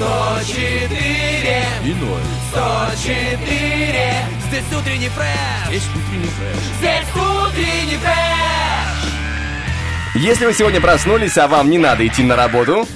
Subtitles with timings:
[0.00, 0.96] 104
[1.84, 2.20] И ноль.
[2.52, 4.14] 104
[4.48, 6.56] Здесь утренний фреш Есть утренний фреш.
[6.78, 9.12] Здесь утренний фреш
[10.14, 12.88] Если вы сегодня проснулись, а вам не надо идти на работу,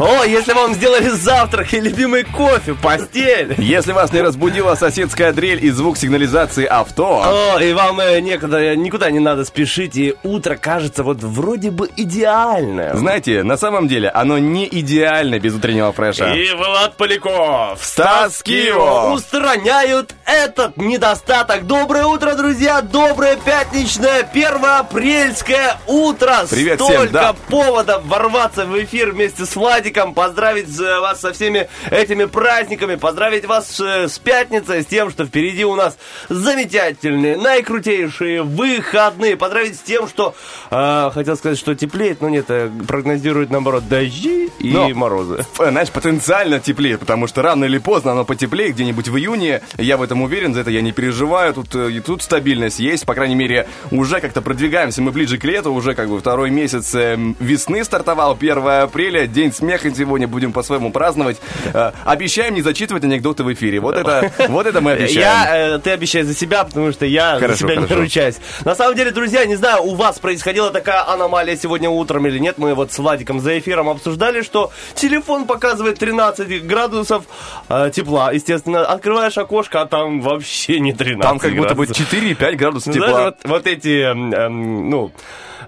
[0.00, 3.54] О, если вам сделали завтрак и любимый кофе, постель.
[3.58, 8.74] если вас не разбудила соседская дрель и звук сигнализации авто, О, и вам э, некуда,
[8.76, 12.94] никуда не надо спешить, и утро кажется вот вроде бы идеальное.
[12.96, 16.32] знаете, на самом деле оно не идеально без утреннего фреша.
[16.32, 19.12] И Влад Поляков, Стас Кио.
[19.12, 21.66] устраняют этот недостаток.
[21.66, 22.80] Доброе утро, друзья!
[22.80, 26.46] Доброе пятничное, первоапрельское утро!
[26.48, 27.34] Привет всем, Столько да.
[27.50, 33.44] поводов ворваться в эфир вместе с Владиком, поздравить э, вас со всеми этими праздниками, поздравить
[33.44, 35.96] вас э, с пятницей, с тем, что впереди у нас
[36.28, 40.34] замечательные, наикрутейшие выходные, поздравить с тем, что,
[40.70, 45.44] э, хотел сказать, что теплеет, но нет, э, прогнозирует, наоборот, дожди и Но- морозы.
[45.56, 49.62] Знаешь, потенциально теплеет, потому что рано или поздно оно потеплеет, где-нибудь в июне.
[49.78, 51.54] Я в этом уверен, за это я не переживаю.
[51.54, 55.72] Тут, и тут стабильность есть, по крайней мере, уже как-то продвигаемся мы ближе к лету,
[55.72, 60.92] уже как бы второй месяц э, весны стартовал, 1 апреля, день смеха сегодня будем по-своему
[60.92, 61.38] праздновать.
[61.72, 63.80] Э, Обещаем не зачитывать анекдоты в эфире.
[63.80, 65.20] Вот это, вот это мы обещаем.
[65.20, 67.94] Я, э, ты обещай за себя, потому что я Хорошо, за себя хорошо.
[67.94, 68.36] не ручаюсь.
[68.64, 72.58] На самом деле, друзья, не знаю, у вас происходила такая аномалия сегодня утром или нет.
[72.58, 77.24] Мы вот с Владиком за эфиром обсуждали, что телефон показывает 13 градусов
[77.68, 78.32] э, тепла.
[78.32, 82.12] Естественно, открываешь окошко, а там вообще не 13 Там как будто бы градусов.
[82.12, 83.08] 4-5 градусов тепла.
[83.08, 85.12] знаешь, вот, вот эти, эм, эм, ну,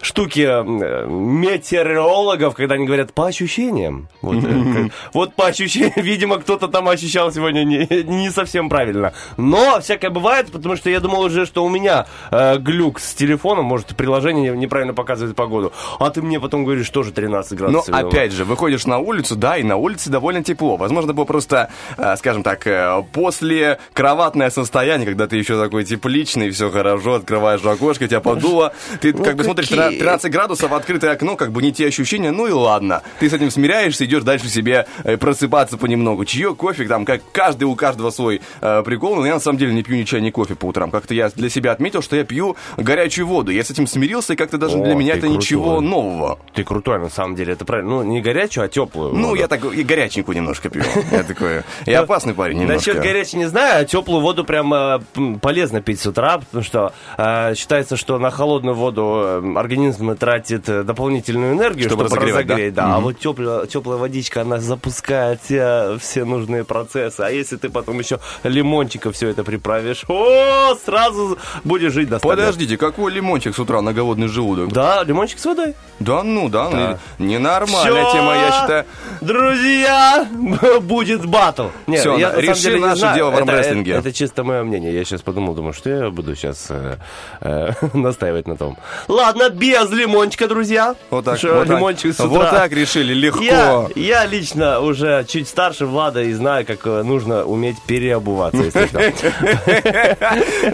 [0.01, 3.92] штуки э, метеорологов, когда они говорят по ощущениям.
[4.21, 9.13] Вот, э, вот по ощущениям, видимо, кто-то там ощущал сегодня не, не совсем правильно.
[9.37, 13.65] Но всякое бывает, потому что я думал уже, что у меня э, глюк с телефоном,
[13.67, 15.73] может, приложение неправильно показывает погоду.
[15.99, 17.95] А ты мне потом говоришь, тоже 13 Но градусов.
[17.95, 20.77] опять же, выходишь на улицу, да, и на улице довольно тепло.
[20.77, 26.51] Возможно, было просто, э, скажем так, э, после кроватное состояние, когда ты еще такой тепличный,
[26.51, 31.37] все хорошо, открываешь окошко, тебя подуло, ты как бы смотришь какие- 13 градусов, открытое окно,
[31.37, 33.03] как бы не те ощущения, ну и ладно.
[33.19, 36.25] Ты с этим смиряешься, идешь дальше себе э, просыпаться понемногу.
[36.25, 39.73] Чаек, кофе, там, как каждый у каждого свой э, прикол, но я на самом деле
[39.73, 40.91] не пью ни чай, ни кофе по утрам.
[40.91, 43.51] Как-то я для себя отметил, что я пью горячую воду.
[43.51, 45.89] Я с этим смирился, и как-то даже О, для меня это ничего крутой.
[45.89, 46.39] нового.
[46.55, 47.91] Ты крутой, на самом деле, это правильно.
[47.91, 49.15] Ну, не горячую, а теплую.
[49.15, 49.41] Ну, воду.
[49.41, 50.83] я так и горяченькую немножко пью.
[51.11, 52.91] Я такой, я опасный парень немножко.
[52.91, 55.01] Насчет горячей не знаю, а теплую воду прям э,
[55.41, 61.55] полезно пить с утра, потому что э, считается, что на холодную воду организм тратит дополнительную
[61.55, 62.75] энергию, Чтобы разогреть.
[62.75, 67.21] Да, А вот теплая, теплая водичка, она запускает все, все нужные процессы.
[67.21, 72.43] А если ты потом еще лимончика все это приправишь, о, сразу будешь жить достаточно.
[72.45, 74.73] Подождите, какой лимончик с утра на голодный желудок?
[74.73, 75.75] Да, лимончик с водой.
[75.99, 76.99] Да ну, да, ну, Да.
[77.19, 78.85] ненормальная Всё, тема, я считаю.
[79.21, 80.27] Друзья,
[80.83, 81.69] будет батл.
[81.87, 83.17] Нет, Всё, я, реши деле, наше знаю.
[83.17, 83.93] дело в Это- армрестлинге.
[83.93, 84.93] Это, это чисто мое мнение.
[84.95, 86.97] Я сейчас подумал, думаю, что я буду сейчас э,
[87.41, 88.77] э, настаивать на том.
[89.09, 90.95] Ладно, без лимончика, друзья.
[91.11, 91.77] Вот так, Что, вот так.
[91.77, 92.29] лимончик с утра.
[92.29, 93.43] Вот так решили, легко.
[93.43, 93.62] Я,
[93.95, 98.63] я лично уже чуть старше Влада и знаю, как э, нужно уметь переобуваться.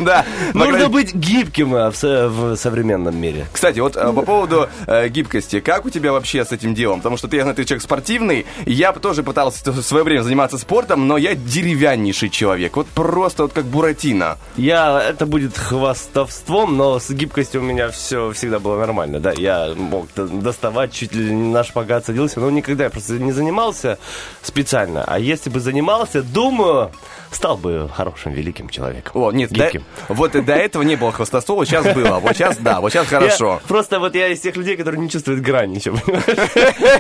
[0.01, 0.25] Да.
[0.55, 3.47] Нужно быть гибким э, в со- в современном мире.
[3.53, 4.69] Кстати, вот э, по поводу
[5.09, 7.01] гибкости, как у тебя вообще с этим делом?
[7.01, 10.59] Потому что ты, я знаю, ты человек спортивный, я тоже пытался в свое время заниматься
[10.59, 14.39] спортом, но я деревяннейший человек, вот просто вот как Буратино.
[14.57, 19.73] Я, это будет хвастовством, но с гибкостью у меня все всегда было нормально, да, я
[19.77, 23.99] мог доставать, чуть ли не на шпагат садился, но никогда я просто не занимался
[24.43, 26.91] специально, а если бы занимался, думаю,
[27.31, 29.13] стал бы хорошим, великим человеком.
[29.23, 29.85] О, нет, до- Гибким.
[30.09, 33.61] вот и до этого не было хвастовства, сейчас было, вот сейчас да, вот сейчас хорошо.
[33.63, 35.95] Я- просто вот я из тех людей, которые не чувствуют грани еще?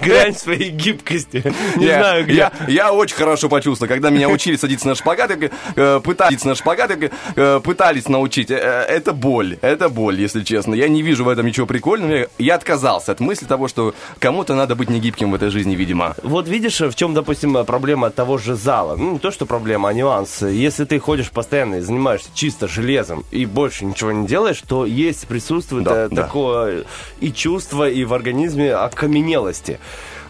[0.02, 1.44] Грань своей гибкости.
[1.76, 2.34] Не я, знаю, где.
[2.34, 5.30] Я, я очень хорошо почувствовал, когда меня учили садиться на шпагат,
[5.76, 6.90] э, пытались на шпагат,
[7.36, 8.50] э, пытались научить.
[8.50, 8.56] Э,
[8.88, 10.74] это боль, это боль, если честно.
[10.74, 12.28] Я не вижу в этом ничего ничего прикольного.
[12.38, 16.14] Я отказался от мысли того, что кому-то надо быть негибким в этой жизни, видимо.
[16.22, 18.96] Вот видишь, в чем, допустим, проблема того же зала.
[18.96, 20.42] Ну, не то, что проблема, а нюанс.
[20.42, 25.26] Если ты ходишь постоянно и занимаешься чисто железом и больше ничего не делаешь, то есть
[25.26, 26.22] присутствует Да, э, да.
[26.24, 26.84] такое
[27.20, 29.78] и чувство, и в организме окаменелости.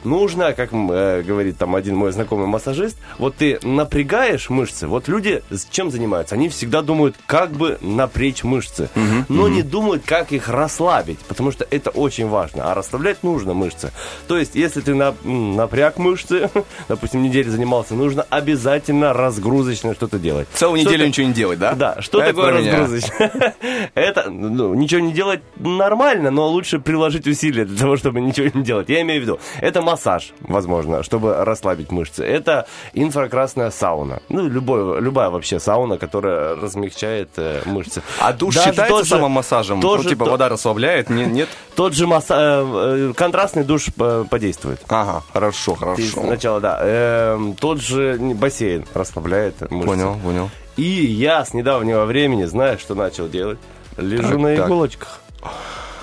[0.08, 4.86] Нужно, как э, говорит там один мой знакомый массажист, вот ты напрягаешь мышцы.
[4.86, 6.34] Вот люди с чем занимаются?
[6.34, 8.88] Они всегда думают, как бы напрячь мышцы,
[9.28, 12.70] но не думают, как их расслабить, потому что это очень важно.
[12.70, 13.92] А расслаблять нужно мышцы.
[14.26, 16.48] То есть, если ты на- напряг мышцы,
[16.88, 20.48] допустим, неделю занимался, нужно обязательно разгрузочно что-то делать.
[20.54, 21.74] Целую Что неделю ты- ничего не делать, да?
[21.74, 22.78] да, что Это такое про меня.
[22.78, 23.32] разгрузочно?
[23.94, 28.64] Это, ну, ничего не делать нормально, но лучше приложить усилия для того, чтобы ничего не
[28.64, 28.88] делать.
[28.88, 32.24] Я имею в виду, это массаж, возможно, чтобы расслабить мышцы.
[32.24, 34.20] Это инфракрасная сауна.
[34.28, 38.02] Ну, любой, любая вообще сауна, которая размягчает э, мышцы.
[38.20, 39.80] А душ Даже считается тот же- самомассажем?
[39.80, 41.10] тот ну, типа то- вода расслабляет?
[41.10, 41.48] Не- Нет?
[41.74, 44.80] Тот же масса- э, э, контрастный душ э, подействует.
[44.88, 46.22] Ага, хорошо, Ты хорошо.
[46.26, 46.78] сначала, да.
[46.82, 49.86] Эм, тот же бассейн расслабляет мышцы.
[49.88, 50.50] Понял, понял.
[50.76, 53.58] И я с недавнего времени, знаешь, что начал делать?
[53.96, 55.08] Лежу Так, на так.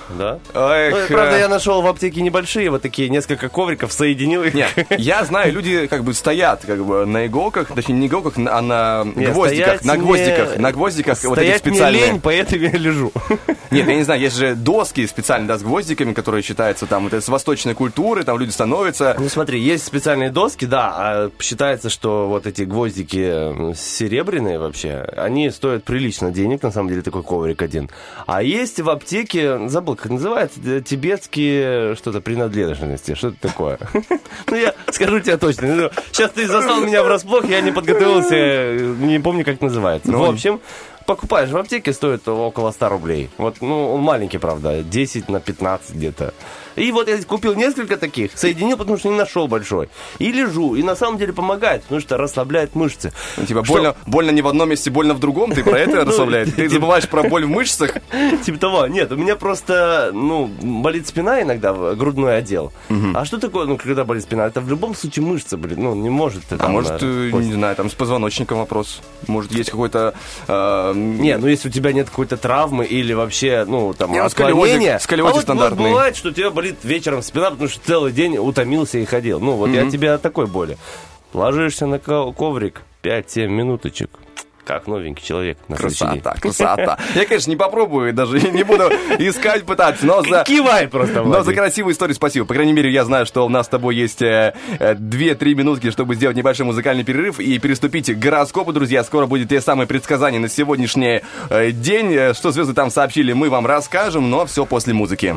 [0.09, 0.39] Да?
[0.53, 4.53] Эх, Ну, правда, я нашел в аптеке небольшие, вот такие несколько ковриков, соединил их.
[4.53, 8.61] Нет, я знаю, люди как бы стоят как бы на иголках, точнее не иголках, а
[8.61, 12.05] на Не, гвоздиках, стоять на гвоздиках, на гвоздиках вот этих Стоять мне специальные.
[12.11, 13.11] лень, поэтому я лежу.
[13.71, 17.19] Нет, я не знаю, есть же доски специальные, да, с гвоздиками, которые считаются там, это
[17.19, 19.15] с восточной культуры, там люди становятся.
[19.19, 25.49] Ну смотри, есть специальные доски, да, а считается, что вот эти гвоздики серебряные вообще, они
[25.49, 27.89] стоят прилично денег, на самом деле, такой коврик один.
[28.27, 33.79] А есть в аптеке, забыл, как называется, э, тибетские что-то принадлежности, что это такое?
[34.47, 39.19] Ну я скажу тебе точно, сейчас ты застал меня врасплох, я не подготовился, э, не
[39.19, 40.11] помню, как называется.
[40.11, 40.59] Ну, В общем,
[41.05, 43.29] покупаешь в аптеке, стоит около 100 рублей.
[43.37, 46.33] Вот, ну, он маленький, правда, 10 на 15 где-то.
[46.75, 49.89] И вот я купил несколько таких, соединил, потому что не нашел большой.
[50.19, 53.11] И лежу, и на самом деле помогает, потому что расслабляет мышцы.
[53.47, 56.05] Типа Что- больно, больно не в одном месте, больно в другом, ты про это Ну,
[56.05, 56.49] расслабляешь?
[56.55, 57.93] Ты забываешь про боль в мышцах?
[58.45, 58.87] Типа того.
[58.87, 62.71] Нет, у меня просто, ну, болит спина иногда, грудной отдел.
[63.13, 64.45] А что такое, ну, когда болит спина?
[64.47, 66.43] Это в любом случае мышца, блин, ну, не может.
[66.57, 69.01] А может, э, э, не знаю, там с позвоночником вопрос.
[69.27, 70.13] Может, есть какой-то...
[70.47, 74.99] э, Не, ну если у тебя нет какой-то травмы или вообще, ну, там, ну, отклонения.
[74.99, 75.89] сколиозик а стандартный.
[75.89, 79.39] бывает, что у тебя болит вечером спина, потому что целый день утомился и ходил.
[79.39, 80.77] Ну, вот я тебе от такой боли.
[81.33, 84.09] Ложишься на ко- коврик 5-7 минуточек.
[84.63, 85.75] Как новенький человек на.
[85.75, 86.97] Красота, красота.
[87.13, 88.85] Я, конечно, не попробую, даже не буду
[89.19, 90.43] искать, пытаться, но за...
[90.43, 92.47] Кивай просто, Но за красивую историю спасибо.
[92.47, 95.91] По крайней мере, я знаю, что у нас с тобой есть э, э, 2-3 минутки,
[95.91, 99.03] чтобы сделать небольшой музыкальный перерыв и переступить к гороскопу, друзья.
[99.03, 101.21] Скоро будет те самые предсказания на сегодняшний
[101.51, 102.11] э, день.
[102.13, 105.35] Э, Что звезды там сообщили, мы вам расскажем, но все после музыки.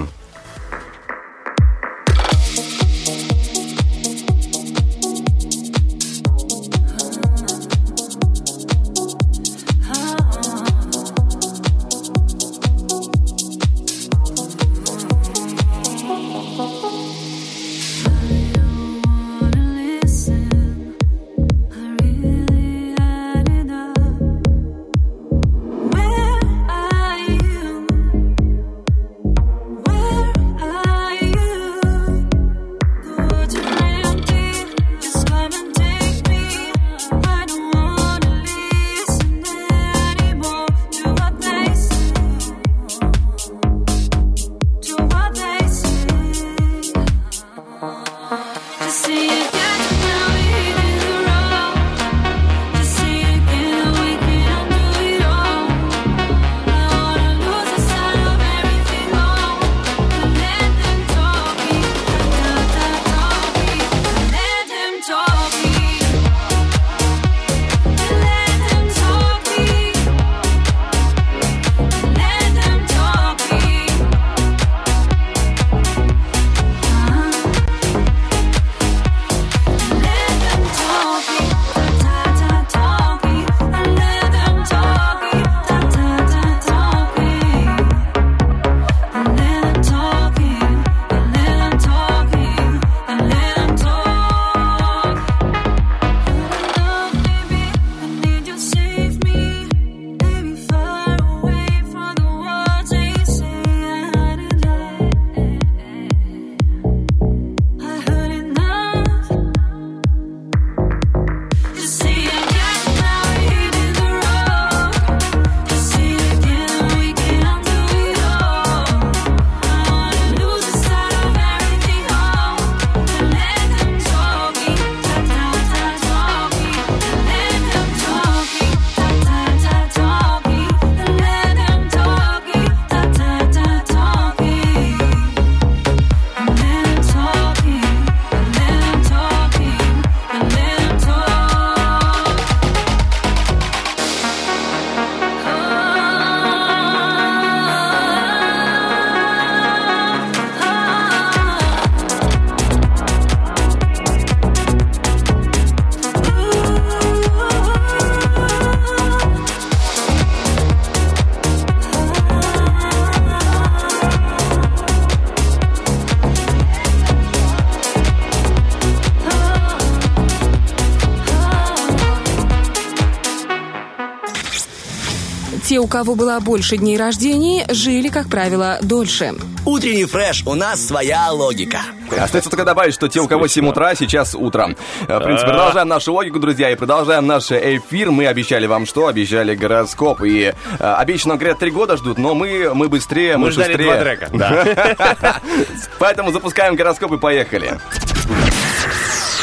[175.78, 179.34] Те, у кого было больше дней рождения, жили, как правило, дольше.
[179.64, 181.78] Утренний фреш, у нас своя логика.
[182.10, 184.76] Остается только добавить, что те, у кого 7 утра, сейчас утром.
[185.02, 188.10] В принципе, продолжаем нашу логику, друзья, и продолжаем наш эфир.
[188.10, 189.06] Мы обещали вам что?
[189.06, 190.22] Обещали гороскоп.
[190.24, 193.92] И э, обещано, говорят, три года ждут, но мы, мы быстрее, мы, Мы ждали шустрее.
[193.92, 194.30] два трека.
[194.32, 195.40] Да.
[196.00, 197.78] Поэтому запускаем гороскоп и поехали.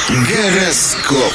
[0.09, 1.31] Гороскоп.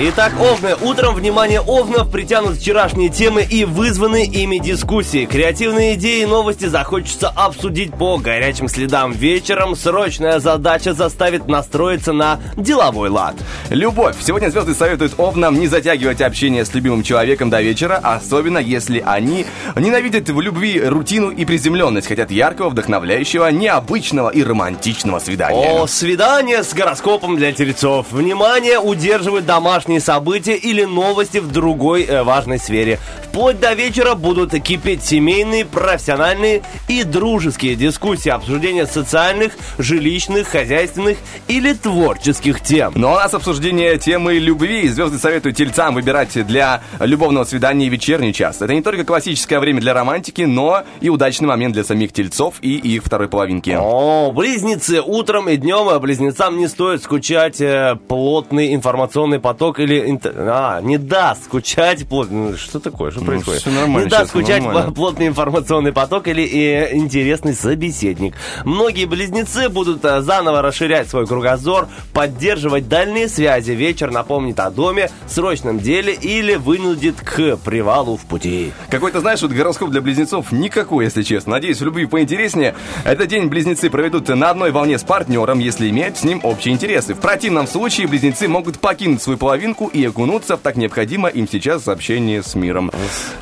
[0.00, 0.76] Итак, Овны.
[0.80, 5.26] Утром, внимание, Овнов притянут вчерашние темы и вызваны ими дискуссии.
[5.26, 9.10] Креативные идеи и новости захочется обсудить по горячим следам.
[9.10, 13.34] Вечером срочная задача заставит настроиться на деловой лад.
[13.70, 14.14] Любовь.
[14.20, 19.46] Сегодня звезды советуют овнам не затягивать общение с любимым человеком до вечера, особенно если они
[19.74, 25.70] ненавидят в любви рутину и приземленность, хотят яркого, вдохновляющего, необычного и романтичного свидания.
[25.70, 28.12] О, свидание с гороскопом для тельцов.
[28.12, 32.98] Внимание, удерживают домашние события или новости в другой э, важной сфере.
[33.24, 41.72] Вплоть до вечера будут кипеть семейные, профессиональные и дружеские дискуссии, обсуждения социальных, жилищных, хозяйственных или
[41.72, 42.92] творческих тем.
[42.94, 44.88] Но у нас обсуждение темы любви.
[44.88, 48.60] Звезды советуют тельцам выбирать для любовного свидания вечерний час.
[48.60, 52.76] Это не только классическое время для романтики, но и удачный момент для самих тельцов и
[52.76, 53.76] их второй половинки.
[53.78, 60.08] О, близнецы, утром и днем а близнецам не стоит скучать э, плотный информационный поток или...
[60.10, 62.56] инт- А, не даст скучать плотный...
[62.56, 63.10] Что такое?
[63.10, 63.60] Что происходит?
[63.60, 64.90] всё нормально не даст скучать нормально.
[64.90, 68.34] пл- плотный информационный поток или э, интересный собеседник.
[68.64, 73.72] Многие близнецы будут э, заново расширять свой кругозор, поддерживать дальние связи.
[73.72, 78.72] Вечер напомнит о доме, срочном деле или вынудит к привалу в пути.
[78.90, 81.52] Какой-то, знаешь, вот гороскоп для близнецов никакой, если честно.
[81.52, 82.74] Надеюсь, в любви поинтереснее.
[83.04, 87.14] Этот день близнецы проведут на одной волне с партнером, если имеют с ним общие интересы.
[87.14, 91.88] В противном случае близнецы могут покинуть свою половинку и окунуться в так необходимое им сейчас
[91.88, 92.92] общение с миром.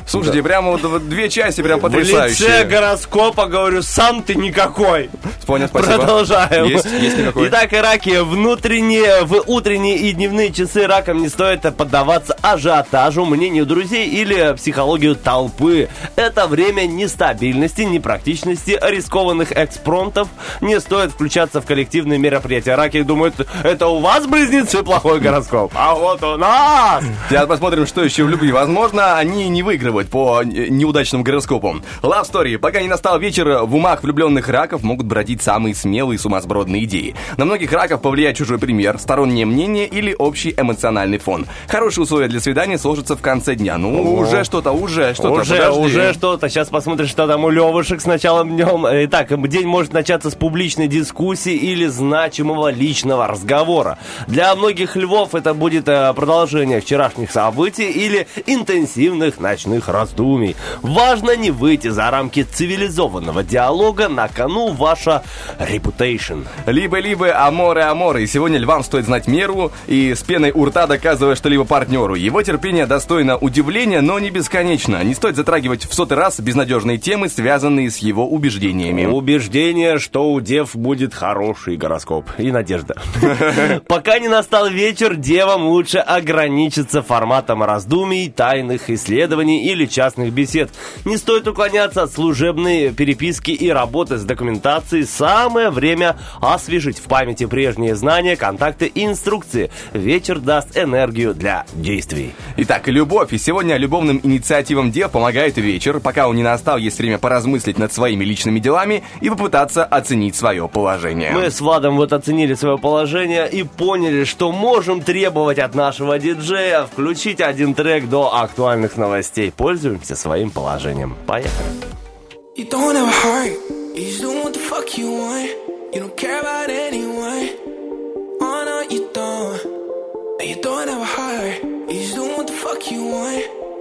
[0.07, 2.63] Слушайте, прямо вот две части, прям В лице потрясающие.
[2.65, 5.11] гороскопа говорю, сам ты никакой.
[5.45, 5.97] Понял, спасибо.
[5.97, 6.65] Продолжаем.
[6.65, 7.49] Есть, есть никакой.
[7.49, 14.09] Итак, раки, внутренние, в утренние и дневные часы ракам не стоит поддаваться ажиотажу, мнению друзей
[14.09, 15.87] или психологию толпы.
[16.15, 20.29] Это время нестабильности, непрактичности, рискованных экспромтов.
[20.61, 22.75] Не стоит включаться в коллективные мероприятия.
[22.75, 27.03] Раки думают, это у вас, близнецы, плохой гороскоп, а вот у нас.
[27.27, 28.51] Сейчас посмотрим, что еще в любви.
[28.51, 31.83] Возможно, они не выигрывают по э, неудачным гороскопам.
[32.01, 32.57] Love Story.
[32.57, 37.13] Пока не настал вечер, в умах влюбленных раков могут бродить самые смелые сумасбродные идеи.
[37.35, 41.45] На многих раков повлияет чужой пример, стороннее мнение или общий эмоциональный фон.
[41.67, 43.77] Хорошие условия для свидания сложатся в конце дня.
[43.77, 45.31] Ну, уже что-то, уже что-то.
[45.31, 45.79] Уже, подожди.
[45.79, 46.47] уже что-то.
[46.47, 48.85] Сейчас посмотрим, что там у Левушек с началом днем.
[49.05, 53.97] Итак, день может начаться с публичной дискуссии или значимого личного разговора.
[54.27, 60.55] Для многих львов это будет э, продолжение вчерашних событий или интенсивных ночных раздумий.
[60.81, 65.23] Важно не выйти за рамки цивилизованного диалога, на кону ваша
[65.59, 66.45] reputation.
[66.65, 68.23] Либо-либо аморы аморы.
[68.23, 72.15] И сегодня львам стоит знать меру и с пеной у рта доказывая что-либо партнеру.
[72.15, 75.03] Его терпение достойно удивления, но не бесконечно.
[75.03, 79.05] Не стоит затрагивать в сотый раз безнадежные темы, связанные с его убеждениями.
[79.05, 82.25] Убеждение, что у дев будет хороший гороскоп.
[82.37, 82.95] И надежда.
[83.87, 90.69] Пока не настал вечер, девам лучше ограничиться форматом раздумий, тайных исследований или частных бесед.
[91.05, 95.05] Не стоит уклоняться от служебной переписки и работы с документацией.
[95.05, 99.71] Самое время освежить в памяти прежние знания, контакты и инструкции.
[99.93, 102.33] Вечер даст энергию для действий.
[102.57, 103.33] Итак, любовь.
[103.33, 105.99] И сегодня любовным инициативам дев помогает вечер.
[105.99, 110.67] Пока он не настал, есть время поразмыслить над своими личными делами и попытаться оценить свое
[110.67, 111.31] положение.
[111.31, 116.83] Мы с Владом вот оценили свое положение и поняли, что можем требовать от нашего диджея
[116.83, 119.53] включить один трек до актуальных новостей.
[119.55, 121.15] Пользуемся своим положением.
[121.25, 121.69] Поехали.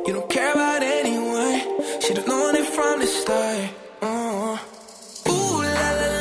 [0.06, 1.60] You don't care about anyone.
[1.64, 2.00] Oh.
[2.00, 3.70] Should've known it from the start.
[4.00, 4.56] Uh.
[5.28, 6.15] Ooh la la la.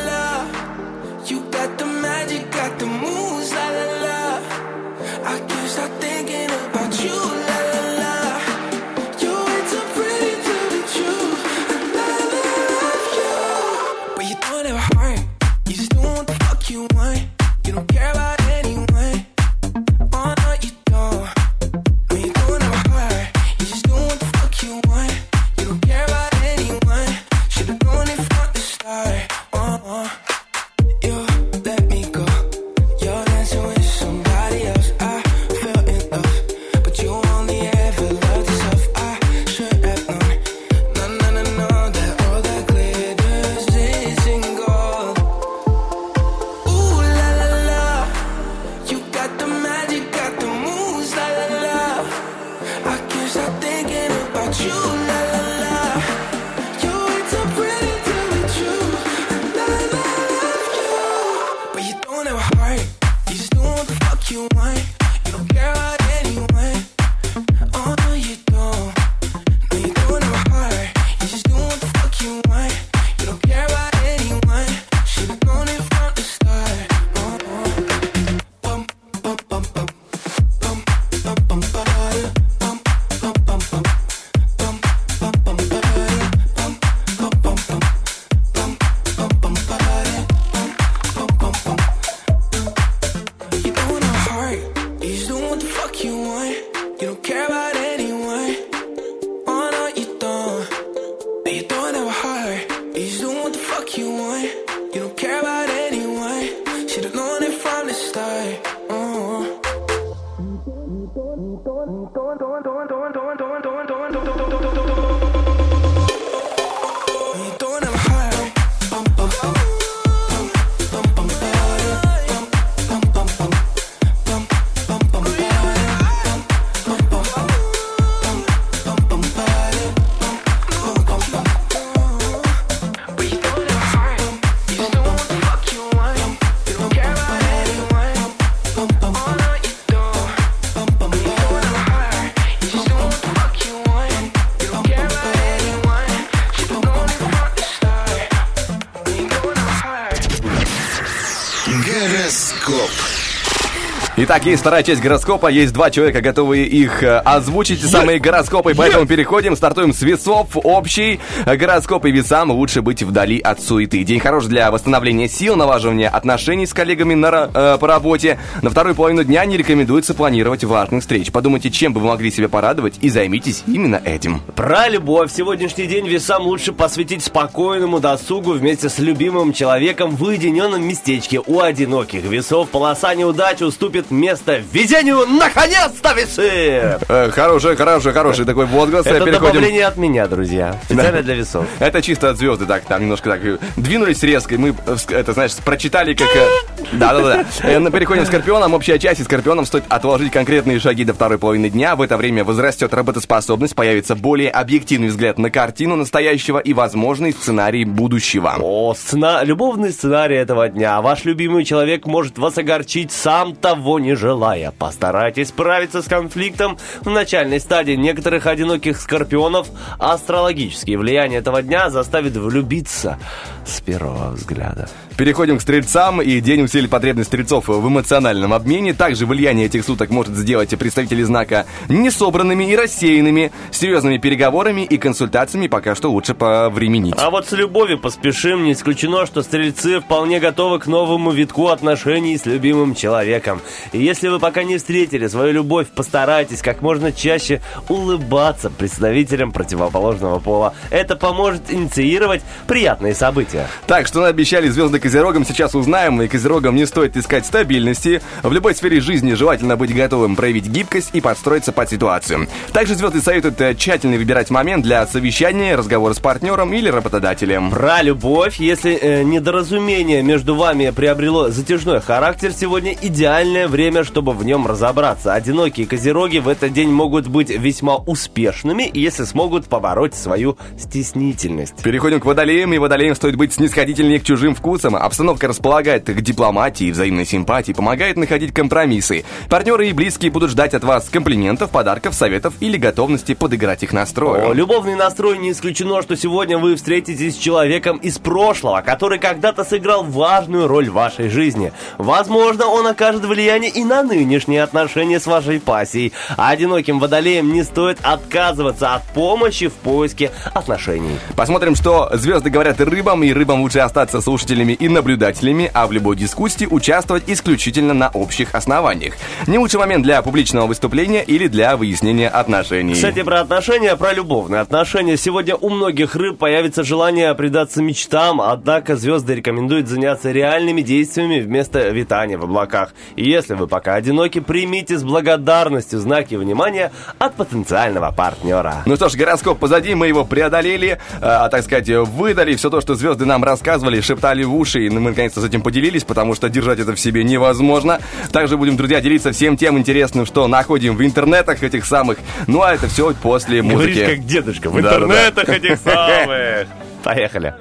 [154.36, 159.08] Итак, есть вторая часть гороскопа, есть два человека, готовые их э, озвучить, самые гороскопы, поэтому
[159.08, 164.04] переходим, стартуем с весов, общий гороскоп и весам лучше быть вдали от суеты.
[164.04, 168.38] День хорош для восстановления сил, налаживания отношений с коллегами на, э, по работе.
[168.62, 171.32] На вторую половину дня не рекомендуется планировать важных встреч.
[171.32, 174.42] Подумайте, чем бы вы могли себя порадовать и займитесь именно этим.
[174.54, 175.32] Про любовь.
[175.32, 181.40] Сегодняшний день весам лучше посвятить спокойному досугу вместе с любимым человеком в уединенном местечке.
[181.40, 184.25] У одиноких весов полоса неудачи уступит место
[184.72, 185.26] везению.
[185.28, 186.98] Наконец-то весы!
[187.08, 189.06] Э, хороший, хороший, хороший такой возглас.
[189.06, 189.54] Это Переходим.
[189.54, 190.76] добавление от меня, друзья.
[190.86, 191.66] Специально для весов.
[191.80, 195.34] Это чисто от звезды, так, там немножко так э, двинулись резко, и мы, э, это,
[195.34, 196.28] знаешь, прочитали как...
[196.36, 196.48] э,
[196.94, 197.46] Да-да-да.
[197.64, 198.74] Э, Переходим к Скорпионам.
[198.74, 201.96] Общая часть, и Скорпионам стоит отложить конкретные шаги до второй половины дня.
[201.96, 207.86] В это время возрастет работоспособность, появится более объективный взгляд на картину настоящего и возможный сценарий
[207.86, 208.56] будущего.
[208.60, 209.44] О, сцена...
[209.44, 211.02] любовный сценарий этого дня.
[211.02, 214.72] Ваш любимый человек может вас огорчить, сам того не желая.
[214.72, 219.68] Постарайтесь справиться с конфликтом в начальной стадии некоторых одиноких скорпионов.
[219.98, 223.18] Астрологические влияния этого дня заставит влюбиться
[223.66, 224.90] с первого взгляда.
[225.18, 228.94] Переходим к стрельцам, и день усилит потребность стрельцов в эмоциональном обмене.
[228.94, 235.68] Также влияние этих суток может сделать представители знака несобранными и рассеянными, серьезными переговорами и консультациями
[235.68, 237.16] пока что лучше повременить.
[237.18, 238.66] А вот с любовью поспешим.
[238.66, 243.62] Не исключено, что стрельцы вполне готовы к новому витку отношений с любимым человеком.
[243.94, 250.40] И если вы пока не встретили свою любовь, постарайтесь как можно чаще улыбаться представителям противоположного
[250.40, 250.74] пола.
[250.90, 253.70] Это поможет инициировать приятные события.
[253.88, 256.20] Так, что обещали звезды Козерогам, сейчас узнаем.
[256.24, 258.24] И Козерогам не стоит искать стабильности.
[258.42, 262.48] В любой сфере жизни желательно быть готовым проявить гибкость и подстроиться под ситуацию.
[262.74, 267.70] Также звезды советуют э, тщательно выбирать момент для совещания, разговора с партнером или работодателем.
[267.70, 274.44] Про любовь, если э, недоразумение между вами приобрело затяжной характер, сегодня идеальное время, чтобы в
[274.44, 275.36] нем разобраться.
[275.36, 281.84] Одинокие козероги в этот день могут быть весьма успешными, если смогут побороть свою стеснительность.
[281.84, 284.95] Переходим к водолеям, и водолеям стоит быть снисходительнее к чужим вкусам.
[285.00, 289.26] Обстановка располагает к дипломатии, взаимной симпатии, помогает находить компромиссы.
[289.50, 293.96] Партнеры и близкие будут ждать от вас комплиментов, подарков, советов или готовности подыграть их О,
[293.96, 294.54] настрою.
[294.54, 300.04] любовный настрой не исключено, что сегодня вы встретитесь с человеком из прошлого, который когда-то сыграл
[300.04, 301.72] важную роль в вашей жизни.
[301.98, 306.14] Возможно, он окажет влияние и на нынешние отношения с вашей пассией.
[306.38, 311.18] А одиноким водолеям не стоит отказываться от помощи в поиске отношений.
[311.36, 316.16] Посмотрим, что звезды говорят рыбам, и рыбам лучше остаться слушателями и наблюдателями, а в любой
[316.16, 319.16] дискуссии участвовать исключительно на общих основаниях.
[319.48, 322.94] Не лучший момент для публичного выступления или для выяснения отношений.
[322.94, 325.18] Кстати, про отношения, про любовные отношения.
[325.18, 331.90] Сегодня у многих рыб появится желание предаться мечтам, однако звезды рекомендуют заняться реальными действиями вместо
[331.90, 332.94] витания в облаках.
[333.16, 338.84] И если вы пока одиноки, примите с благодарностью знаки внимания от потенциального партнера.
[338.86, 342.96] Ну что ж, гороскоп позади, мы его преодолели, а, так сказать, выдали все то, что
[342.96, 346.80] звезды нам рассказывали, шептали в уши, и мы наконец-то с этим поделились, потому что держать
[346.80, 348.00] это в себе невозможно.
[348.32, 352.18] Также будем, друзья, делиться всем тем интересным, что находим в интернетах этих самых.
[352.48, 354.06] Ну а это все после Говоришь, музыки.
[354.16, 355.06] как дедушка, в Да-да-да.
[355.06, 356.68] интернетах этих самых.
[357.04, 357.54] Поехали.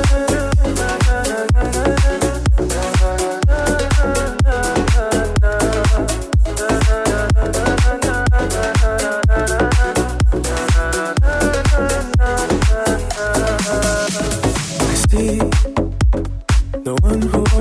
[0.00, 0.24] I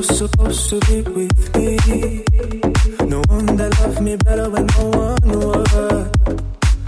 [0.08, 1.78] supposed to be with me.
[3.08, 5.72] No one that loved me better when no one was.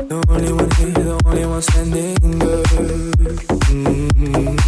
[0.10, 2.16] The only one here, the only one standing.
[3.70, 4.60] Mm.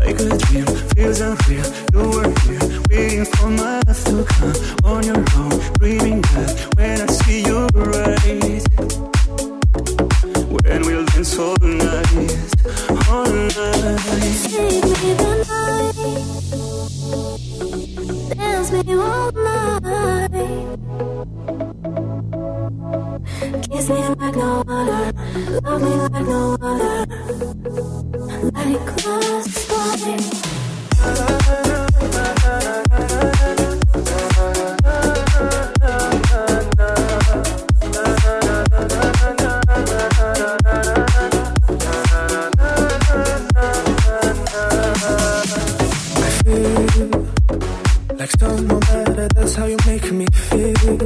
[0.00, 1.68] Like a dream, feels unreal.
[1.92, 5.54] You were here, waiting for my love to come on your own.
[5.78, 9.09] Dreaming that when I see you rise
[10.70, 12.12] and we'll dance all night,
[13.08, 13.98] all night.
[14.44, 15.96] Save me the night,
[18.36, 20.30] dance me all night.
[23.70, 25.12] Kiss me like no other,
[25.64, 27.06] love me like no other.
[28.54, 29.74] Let it cross the
[30.06, 30.20] line.
[49.50, 51.02] That's how you make me feel.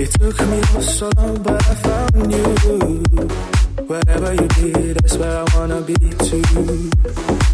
[0.00, 3.84] It took me so long, but I found you.
[3.86, 7.53] Wherever you be, that's where I wanna be too.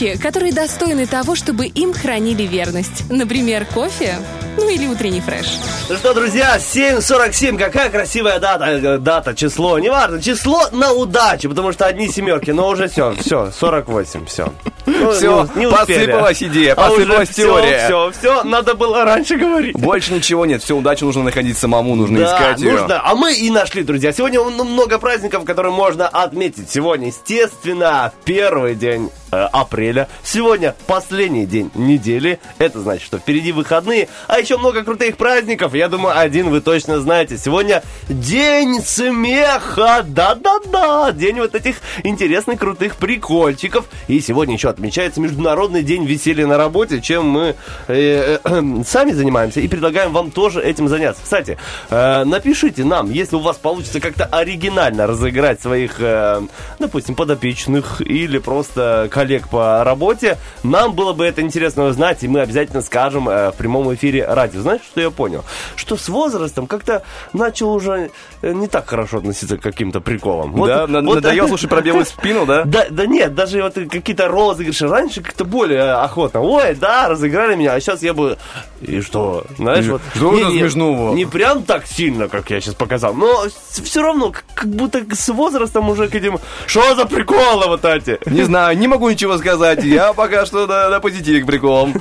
[0.00, 3.10] Вещи, которые достойны того, чтобы им хранили верность.
[3.10, 4.18] Например, кофе,
[4.56, 5.46] ну или утренний фреш.
[5.88, 11.72] Ну что, друзья, 7.47, какая красивая дата, э, дата, число, неважно, число на удачу, потому
[11.72, 14.52] что одни семерки, но уже все, все, 48, все.
[14.86, 17.84] Ну, Все, посыпалась идея, посыпалась теория.
[17.84, 19.76] Все, все, надо было раньше говорить.
[19.76, 22.72] Больше ничего нет, все, удачу нужно находить самому, нужно Да, искать ее.
[22.72, 23.00] нужно.
[23.02, 24.12] А мы и нашли, друзья.
[24.12, 26.70] Сегодня ну, много праздников, которые можно отметить.
[26.70, 30.08] Сегодня, естественно, первый день э, апреля.
[30.22, 32.38] Сегодня последний день недели.
[32.58, 34.08] Это значит, что впереди выходные.
[34.26, 35.74] А еще много крутых праздников.
[35.74, 37.38] Я думаю, один вы точно знаете.
[37.38, 40.04] Сегодня день смеха.
[40.06, 41.12] Да-да-да.
[41.12, 43.86] День вот этих интересных, крутых прикольчиков.
[44.08, 47.56] И сегодня еще отмечается Международный день веселья на работе, чем мы
[47.88, 51.22] э, э, сами занимаемся и предлагаем вам тоже этим заняться.
[51.22, 51.58] Кстати,
[51.90, 56.42] э, напишите нам, если у вас получится как-то оригинально разыграть своих, э,
[56.78, 62.40] допустим, подопечных или просто коллег по работе, нам было бы это интересно узнать, и мы
[62.40, 64.62] обязательно скажем э, в прямом эфире радио.
[64.62, 65.44] Знаешь, что я понял?
[65.76, 67.02] Что с возрастом как-то
[67.34, 70.52] начал уже э, не так хорошо относиться к каким-то приколам.
[70.52, 72.62] Вот- Да, вот- надоел, слушай, про белую спину, да?
[72.64, 76.40] да, да нет, даже вот какие-то розыгрыши раньше как-то более охотно.
[76.40, 78.38] Ой, да, разыграли меня, а сейчас я бы...
[78.80, 79.44] И что?
[79.58, 80.00] Знаешь, И вот...
[80.14, 81.14] что не, это не- смешного?
[81.14, 85.90] Не прям так сильно, как я сейчас показал, но все равно, как будто с возрастом
[85.90, 86.38] уже к этим...
[86.66, 88.18] Что за приколы вот эти?
[88.24, 89.82] Не знаю, не могу ничего сказать.
[89.84, 91.94] Я пока что на, на позитиве к приколам.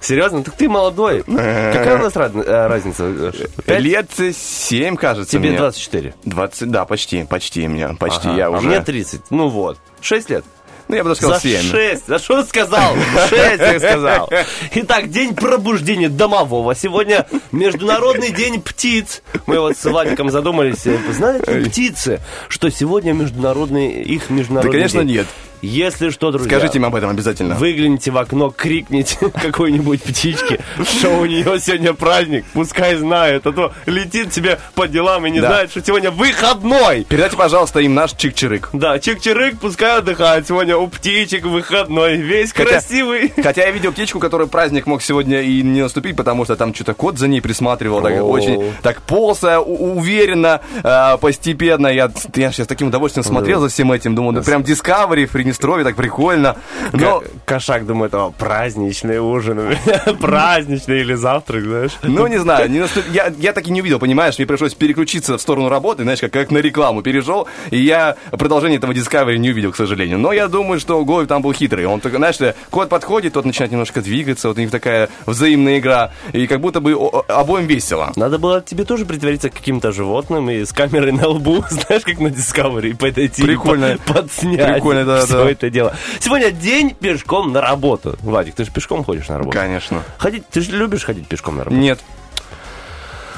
[0.00, 0.42] Серьезно?
[0.42, 1.22] Так ты молодой.
[1.24, 3.32] Какая у нас э, разница?
[3.66, 3.80] Пять?
[3.82, 5.58] Лет 7, кажется Тебе мне.
[5.58, 6.14] 24.
[6.24, 8.66] 20, да, почти, почти меня, почти Ага, я а уже.
[8.66, 9.22] мне 30.
[9.30, 9.78] Ну вот.
[10.00, 10.44] 6 лет.
[10.86, 11.70] Ну, я бы даже сказал За 7.
[11.70, 12.06] 6.
[12.06, 12.94] За что ты сказал?
[13.30, 14.30] 6 я сказал.
[14.74, 16.74] Итак, день пробуждения домового.
[16.74, 19.22] Сегодня Международный день птиц.
[19.46, 20.86] Мы вот с Владиком задумались.
[20.86, 25.16] э, Знаете, птицы, что сегодня международный, их Да, международный конечно, день.
[25.16, 25.26] нет.
[25.64, 27.54] Если что, друзья, Скажите им об этом обязательно.
[27.54, 33.72] выгляните в окно, крикните какой-нибудь птичке, что у нее сегодня праздник, пускай знает, а то
[33.86, 35.48] летит тебе по делам и не Да.
[35.48, 37.04] знает, что сегодня выходной.
[37.08, 38.68] Передайте, пожалуйста, им наш чик-чирык.
[38.72, 40.46] Да, чик-чирык, пускай отдыхает.
[40.46, 42.16] Сегодня у птичек выходной.
[42.16, 43.32] Весь Хотя- красивый.
[43.42, 46.94] Хотя я видел птичку, которой праздник мог сегодня и не наступить, потому что там что-то
[46.94, 51.86] кот за ней присматривал, так очень так ползая, уверенно, э, постепенно.
[51.88, 55.84] Я, я сейчас таким удовольствием смотрел за всем этим, думаю, ну прям Discovery, в Приднестровье,
[55.84, 56.56] так прикольно.
[56.92, 59.76] Но, Ка- Кошак думает, о, праздничный ужин.
[60.20, 61.92] праздничный или завтрак, знаешь.
[62.02, 65.38] ну, не знаю, не наступ- я, я так и не увидел, понимаешь, мне пришлось переключиться
[65.38, 69.50] в сторону работы, знаешь, как, как на рекламу перешел, и я продолжение этого Discovery не
[69.50, 70.18] увидел, к сожалению.
[70.18, 71.86] Но я думаю, что Голубь там был хитрый.
[71.86, 72.36] Он только, знаешь,
[72.70, 76.80] кот подходит, тот начинает немножко двигаться, вот у них такая взаимная игра, и как будто
[76.80, 76.94] бы
[77.28, 78.12] обоим весело.
[78.16, 82.28] Надо было тебе тоже притвориться каким-то животным и с камерой на лбу, знаешь, как на
[82.28, 83.98] Discovery, и подойти и Прикольно.
[84.06, 85.26] по- подснять Прикольно, да, да.
[85.46, 85.94] Это дело.
[86.20, 88.16] Сегодня день пешком на работу.
[88.20, 89.56] Владик, ты же пешком ходишь на работу?
[89.58, 90.02] Конечно.
[90.18, 91.80] Ходить, ты же любишь ходить пешком на работу?
[91.80, 92.00] Нет.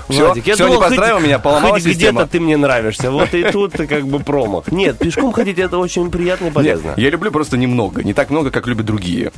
[0.08, 2.20] Все, Владик, я все, не думал, поздравил хоть- меня, поломалась хоть система.
[2.20, 3.10] где-то ты мне нравишься.
[3.10, 4.70] Вот и тут ты как бы промах.
[4.70, 6.94] Нет, пешком ходить это очень приятно и Нет, полезно.
[6.96, 9.32] я люблю просто немного, не так много, как любят другие.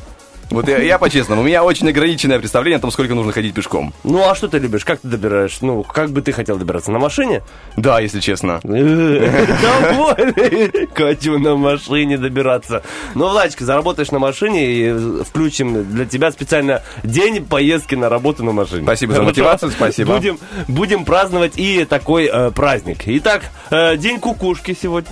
[0.51, 3.93] Вот я, я по-честному, у меня очень ограниченное представление о том, сколько нужно ходить пешком.
[4.03, 4.85] Ну, а что ты любишь?
[4.85, 5.59] Как ты добираешь?
[5.61, 6.91] Ну, как бы ты хотел добираться?
[6.91, 7.43] На машине?
[7.77, 8.61] Да, если честно.
[8.63, 8.79] Довольный.
[10.95, 12.83] Хочу на машине добираться.
[13.15, 18.53] Ну, Владечка, заработаешь на машине и включим для тебя специально день поездки на работу на
[18.53, 18.85] машине.
[18.85, 20.15] Спасибо за мотивацию, спасибо.
[20.15, 23.01] Будем, будем праздновать и такой э, праздник.
[23.05, 25.11] Итак, э, день кукушки сегодня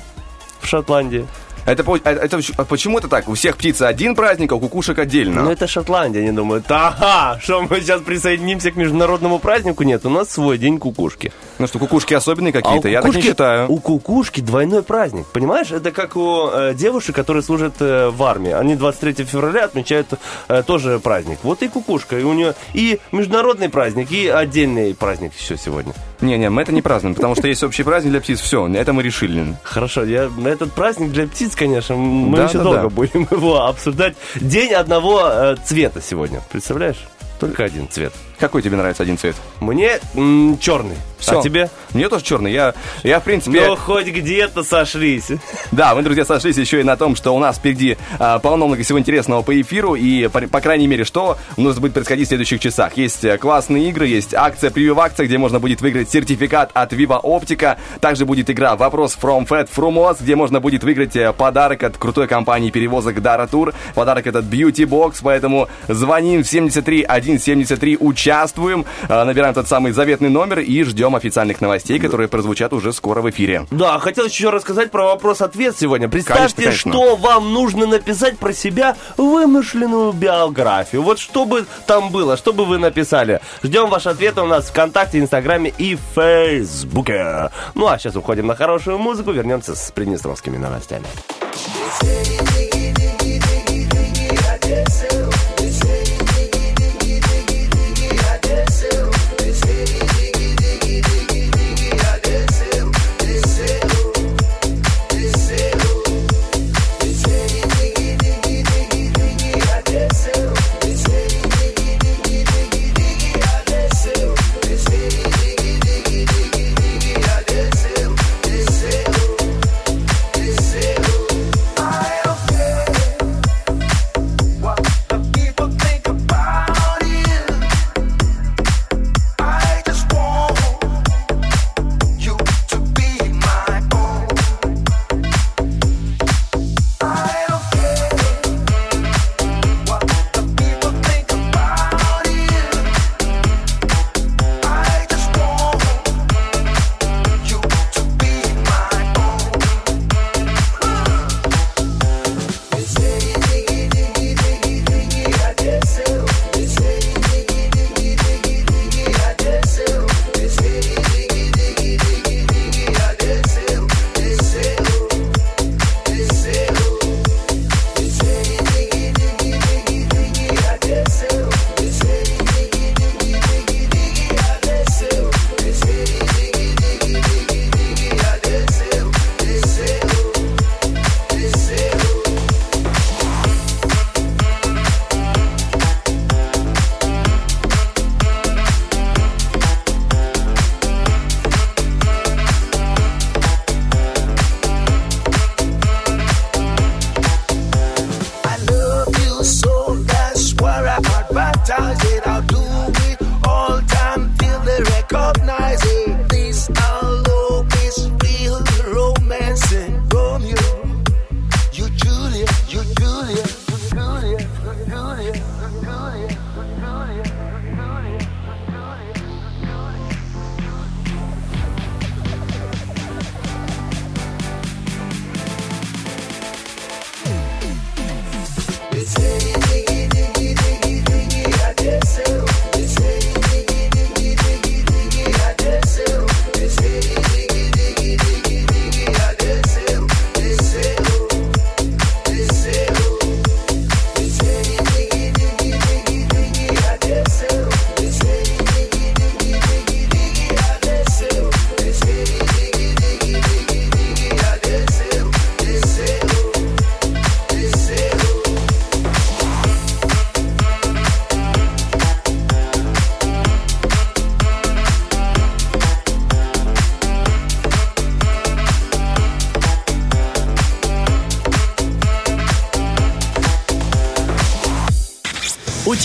[0.61, 1.27] в Шотландии.
[1.67, 3.29] Это, а- это а почему это так?
[3.29, 5.43] У всех птиц один праздник, а у кукушек отдельно.
[5.43, 9.83] Ну, это Шотландия, они думают, ага, что мы сейчас присоединимся к международному празднику?
[9.83, 11.33] Нет, у нас свой день кукушки.
[11.59, 12.89] Ну что, кукушки особенные А какие-то?
[12.89, 13.71] Я так не кукушки- считаю.
[13.71, 15.73] У кукушки двойной праздник, понимаешь?
[15.73, 18.53] Это как у э, девушек, которые служат э, в армии.
[18.53, 20.07] Они 23 февраля отмечают
[20.49, 21.41] э, тоже праздник.
[21.43, 22.19] Вот и кукушка.
[22.19, 25.95] И у нее и международный праздник, и отдельный праздник еще сегодня.
[26.21, 28.41] Не-не, мы это не празднуем, потому что есть общий праздник для птиц.
[28.41, 29.55] Все, это мы решили.
[29.65, 32.89] Хорошо, я, этот праздник для птиц, конечно, мы Да, еще да, долго да.
[32.89, 34.17] будем его обсуждать.
[34.37, 36.99] День одного э, цвета сегодня, представляешь?
[37.41, 38.13] Только один цвет.
[38.39, 39.37] Какой тебе нравится один цвет?
[39.61, 40.97] Мне м, черный.
[41.19, 41.41] Всё.
[41.41, 41.71] А тебе?
[41.95, 42.53] Мне тоже черный.
[42.53, 43.67] Я, я в принципе...
[43.67, 45.31] Ну, хоть где-то сошлись.
[45.73, 48.83] Да, мы, друзья, сошлись еще и на том, что у нас впереди а, полно много
[48.83, 52.29] всего интересного по эфиру, и, по, по крайней мере, что у нас будет происходить в
[52.29, 52.97] следующих часах.
[52.97, 56.93] Есть э, классные игры, есть акция превью в акции, где можно будет выиграть сертификат от
[56.93, 57.77] Viva Optica.
[58.01, 62.29] Также будет игра «Вопрос from Fat Frumos», где можно будет выиграть э, подарок от крутой
[62.29, 63.75] компании перевозок Dara Tour.
[63.95, 70.31] Подарок этот Beauty Box, поэтому звоним в 73 173, участвуем, э, набираем тот самый заветный
[70.31, 73.67] номер и ждем официальных новостей, которые прозвучат уже скоро в эфире.
[73.71, 76.09] Да, хотел еще рассказать про вопрос-ответ сегодня.
[76.09, 76.93] Представьте, Конечно, конечно.
[76.93, 81.03] что вам нужно написать про себя вымышленную биографию.
[81.03, 83.41] Вот что бы там было, что бы вы написали.
[83.63, 87.51] Ждем ваши ответы у нас в ВКонтакте, Инстаграме и Фейсбуке.
[87.75, 91.07] Ну а сейчас уходим на хорошую музыку, вернемся с приднестровскими новостями.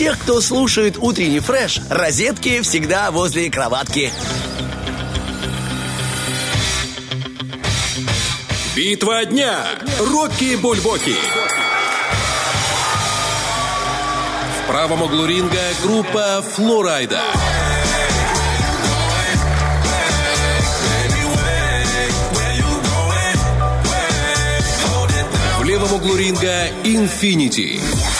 [0.01, 4.11] Тех, кто слушает утренний фреш, розетки всегда возле кроватки.
[8.75, 9.63] Битва дня.
[9.99, 11.13] Рокки Бульбоки.
[14.57, 17.21] В правом углу ринга группа Флорайда.
[25.59, 27.79] В левом углу ринга Инфинити.
[27.79, 28.10] К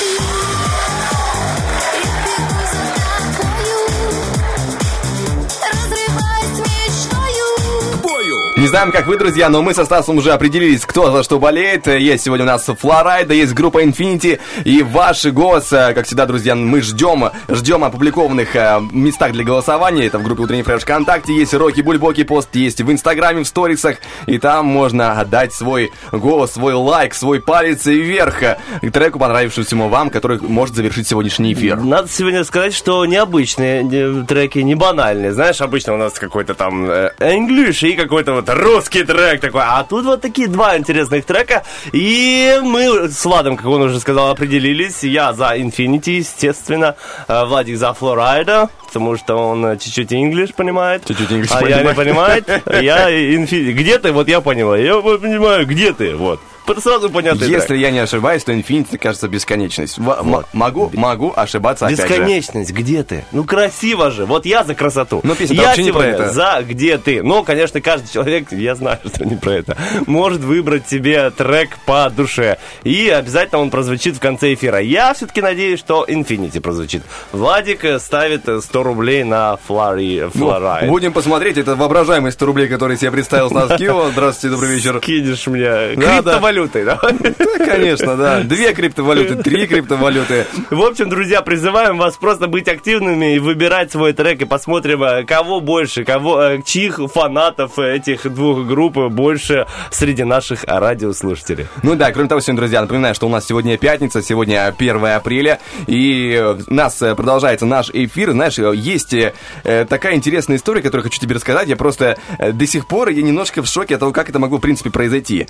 [8.62, 11.88] Не знаем, как вы, друзья, но мы со Стасом уже определились, кто за что болеет.
[11.88, 16.54] Есть сегодня у нас Флорайда, есть группа Infinity, и ваш голос, э, как всегда, друзья,
[16.54, 20.06] мы ждем, ждем опубликованных э, местах для голосования.
[20.06, 23.98] Это в группе Утренний Фреш ВКонтакте, есть Роки Бульбоки пост, есть в Инстаграме, в сторисах,
[24.28, 30.12] и там можно отдать свой голос, свой лайк, свой палец вверх к треку, понравившемуся вам,
[30.12, 31.78] который может завершить сегодняшний эфир.
[31.78, 35.32] Надо сегодня сказать, что необычные э, треки, не банальные.
[35.32, 39.62] Знаешь, обычно у нас какой-то там English и какой-то вот русский трек такой.
[39.64, 41.64] А тут вот такие два интересных трека.
[41.92, 45.04] И мы с Владом, как он уже сказал, определились.
[45.04, 46.96] Я за Infinity, естественно.
[47.28, 51.06] э, Владик за Флорайда, потому что он чуть-чуть English понимает.
[51.06, 52.46] Чуть-чуть English а я не понимает.
[52.46, 52.82] понимает.
[52.84, 53.72] Я Infinity.
[53.74, 54.12] Где ты?
[54.12, 54.78] Вот я поняла.
[54.78, 56.16] Я понимаю, где ты?
[56.16, 56.40] Вот.
[56.80, 57.62] Сразу понятный трек.
[57.62, 59.98] Если я не ошибаюсь, то Infinity, кажется, бесконечность.
[59.98, 61.88] В- м- могу, могу ошибаться.
[61.88, 63.26] Бесконечность, где ты?
[63.32, 64.26] Ну красиво же.
[64.26, 65.20] Вот я за красоту.
[65.24, 66.30] Но песня-то я вообще не про это.
[66.30, 67.24] за где ты.
[67.24, 72.10] Но, конечно, каждый человек, я знаю, что не про это, может выбрать себе трек по
[72.10, 72.58] душе.
[72.84, 74.80] И обязательно он прозвучит в конце эфира.
[74.80, 77.04] Я все-таки надеюсь, что Infinity прозвучит.
[77.32, 80.90] Владик э, ставит э, 100 рублей на Флори, Ну, Флорайд.
[80.90, 81.58] будем посмотреть.
[81.58, 84.10] Это воображаемый 100 рублей, который себе представил с нас Кио.
[84.12, 85.00] Здравствуйте, добрый вечер.
[85.00, 86.40] Кинешь мне Да, да.
[86.52, 87.00] Криптовалютой, да?
[87.02, 88.42] Да, конечно, да.
[88.42, 90.46] Две криптовалюты, три криптовалюты.
[90.70, 95.24] В общем, друзья, призываем вас просто быть активными и выбирать свой трек, и посмотрим, э,
[95.24, 101.68] кого больше, кого, э, чьих фанатов этих двух групп больше среди наших радиослушателей.
[101.84, 105.60] Ну да, кроме того, сегодня, друзья, напоминаю, что у нас сегодня пятница, сегодня 1 апреля,
[105.88, 108.32] и у нас э, продолжается наш эфир.
[108.32, 109.16] Знаешь, есть
[109.64, 111.68] такая интересная история, которую хочу тебе рассказать.
[111.68, 114.62] Я просто до сих пор я немножко в шоке от того, как это могло, в
[114.62, 115.48] принципе, произойти.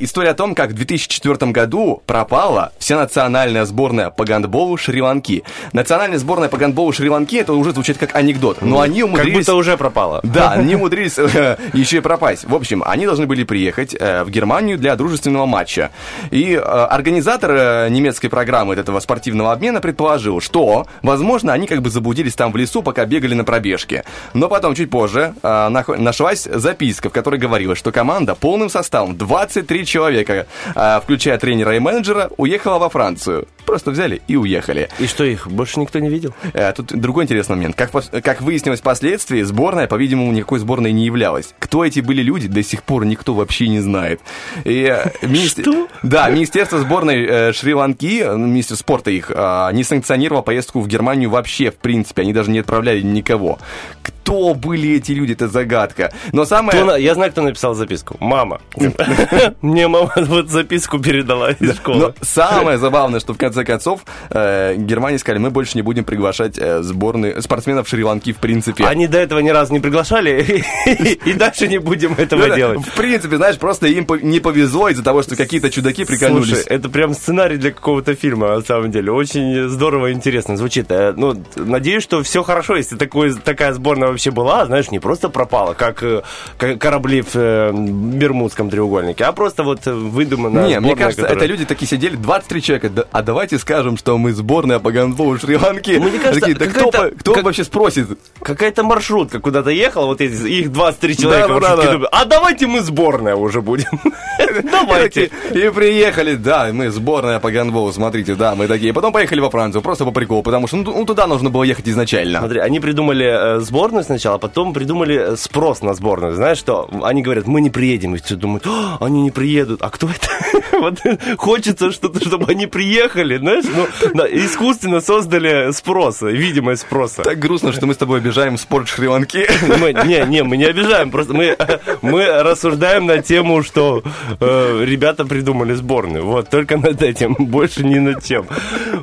[0.00, 5.42] История о том, как в 2004 году пропала вся национальная сборная по гандболу Шри-Ланки.
[5.72, 9.38] Национальная сборная по гандболу Шри-Ланки, это уже звучит как анекдот, но они Как умудрились...
[9.38, 10.20] будто уже пропало.
[10.22, 12.44] Да, они умудрились э, еще и пропасть.
[12.44, 15.90] В общем, они должны были приехать э, в Германию для дружественного матча.
[16.30, 22.34] И э, организатор немецкой программы этого спортивного обмена предположил, что, возможно, они как бы заблудились
[22.34, 24.04] там в лесу, пока бегали на пробежке.
[24.34, 30.17] Но потом, чуть позже, нашлась записка, в которой говорилось, что команда полным составом, 23 человека,
[30.26, 33.46] э, включая тренера и менеджера, уехала во Францию.
[33.66, 34.88] Просто взяли и уехали.
[34.98, 36.32] И что, их больше никто не видел?
[36.54, 37.76] Э, Тут другой интересный момент.
[37.76, 37.90] Как,
[38.22, 41.54] как выяснилось впоследствии, сборная, по-видимому, никакой сборной не являлась.
[41.58, 44.20] Кто эти были люди, до сих пор никто вообще не знает.
[44.64, 45.88] И, э, министр- Что?
[46.02, 51.70] Да, Министерство сборной э, Шри-Ланки, министр спорта их, э, не санкционировало поездку в Германию вообще,
[51.70, 52.22] в принципе.
[52.22, 53.58] Они даже не отправляли никого.
[54.02, 56.12] Кто были эти люди, это загадка.
[56.32, 56.82] Но самое...
[56.82, 58.16] Кто Я знаю, кто написал записку.
[58.20, 58.60] Мама.
[59.62, 62.14] Мне мама вот записку передала из школы.
[62.20, 66.82] самое забавное, что в конце концов э, Германия сказали, мы больше не будем приглашать э,
[66.82, 68.84] сборные спортсменов Шри-Ланки в принципе.
[68.84, 70.64] Они до этого ни разу не приглашали,
[71.24, 72.80] и дальше не будем этого Ну, делать.
[72.80, 76.48] В принципе, знаешь, просто им не повезло из-за того, что какие-то чудаки прикольнулись.
[76.48, 79.12] Слушай, это прям сценарий для какого-то фильма, на самом деле.
[79.12, 80.86] Очень здорово и интересно звучит.
[80.90, 85.28] Э, Ну, надеюсь, что все хорошо, если такой, такая сборная вообще была, знаешь, не просто
[85.28, 86.22] пропала, как, э,
[86.58, 91.46] как корабли в э, Бермудском треугольнике, а просто вот выдуманная не, мне кажется, которая- это
[91.46, 95.92] люди такие сидели, 23 человека, а давайте скажем, что мы сборная по гандболу Шри-Ланки.
[95.98, 98.08] Мне кажется, Такие, да кто, кто как- вообще спросит?
[98.42, 101.60] Какая-то маршрутка куда-то ехала, вот эти, их 23 человека.
[101.60, 102.08] Да, да, да.
[102.10, 104.00] А давайте мы сборная уже будем.
[104.70, 105.30] Давайте.
[105.52, 108.92] И приехали, да, мы сборная по гандболу, смотрите, да, мы такие.
[108.92, 111.88] Потом поехали во Францию, просто по приколу, потому что ну, ну, туда нужно было ехать
[111.88, 112.38] изначально.
[112.40, 116.34] Смотри, они придумали э, сборную сначала, а потом придумали э, спрос на сборную.
[116.34, 116.88] Знаешь что?
[117.02, 118.14] Они говорят, мы не приедем.
[118.14, 119.82] И все думают, «А, они не приедут.
[119.82, 120.28] А кто это?
[120.78, 121.00] Вот
[121.38, 123.64] хочется что-то, чтобы они приехали, знаешь?
[123.64, 127.22] Ну, да, искусственно создали спрос, видимость спроса.
[127.22, 129.46] Так грустно, что мы с тобой обижаем спорт Шри-Ланки.
[129.80, 131.56] Мы, не, не, мы не обижаем, просто мы,
[132.02, 134.02] мы рассуждаем на тему, что
[134.40, 136.24] э, ребята придумали сборную.
[136.24, 138.46] Вот, только над этим, больше ни над чем.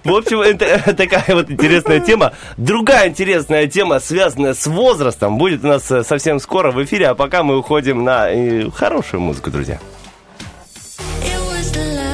[0.04, 2.34] В общем, это такая вот интересная тема.
[2.58, 7.16] Другая интересная тема, связанная с возрастом, будет у нас э, совсем скоро в эфире, а
[7.16, 9.80] пока мы уходим на э, хорошую музыку, друзья.
[11.24, 12.06] It was the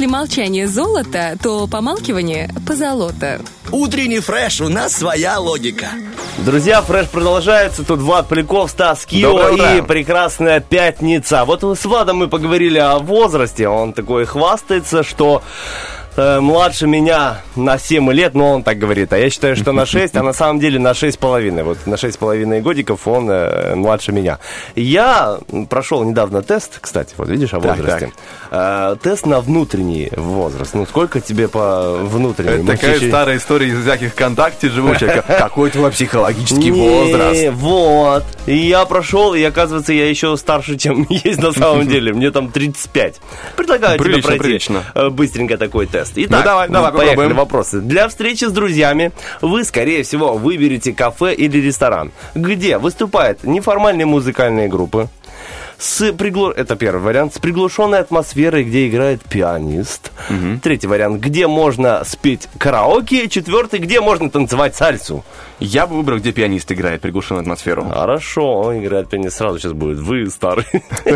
[0.00, 3.42] Если молчание золото, то помалкивание позолото.
[3.70, 5.88] Утренний фреш, у нас своя логика.
[6.38, 7.84] Друзья, фреш продолжается.
[7.84, 11.44] Тут Влад Поляков, Стас Кио и прекрасная пятница.
[11.44, 13.68] Вот с Владом мы поговорили о возрасте.
[13.68, 15.42] Он такой хвастается, что
[16.20, 19.12] э, младше меня на 7 лет, но он так говорит.
[19.12, 21.62] А я считаю, что на 6, а на самом деле на 6,5.
[21.62, 24.38] Вот на 6,5 годиков он э, младше меня.
[24.76, 28.12] Я прошел недавно тест, кстати, вот видишь, о Так, возрасте.
[28.50, 30.74] Э, тест на внутренний возраст.
[30.74, 32.64] Ну, сколько тебе по внутреннему?
[32.64, 35.22] Это такая сейчас- старая история из всяких ВКонтакте живущая.
[35.26, 37.48] Какой твой психологический возраст?
[37.52, 38.24] Вот.
[38.46, 42.12] И я прошел, и оказывается, я еще старше, чем есть на самом деле.
[42.12, 43.20] Мне там 35.
[43.56, 44.60] Предлагаю тебе пройти
[44.94, 46.09] э, быстренько такой тест.
[46.16, 47.36] Итак, Ну, давай, давай, поехали попробуем.
[47.36, 47.80] вопросы.
[47.80, 54.68] Для встречи с друзьями вы, скорее всего, выберете кафе или ресторан, где выступают неформальные музыкальные
[54.68, 55.08] группы,
[55.80, 56.50] с приглу...
[56.50, 57.34] Это первый вариант.
[57.34, 60.12] С приглушенной атмосферой, где играет пианист.
[60.62, 61.20] Третий вариант.
[61.20, 63.28] Где можно спеть караоке.
[63.28, 63.80] Четвертый.
[63.80, 65.24] Где можно танцевать сальсу.
[65.58, 67.84] Я бы выбрал, где пианист играет приглушенную атмосферу.
[67.84, 69.98] Хорошо, он играет пианист сразу сейчас будет.
[69.98, 70.66] Вы старый.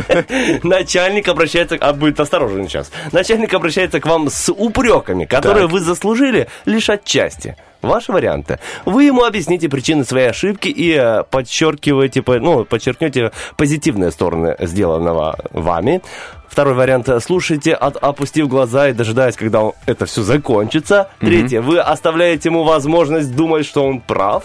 [0.63, 1.77] Начальник обращается...
[1.77, 2.91] А будет осторожен сейчас.
[3.13, 7.57] Начальник обращается к вам с упреками, которые вы заслужили лишь отчасти.
[7.85, 8.59] Ваши варианты.
[8.85, 15.37] Вы ему объясните причины своей ошибки и э, подчеркиваете, по- ну, подчеркнете позитивные стороны сделанного
[15.53, 16.03] вами.
[16.49, 17.09] Второй вариант.
[17.21, 21.09] Слушайте, от, опустив глаза и дожидаясь, когда он- это все закончится.
[21.21, 21.61] Третье.
[21.61, 24.45] Вы оставляете ему возможность думать, что он прав.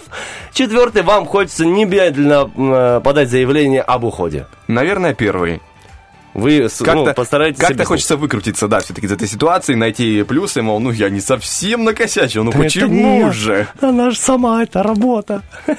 [0.52, 1.02] Четвертый.
[1.02, 4.46] Вам хочется немедленно э, подать заявление об уходе.
[4.66, 5.60] Наверное, первый.
[6.40, 7.60] Вы ну, Как-то постарайтесь...
[7.60, 11.84] как-то хочется выкрутиться, да, все-таки из этой ситуации, найти плюсы, мол, ну я не совсем
[11.84, 13.32] накосячил, ну Это не почему я.
[13.32, 13.66] же?
[13.80, 15.42] Она же сама, это работа.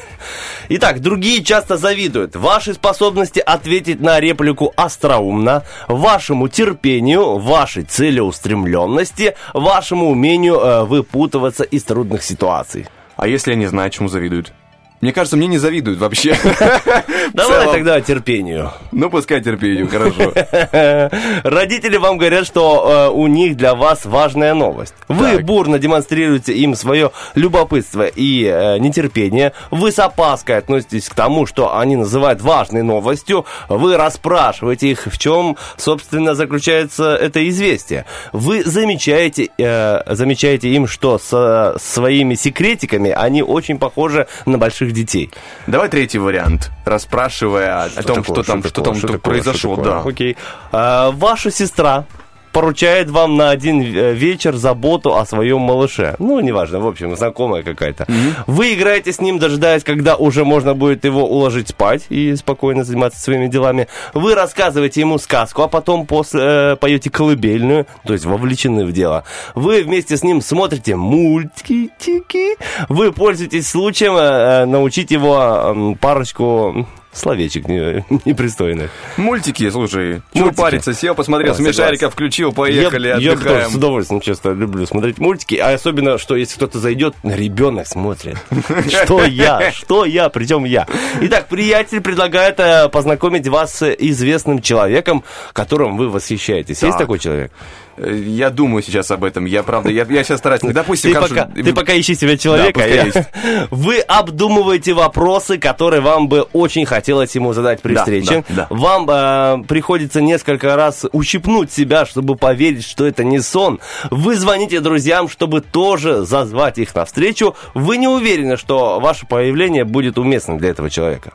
[0.69, 10.09] Итак, другие часто завидуют вашей способности ответить на реплику остроумно, вашему терпению, вашей целеустремленности, вашему
[10.09, 12.87] умению э, выпутываться из трудных ситуаций.
[13.17, 14.53] А если я не знаю, чему завидуют?
[15.01, 16.37] Мне кажется, мне не завидуют вообще.
[17.33, 18.71] Давай тогда терпению.
[18.91, 20.31] Ну, пускай терпению, хорошо.
[21.43, 24.93] Родители вам говорят, что э, у них для вас важная новость.
[25.07, 25.43] Вы Так.
[25.43, 29.53] бурно демонстрируете им свое любопытство и э, нетерпение.
[29.71, 33.45] Вы с опаской относитесь к тому, что они называют важной новостью.
[33.69, 38.05] Вы расспрашиваете их, в чем, собственно, заключается это известие.
[38.33, 45.31] Вы замечаете, э, замечаете им, что со своими секретиками они очень похожи на больших детей.
[45.67, 46.71] Давай третий вариант.
[46.85, 48.23] Расспрашивая о том, такое?
[48.23, 48.93] что там, что такое?
[48.93, 49.17] там такое?
[49.19, 49.97] произошло, Что да.
[49.97, 50.13] такое?
[50.13, 50.37] Окей.
[50.71, 52.05] А, ваша сестра
[52.51, 56.15] поручает вам на один э, вечер заботу о своем малыше.
[56.19, 58.07] Ну, неважно, в общем, знакомая какая-то.
[58.47, 63.19] Вы играете с ним, дожидаясь, когда уже можно будет его уложить спать и спокойно заниматься
[63.19, 63.87] своими делами.
[64.13, 69.23] Вы рассказываете ему сказку, а потом после э, поете колыбельную, то есть вовлечены в дело.
[69.55, 72.57] Вы вместе с ним смотрите мультики.
[72.89, 78.89] Вы пользуетесь случаем э, э, научить его э, парочку словечек не- непристойных.
[79.17, 80.21] Мультики, слушай.
[80.33, 80.61] Чего Мультики.
[80.61, 80.93] париться?
[80.93, 83.69] Сел, посмотрел, Да, смешарика включил, поехали, я, я тоже отдыхаем.
[83.71, 85.55] с удовольствием, честно, люблю смотреть мультики.
[85.55, 88.37] А особенно, что если кто-то зайдет, ребенок смотрит.
[88.89, 89.71] Что я?
[89.71, 90.29] Что я?
[90.29, 90.87] Причем я.
[91.21, 96.81] Итак, приятель предлагает э, познакомить вас с известным человеком, которым вы восхищаетесь.
[96.81, 96.99] Есть Так.
[96.99, 97.51] такой человек?
[97.97, 99.45] Э, Я думаю сейчас об этом.
[99.45, 100.61] Я, правда, я, я сейчас стараюсь...
[100.63, 102.73] Допустим, Ты хорошо, пока, ты пока ищи себе человека.
[102.79, 103.17] пускай я- есть.
[103.71, 108.43] Вы обдумываете вопросы, которые вам бы очень хотелось ему задать при Да, встрече.
[108.49, 108.67] да, да.
[108.69, 113.79] Вам э, приходится несколько раз ущипнуть себя, чтобы поверить, что это не сон.
[114.09, 117.55] Вы звоните друзьям, чтобы тоже зазвать их на встречу.
[117.73, 121.33] Вы не уверены, что ваше появление будет уместным для этого человека.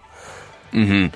[0.73, 1.13] Мгм.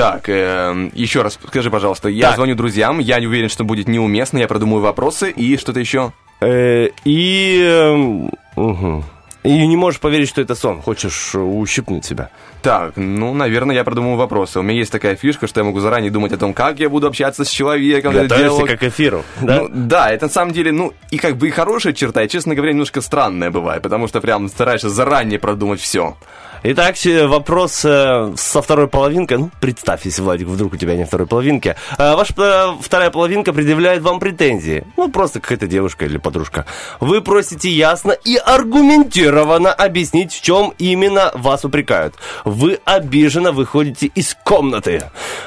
[0.00, 2.36] Так, эм, еще раз скажи, пожалуйста, я Так.
[2.36, 6.12] звоню друзьям, я не уверен, что будет неуместно, я продумаю вопросы и что-то еще.
[6.40, 7.60] Э, и...
[7.62, 9.04] эм, мгм.
[9.42, 10.82] И не можешь поверить, что это сон.
[10.82, 12.28] Хочешь э, ущипнуть себя.
[12.62, 14.58] Так, ну, наверное, я продумаю вопросы.
[14.58, 17.06] У меня есть такая фишка, что я могу заранее думать о том, как я буду
[17.06, 18.12] общаться с человеком.
[18.12, 19.24] Готовишься как к эфиру.
[19.40, 19.60] Да?
[19.62, 22.54] Ну, да, это на самом деле, ну, и как бы и хорошая черта, и, честно
[22.54, 26.16] говоря, немножко странная бывает, потому что прям стараешься заранее продумать все.
[26.62, 29.38] Итак, э, вопрос э, со второй половинкой.
[29.38, 31.74] Ну, представь, если, Владик, вдруг у тебя нет второй половинки.
[31.96, 32.34] Э, ваша
[32.82, 34.84] вторая половинка предъявляет вам претензии.
[34.98, 36.66] Ну, просто какая-то девушка или подружка.
[37.00, 42.16] Вы просите ясно и аргументированно объяснить, в чем именно вас упрекают.
[42.44, 45.04] Вы обиженно выходите из комнаты.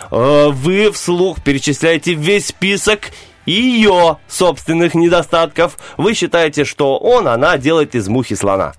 [0.10, 3.12] Вы вслух перечисляете весь список
[3.46, 5.78] ее собственных недостатков.
[5.98, 8.74] Вы считаете, что он, она делает из мухи слона.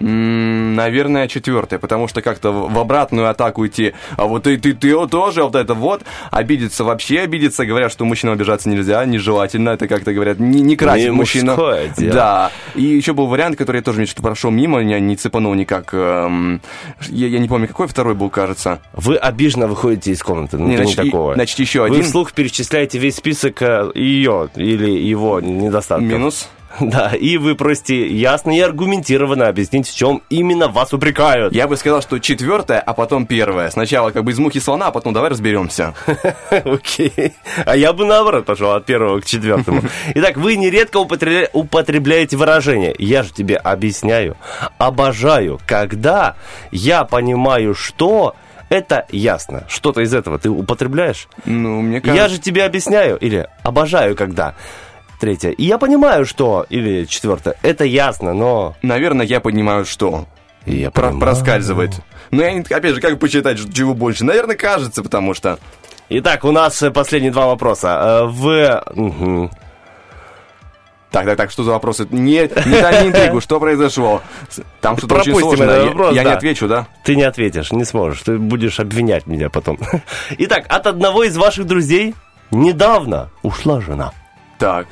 [0.00, 5.42] Наверное, четвертое, потому что как-то в обратную атаку идти, а вот ты, ты, ты тоже,
[5.42, 10.38] вот это вот, обидеться вообще обидеться, говорят, что мужчинам обижаться нельзя, нежелательно, это как-то говорят,
[10.38, 12.12] не, не красит мужское дело.
[12.12, 15.54] Да, и еще был вариант, который я тоже мне что-то прошел мимо, меня не цепанул
[15.54, 16.60] никак, эм,
[17.08, 18.80] я, я не помню, какой второй был, кажется.
[18.92, 20.58] Вы обиженно выходите из комнаты.
[20.58, 21.34] Ну, Не, значит, не и- такого.
[21.34, 22.02] значит, еще Вы один.
[22.04, 26.06] вслух перечисляете весь список э, ее или его недостатков.
[26.06, 26.48] Минус.
[26.80, 31.54] Да, и вы просите ясно и аргументированно объяснить, в чем именно вас упрекают.
[31.54, 33.70] Я бы сказал, что четвертое, а потом первое.
[33.70, 35.94] Сначала как бы из мухи слона, а потом давай разберемся.
[36.50, 37.34] Окей.
[37.64, 39.82] А я бы наоборот пошел от первого к четвертому.
[40.14, 44.36] Итак, вы нередко употребля- употребляете выражение «я же тебе объясняю»,
[44.78, 46.36] «обожаю», когда
[46.70, 48.34] я понимаю, что
[48.68, 49.64] это ясно.
[49.68, 51.28] Что-то из этого ты употребляешь?
[51.44, 52.22] Ну, мне кажется...
[52.22, 54.54] Я же тебе объясняю, или обожаю, когда.
[55.20, 55.50] Третье.
[55.50, 58.74] И я понимаю, что, или четвертое, это ясно, но...
[58.82, 60.26] Наверное, я понимаю, что.
[60.66, 61.20] Я Про- понимаю.
[61.20, 61.92] проскальзывает.
[62.30, 64.24] Но я, опять же, как почитать, чего больше?
[64.24, 65.58] Наверное, кажется, потому что...
[66.08, 68.22] Итак, у нас э, последние два вопроса.
[68.22, 68.82] Э, В...
[68.94, 69.50] мгм.
[71.10, 72.06] Так, так, так, что за вопросы?
[72.10, 74.20] Не, не дай интригу, что произошло?
[74.80, 75.66] Там что-то очень сложное.
[75.68, 76.36] этот Я- вопрос, я не да.
[76.36, 76.86] отвечу, да?
[77.04, 78.20] Ты не ответишь, не сможешь.
[78.22, 79.78] Ты будешь обвинять меня потом.
[80.38, 82.14] Итак, от одного из ваших друзей
[82.50, 84.12] недавно ушла жена.
[84.58, 84.88] Так.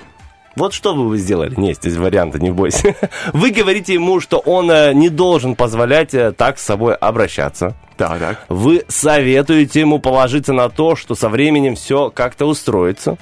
[0.56, 1.54] Вот что бы вы сделали?
[1.56, 2.94] Нет, здесь варианты, не бойся.
[3.32, 7.74] Вы говорите ему, что он э, не должен позволять э, так с собой обращаться.
[7.96, 8.44] Так, так.
[8.48, 13.16] Вы советуете ему положиться на то, что со временем все как-то устроится.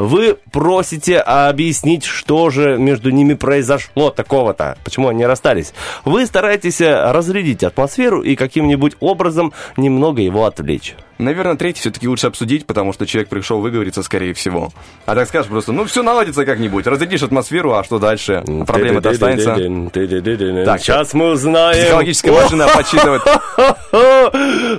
[0.00, 5.74] Вы просите объяснить, что же между ними произошло такого-то, почему они расстались.
[6.06, 10.96] Вы стараетесь э, разрядить атмосферу и каким-нибудь образом немного его отвлечь.
[11.20, 14.72] Наверное, третий все-таки лучше обсудить, потому что человек пришел выговориться, скорее всего.
[15.04, 18.42] А так скажешь просто, ну, все наладится как-нибудь, разрядишь атмосферу, а что дальше?
[18.66, 19.54] Проблема-то останется.
[20.64, 21.84] Так, сейчас мы узнаем.
[21.84, 23.22] Психологическая машина подсчитывает.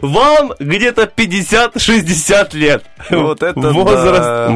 [0.01, 2.83] Вам где-то 50-60 лет.
[3.11, 4.47] Вот это Возраст да.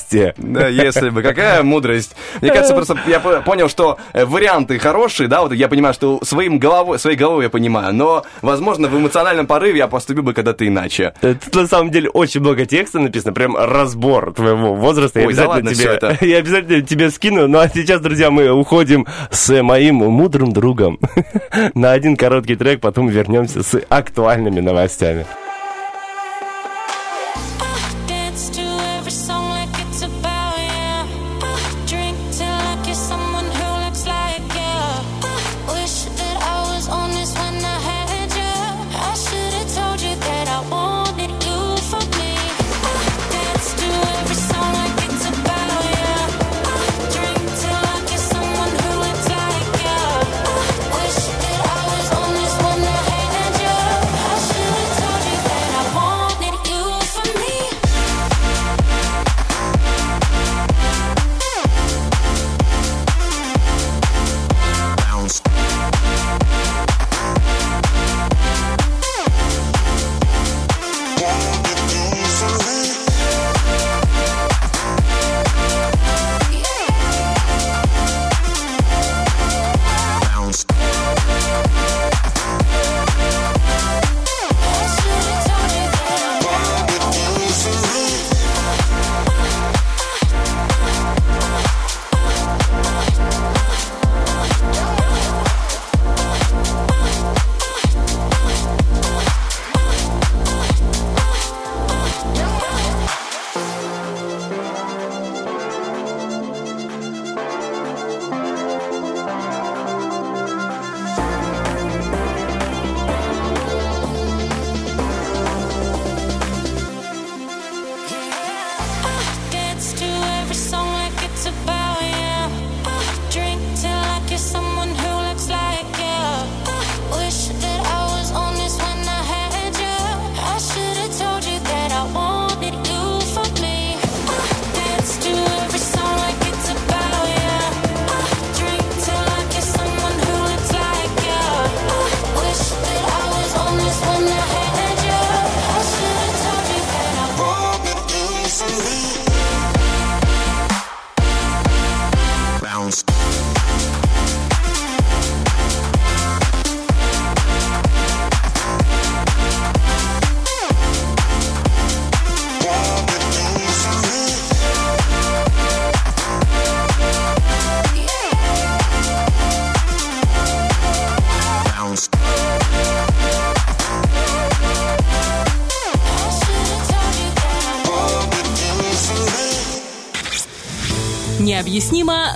[0.00, 0.34] Мудрости.
[0.36, 1.22] Да, если бы.
[1.22, 2.14] Какая мудрость.
[2.40, 6.20] Мне кажется, просто я по- понял, что э, варианты хорошие, да, вот я понимаю, что
[6.24, 10.66] своим головой, своей головой я понимаю, но, возможно, в эмоциональном порыве я поступил бы когда-то
[10.66, 11.14] иначе.
[11.20, 15.20] Тут на самом деле очень много текста написано, прям разбор твоего возраста.
[15.20, 16.24] Я Ой, да обязательно ладно тебе, всё это.
[16.24, 17.48] я обязательно тебе скину.
[17.48, 20.98] Ну а сейчас, друзья, мы уходим с моим мудрым другом
[21.74, 25.26] на один короткий трек, потом вернемся с актуальными новостями.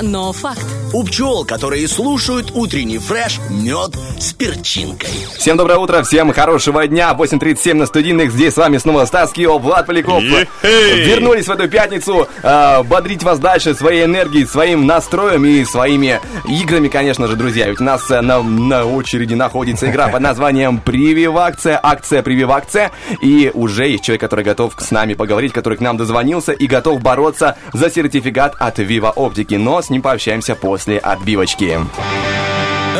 [0.02, 0.64] Но факт.
[0.92, 5.10] У пчел, которые слушают утренний фреш, мед с перчинкой.
[5.36, 7.14] Всем доброе утро, всем хорошего дня.
[7.16, 8.32] 8.37 на студийных.
[8.32, 10.22] Здесь с вами снова Стас Кио, Влад Поляков.
[10.62, 16.88] Вернулись в эту пятницу э, бодрить вас дальше своей энергией, своим настроем и своими играми,
[16.88, 17.68] конечно же, друзья.
[17.68, 22.92] Ведь у нас э, на, на очереди находится игра под названием Прививакция, акция Прививакция.
[23.20, 27.02] И уже есть человек, который готов с нами поговорить, который к нам дозвонился и готов
[27.02, 29.56] бороться за сертификат от Viva Оптики.
[29.56, 31.78] Но с ним пообщаемся после отбивочки.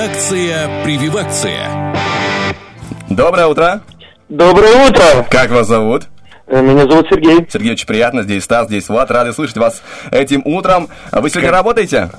[0.04, 1.94] Акция «Прививакция».
[3.08, 3.80] Доброе утро.
[4.28, 5.26] Доброе утро!
[5.30, 6.08] Как вас зовут?
[6.46, 7.46] Э, Меня зовут Сергей.
[7.50, 8.22] Сергей, очень приятно.
[8.22, 9.10] Здесь Стас, здесь Влад.
[9.10, 10.88] Рады слышать вас этим утром.
[11.10, 12.10] А Вы сегодня работаете?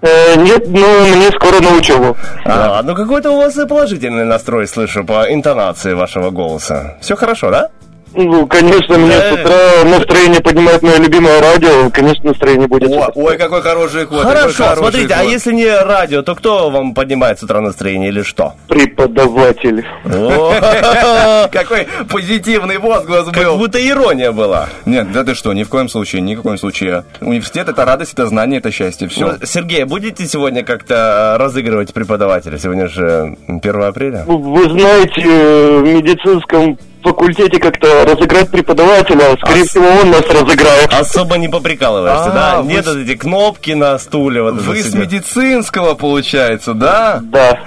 [0.00, 2.16] Э, нет, ну, мне скоро на учебу.
[2.44, 6.96] А, ну какой-то у вас и положительный настрой слышу по интонации вашего голоса.
[7.00, 7.68] Все хорошо, да?
[8.14, 11.90] Ну, конечно, мне с утра настроение поднимает мое любимое радио.
[11.90, 12.90] Конечно, настроение будет.
[12.90, 14.18] О, ой, какой хороший ход.
[14.20, 15.30] какой Хорошо, хороший смотрите, а ход.
[15.30, 18.54] если не радио, то кто вам поднимает с утра настроение или что?
[18.68, 19.84] Преподаватель.
[20.04, 23.56] О, Какой позитивный возглас Как был.
[23.56, 24.68] будто ирония была.
[24.84, 27.04] Нет, да ты что, ни в коем случае, ни в коем случае.
[27.20, 29.26] Университет это радость, это знание, это счастье, все.
[29.40, 32.58] Ну, Сергей, будете сегодня как-то э, разыгрывать преподавателя?
[32.58, 34.24] Сегодня же 1 апреля.
[34.26, 40.22] Вы знаете, э, в медицинском факультете как-то разыграть преподавателя, скорее А с- всего, он нас
[40.22, 40.92] разыграет.
[40.92, 42.62] Особо не поприкалываешься, А, да?
[42.62, 44.42] вы Нет вот эти кнопки на стуле.
[44.42, 47.20] Вот Вы с медицинского, получается, да?
[47.22, 47.60] Да.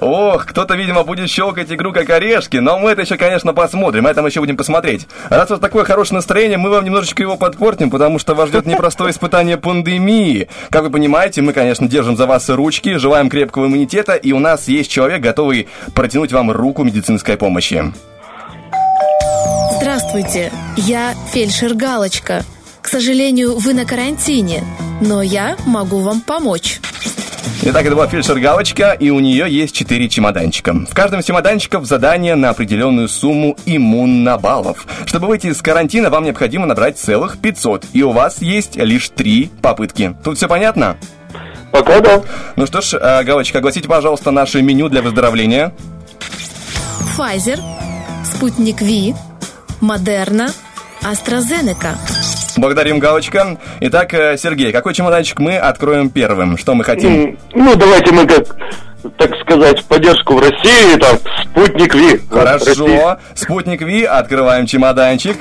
[0.00, 4.22] Ох, кто-то, видимо, будет щелкать игру как орешки, но мы это еще, конечно, посмотрим, это
[4.22, 5.06] мы еще будем посмотреть.
[5.30, 8.66] Раз у вас такое хорошее настроение, мы вам немножечко его подпортим, потому что вас ждет
[8.66, 10.48] непростое испытание пандемии.
[10.70, 14.68] Как вы понимаете, мы, конечно, держим за вас ручки, желаем крепкого иммунитета, и у нас
[14.68, 17.92] есть человек, готовый протянуть вам руку медицинской помощи.
[19.94, 22.44] Здравствуйте, я фельдшер Галочка.
[22.80, 24.64] К сожалению, вы на карантине,
[25.02, 26.80] но я могу вам помочь.
[27.60, 30.72] Итак, это была фельдшер Галочка, и у нее есть четыре чемоданчика.
[30.72, 34.86] В каждом из чемоданчиков задание на определенную сумму иммунобаллов.
[35.04, 39.50] Чтобы выйти из карантина, вам необходимо набрать целых 500, и у вас есть лишь три
[39.60, 40.16] попытки.
[40.24, 40.96] Тут все понятно?
[41.70, 42.22] Пока да.
[42.56, 45.74] Ну что ж, э, Галочка, огласите, пожалуйста, наше меню для выздоровления.
[47.14, 47.60] Pfizer,
[48.24, 49.14] Спутник Ви,
[49.82, 50.48] Модерна,
[51.02, 51.96] AstraZeneca.
[52.56, 53.58] Благодарим, Галочка.
[53.80, 56.56] Итак, э, Сергей, какой чемоданчик мы откроем первым?
[56.56, 57.36] Что мы хотим?
[57.52, 58.56] Ну, давайте мы как,
[59.18, 62.20] так сказать, в поддержку в России, там, спутник Ви.
[62.30, 63.18] Хорошо.
[63.34, 65.36] Спутник Ви, открываем чемоданчик.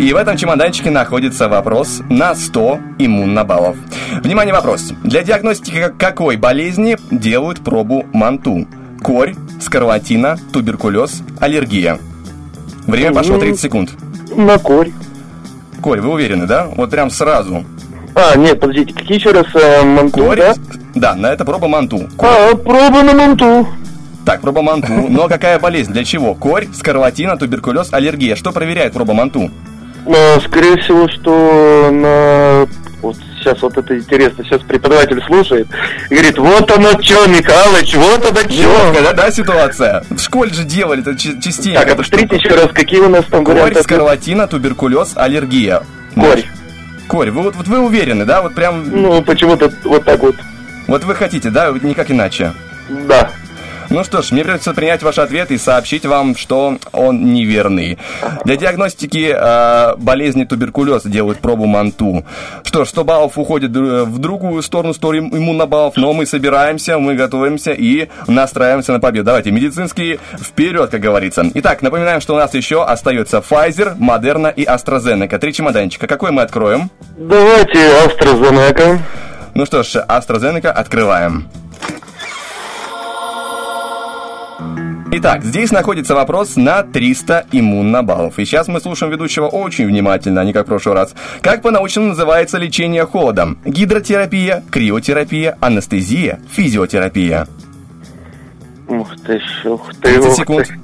[0.00, 3.76] И в этом чемоданчике находится вопрос на 100 иммунобаллов.
[4.22, 4.92] Внимание, вопрос.
[5.04, 8.66] Для диагностики как- какой болезни делают пробу МАНТУ?
[9.02, 11.98] Корь, скарлатина, туберкулез, аллергия.
[12.86, 13.90] Время пошло 30 секунд.
[14.34, 14.90] На корь.
[15.80, 16.66] Корь, вы уверены, да?
[16.76, 17.64] Вот прям сразу.
[18.14, 20.38] А, нет, подождите, какие еще раз э, манту, Корь?
[20.38, 20.54] да?
[20.94, 22.08] Да, на это проба МАНТУ.
[22.18, 23.68] А, проба на манту.
[24.24, 25.08] Так, проба МАНТУ.
[25.10, 25.92] Но какая болезнь?
[25.92, 26.34] Для чего?
[26.34, 28.34] Корь, скарлатина, туберкулез, аллергия.
[28.34, 29.50] Что проверяет проба МАНТУ?
[30.06, 32.66] А, скорее всего, что на...
[33.02, 33.16] Вот
[33.46, 35.68] сейчас вот это интересно, сейчас преподаватель слушает
[36.10, 39.02] и говорит, вот оно что, Михалыч, вот оно что.
[39.02, 40.04] Да, да, ситуация?
[40.10, 41.80] В школе же делали это частенько.
[41.80, 43.82] Так, а повторите еще раз, какие у нас там Корь, варианты?
[43.82, 45.82] скарлатина, туберкулез, аллергия.
[46.14, 46.44] Корь.
[47.06, 48.42] Корь, вы вот, вот вы уверены, да?
[48.42, 48.90] Вот прям...
[48.90, 50.34] Ну, почему-то вот так вот.
[50.88, 51.70] Вот вы хотите, да?
[51.82, 52.52] Никак иначе.
[52.88, 53.30] Да.
[53.90, 57.98] Ну что ж, мне придется принять ваш ответ и сообщить вам, что он неверный.
[58.44, 62.24] Для диагностики э, болезни туберкулеза делают пробу МАНТУ.
[62.64, 67.14] Что ж, 100 баллов уходит э, в другую сторону, сторону иммунобаллов, но мы собираемся, мы
[67.14, 69.26] готовимся и настраиваемся на победу.
[69.26, 71.44] Давайте, медицинские вперед, как говорится.
[71.54, 75.38] Итак, напоминаем, что у нас еще остается Pfizer, Moderna и AstraZeneca.
[75.38, 76.06] Три чемоданчика.
[76.06, 76.90] Какой мы откроем?
[77.16, 78.98] Давайте AstraZeneca.
[79.54, 81.48] Ну что ж, AstraZeneca открываем.
[85.18, 88.38] Итак, здесь находится вопрос на 300 иммунобаллов.
[88.38, 91.14] И сейчас мы слушаем ведущего очень внимательно, а не как в прошлый раз.
[91.40, 93.56] Как по-научному называется лечение холодом?
[93.64, 97.46] Гидротерапия, криотерапия, анестезия, физиотерапия.
[98.88, 100.66] Ух ты, ух ты, 30 ух секунд.
[100.68, 100.74] ты.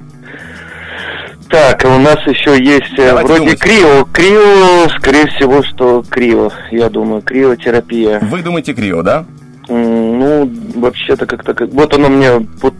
[1.49, 3.59] Так, у нас еще есть э, Давайте вроде думать.
[3.59, 4.05] крио.
[4.11, 6.49] Крио, скорее всего, что крио.
[6.71, 8.19] Я думаю, криотерапия.
[8.19, 9.25] Вы думаете крио, да?
[9.69, 11.53] Ну, вообще-то как-то...
[11.53, 12.39] как- Вот оно мне...
[12.61, 12.73] Вот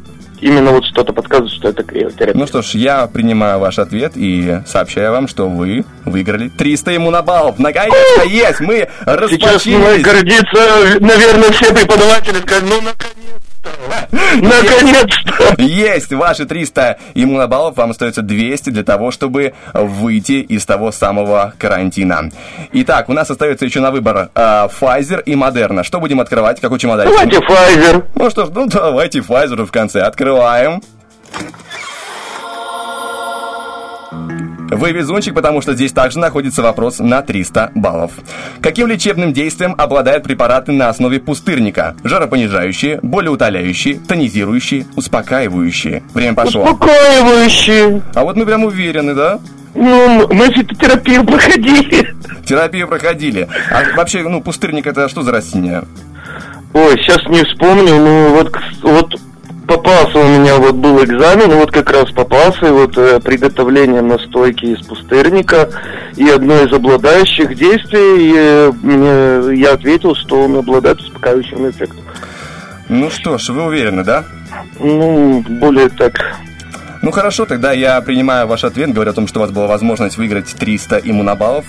[0.43, 2.33] именно вот что-то подсказывает, что это криотерапия.
[2.35, 7.59] Ну что ж, я принимаю ваш ответ и сообщаю вам, что вы выиграли 300 иммунобаллов.
[7.59, 8.59] Наконец-то есть!
[8.59, 8.87] Мы
[9.29, 10.03] Сейчас мной распочились!
[10.03, 13.42] гордиться, наверное, все преподаватели скажут, ну, наконец-то!
[14.11, 15.61] Наконец-то!
[15.61, 22.29] Есть ваши 300 иммунобаллов, вам остается 200 для того, чтобы выйти из того самого карантина.
[22.71, 25.83] Итак, у нас остается еще на выбор э, Pfizer и Moderna.
[25.83, 26.59] Что будем открывать?
[26.59, 27.13] Какой чемоданчик?
[27.13, 28.05] Давайте Pfizer.
[28.15, 30.01] Ну что ж, ну давайте Pfizer в конце.
[30.01, 30.81] Открываем.
[34.75, 38.11] Вы везунчик, потому что здесь также находится вопрос на 300 баллов.
[38.61, 41.95] Каким лечебным действием обладают препараты на основе пустырника?
[42.03, 46.03] Жаропонижающие, болеутоляющие, тонизирующие, успокаивающие.
[46.13, 46.63] Время пошло.
[46.63, 48.01] Успокаивающие.
[48.13, 49.39] А вот мы прям уверены, да?
[49.75, 52.15] Ну, мы фитотерапию проходили.
[52.45, 53.47] Терапию проходили.
[53.71, 55.83] А вообще, ну, пустырник это что за растение?
[56.73, 58.51] Ой, сейчас не вспомню, ну вот,
[58.81, 59.15] вот
[59.67, 64.65] попался у меня, вот был экзамен, вот как раз попался, и вот э, приготовление настойки
[64.65, 65.69] из пустырника,
[66.15, 72.03] и одно из обладающих действий, и, э, мне, я ответил, что он обладает успокаивающим эффектом.
[72.89, 74.25] Ну что ж, вы уверены, да?
[74.79, 76.37] Ну, более так,
[77.01, 80.17] Ну хорошо, тогда я принимаю ваш ответ, говоря о том, что у вас была возможность
[80.17, 81.65] выиграть 300 иммунобаллов.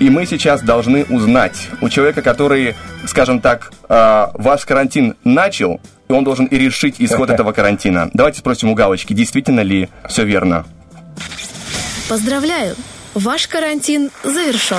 [0.00, 2.74] И мы сейчас должны узнать у человека, который,
[3.06, 8.10] скажем так, э, ваш карантин начал, и он должен и решить исход этого карантина.
[8.12, 10.64] Давайте спросим у Галочки, действительно ли все верно.
[12.08, 12.76] Поздравляю!
[13.14, 14.78] Ваш карантин завершен.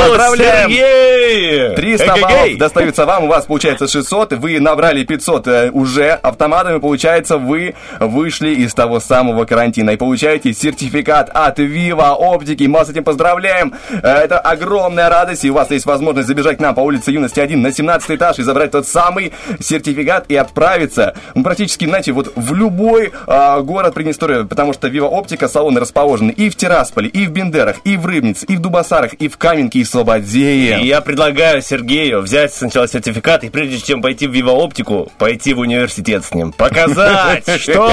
[0.00, 0.70] Поздравляем!
[0.70, 1.74] Сергей!
[1.76, 2.20] 300 Эгегей!
[2.20, 7.76] баллов достаются вам, у вас получается 600, вы набрали 500 э, уже автоматами, получается, вы
[8.00, 12.64] вышли из того самого карантина и получаете сертификат от Viva Оптики.
[12.64, 13.74] Мы вас с этим поздравляем.
[14.02, 17.38] Э, Это огромная радость, и у вас есть возможность забежать к нам по улице Юности
[17.38, 22.32] 1 на 17 этаж и забрать тот самый сертификат и отправиться, ну, практически, знаете, вот
[22.34, 27.26] в любой а, город Приднестровья, потому что Viva Оптика салоны расположены и в Тирасполе, и
[27.26, 30.80] в Бендерах, и в Рыбнице, и в Дубасарах, и в Каменке, и в Слободее.
[30.80, 35.52] И я предлагаю Сергею взять сначала сертификат и прежде чем пойти в Вива Оптику, пойти
[35.52, 36.52] в университет с ним.
[36.52, 37.90] Показать, что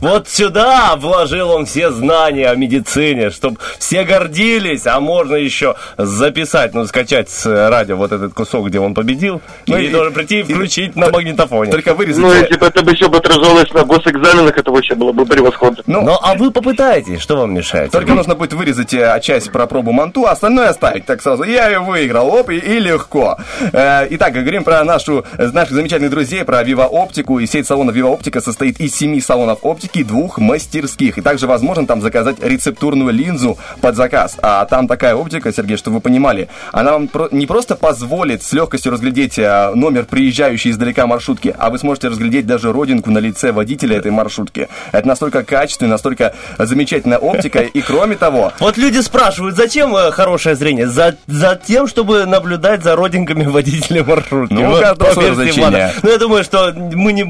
[0.00, 6.72] вот сюда вложил он все знания о медицине, чтобы все гордились, а можно еще записать,
[6.72, 10.40] ну, скачать с радио вот этот кусок, где он победил, Ну и, и- должен прийти
[10.40, 11.70] и включить на магнитофоне.
[11.70, 12.22] Только вырезать.
[12.22, 15.82] Ну, если бы это бы еще бы отражалось на госэкзаменах, это вообще было бы превосходно.
[15.86, 17.90] Ну, Ну, а вы попытаетесь, что вам мешает?
[17.98, 21.04] Только нужно будет вырезать э, часть про пробу манту, а остальное оставить.
[21.04, 23.36] Так сразу, я ее выиграл, оп, и, и легко.
[23.72, 27.40] Э, итак, говорим про нашу, э, наших замечательных друзей, про Viva Оптику.
[27.40, 31.18] И сеть салонов Viva Оптика состоит из семи салонов оптики двух мастерских.
[31.18, 34.36] И также возможно там заказать рецептурную линзу под заказ.
[34.42, 38.92] А там такая оптика, Сергей, чтобы вы понимали, она вам не просто позволит с легкостью
[38.92, 44.12] разглядеть номер приезжающей издалека маршрутки, а вы сможете разглядеть даже родинку на лице водителя этой
[44.12, 44.68] маршрутки.
[44.92, 47.58] Это настолько качественная, настолько замечательная оптика.
[47.60, 50.86] И кроме того, Вот люди спрашивают, зачем э, хорошее зрение?
[50.86, 54.52] За, за тем, чтобы наблюдать за родинками водителя маршрутки.
[54.52, 55.92] Ну, у каждого свое значение.
[56.02, 57.24] Ну, я думаю, что мы не,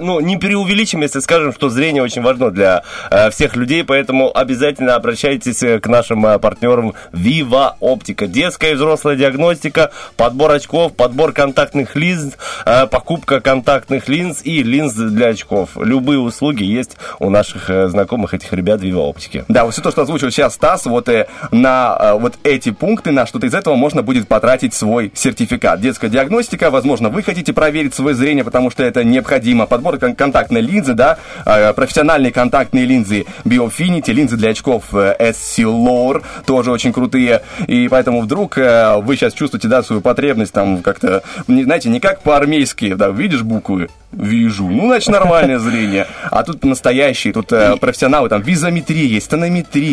[0.00, 4.94] ну, не преувеличим, если скажем, что зрение очень важно для э, всех людей, поэтому обязательно
[4.94, 8.28] обращайтесь э, к нашим э, партнерам Viva Оптика.
[8.28, 12.34] Детская и взрослая диагностика, подбор очков, подбор контактных линз,
[12.64, 15.70] э, покупка контактных линз и линз для очков.
[15.76, 19.44] Любые услуги есть у наших э, знакомых этих ребят Viva Оптики.
[19.48, 23.10] Да, вот все то, что озвучил сейчас Стас, вот э, на э, вот эти пункты,
[23.10, 25.80] на что-то из этого можно будет потратить свой сертификат.
[25.80, 29.66] Детская диагностика, возможно, вы хотите проверить свое зрение, потому что это необходимо.
[29.66, 36.22] Подбор кон- контактной линзы, да, э, профессиональные контактные линзы Biofinity, линзы для очков э, S-Lore,
[36.46, 37.42] тоже очень крутые.
[37.66, 42.00] И поэтому вдруг э, вы сейчас чувствуете, да, свою потребность там как-то, не, знаете, не
[42.00, 44.68] как по-армейски, да, видишь буквы, Вижу.
[44.68, 46.06] Ну, значит, нормальное зрение.
[46.30, 49.26] А тут настоящие, тут э, профессионалы, там, визометрия есть,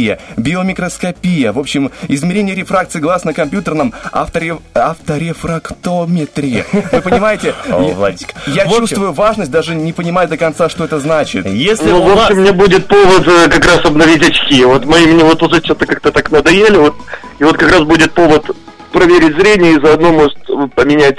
[0.02, 4.58] тонометрия, биомикроскопия, в общем, измерение рефракции глаз на компьютерном авторе...
[4.74, 6.66] авторефрактометрии.
[6.91, 7.54] Вы понимаете?
[7.70, 8.30] О, Владик.
[8.47, 11.45] Я общем- чувствую важность, даже не понимая до конца, что это значит.
[11.45, 12.30] Если Ну, у в вас...
[12.30, 14.64] общем, мне будет повод э, как раз обновить очки.
[14.66, 16.78] Вот мои мне вот уже что-то как-то так надоели.
[16.78, 16.95] Вот,
[17.39, 18.45] и вот как раз будет повод
[18.91, 20.38] проверить зрение и заодно, может,
[20.76, 21.18] поменять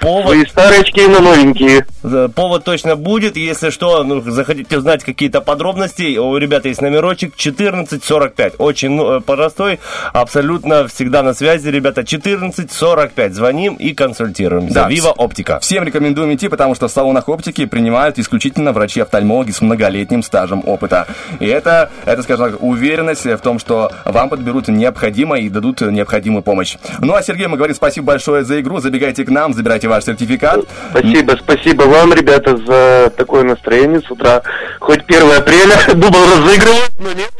[0.00, 1.86] Повод свои старые очки на новенькие.
[2.34, 3.36] Повод точно будет.
[3.36, 8.54] Если что, ну, захотите узнать какие-то подробности, у ребят есть номерочек 1445.
[8.58, 9.80] Очень ну, э, простой,
[10.12, 12.02] абсолютно всегда на связи, ребята.
[12.02, 13.34] 1445.
[13.34, 14.74] Звоним и консультируемся.
[14.74, 15.58] Да, Вива Оптика.
[15.60, 21.06] Всем рекомендуем идти, потому что в салонах оптики принимают исключительно врачи-офтальмологи с многолетним стажем опыта.
[21.40, 26.42] И это, это, скажем так, уверенность в том, что вам подберут необходимое и дадут необходимую
[26.42, 26.76] помощь.
[27.00, 28.80] Ну а Сергей, мы говорим спасибо большое за игру.
[28.80, 30.60] Забегайте к нам, забирайте ваш сертификат.
[30.90, 34.42] Спасибо, спасибо вам, ребята, за такое настроение с утра.
[34.80, 37.32] Хоть 1 апреля, думал разыгрывать, но нет.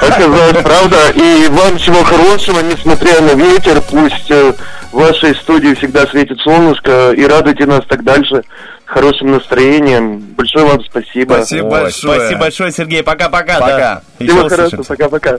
[0.00, 1.10] Оказалось, правда.
[1.14, 3.80] И вам всего хорошего, несмотря на ветер.
[3.90, 4.52] Пусть э,
[4.92, 7.12] в вашей студии всегда светит солнышко.
[7.12, 8.42] И радуйте нас так дальше
[8.84, 10.20] хорошим настроением.
[10.36, 11.34] Большое вам спасибо.
[11.34, 12.20] Спасибо Ой, большое.
[12.20, 13.02] Спасибо большое, Сергей.
[13.02, 13.58] Пока-пока.
[13.58, 13.76] Пока.
[13.76, 14.02] да.
[14.18, 15.38] Еще Всего хорошего, пока-пока.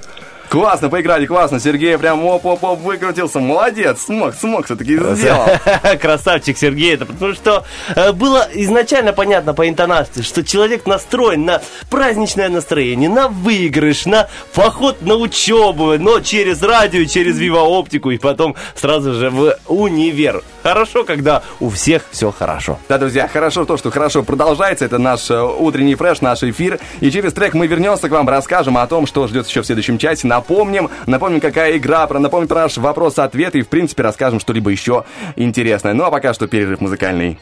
[0.50, 1.60] Классно, поиграли, классно.
[1.60, 3.40] Сергей прям оп-оп-оп выкрутился.
[3.40, 5.48] Молодец, смог, смог все-таки сделал.
[6.02, 7.66] Красавчик Сергей, это потому что
[7.96, 14.28] э, было изначально понятно по интонации, что человек настроен на праздничное настроение, на выигрыш, на
[14.54, 20.44] поход на учебу, но через радио, через Вива Оптику и потом сразу же в универ.
[20.64, 22.80] Хорошо, когда у всех все хорошо.
[22.88, 24.86] Да, друзья, хорошо то, что хорошо продолжается.
[24.86, 26.80] Это наш э, утренний фреш, наш эфир.
[27.02, 29.98] И через трек мы вернемся к вам, расскажем о том, что ждет еще в следующем
[29.98, 30.26] часе.
[30.34, 35.04] Напомним, напомним, какая игра, про напомним про наш вопрос-ответ и, в принципе, расскажем что-либо еще
[35.36, 35.94] интересное.
[35.94, 37.40] Ну, а пока что перерыв музыкальный.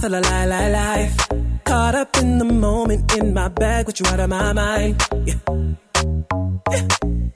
[0.00, 1.12] Feel alive, alive, life.
[1.66, 4.96] Caught up in the moment, in my bag, with you out of my mind.
[5.26, 5.89] Yeah.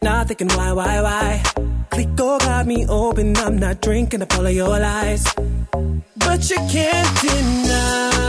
[0.03, 1.43] Not thinking why, why, why.
[1.91, 5.25] Clico got me open, I'm not drinking up all of your lies.
[6.17, 8.21] But you can't deny.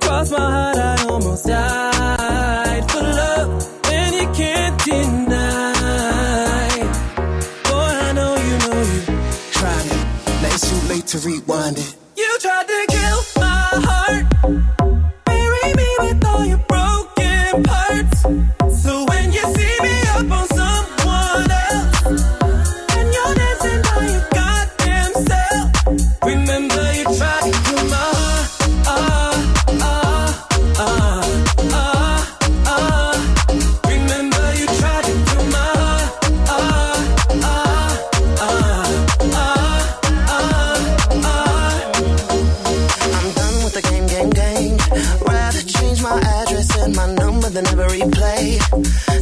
[0.00, 3.50] Cross my heart, I almost died for love.
[3.90, 6.68] And you can't deny.
[7.64, 9.00] Boy, I know you know you
[9.52, 10.04] tried it.
[10.42, 11.96] Now it's too late to rewind it.
[12.16, 14.73] You tried to kill my heart.
[17.62, 18.63] Parts.
[45.84, 48.42] change my address and my number, they never replay.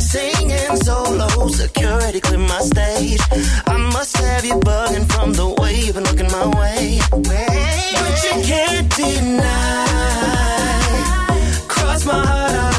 [0.00, 3.20] Singing solo, security clear my stage.
[3.66, 7.00] I must have you bugging from the way you've been looking my way.
[7.10, 9.86] But you can't deny,
[11.68, 12.71] cross my heart.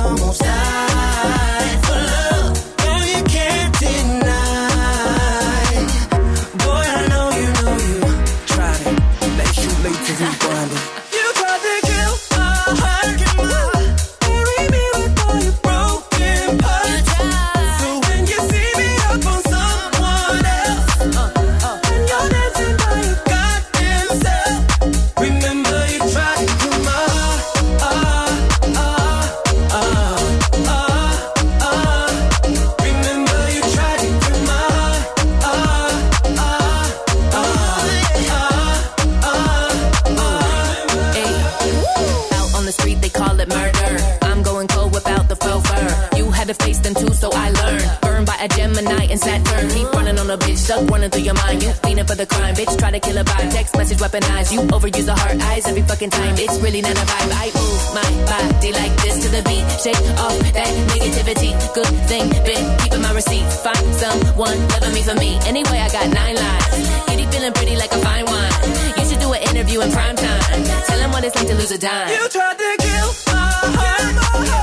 [51.04, 51.64] Running through your mind.
[51.64, 52.78] You fiending for the crime, bitch.
[52.78, 53.52] Try to kill a vibe.
[53.52, 54.52] Text message weaponized.
[54.54, 56.36] You overuse the heart eyes every fucking time.
[56.38, 57.32] It's really not a vibe.
[57.44, 59.66] I move my body like this to the beat.
[59.84, 61.52] Shake off that negativity.
[61.74, 63.62] Good thing, been keeping my receipts.
[63.62, 65.40] Find someone loving me for me.
[65.46, 67.04] Anyway, I got nine lives.
[67.34, 68.52] Feeling pretty like a fine wine.
[68.96, 70.64] You should do an interview in prime time.
[70.86, 72.10] Tell him what it's like to lose a dime.
[72.10, 74.63] You tried to kill my heart.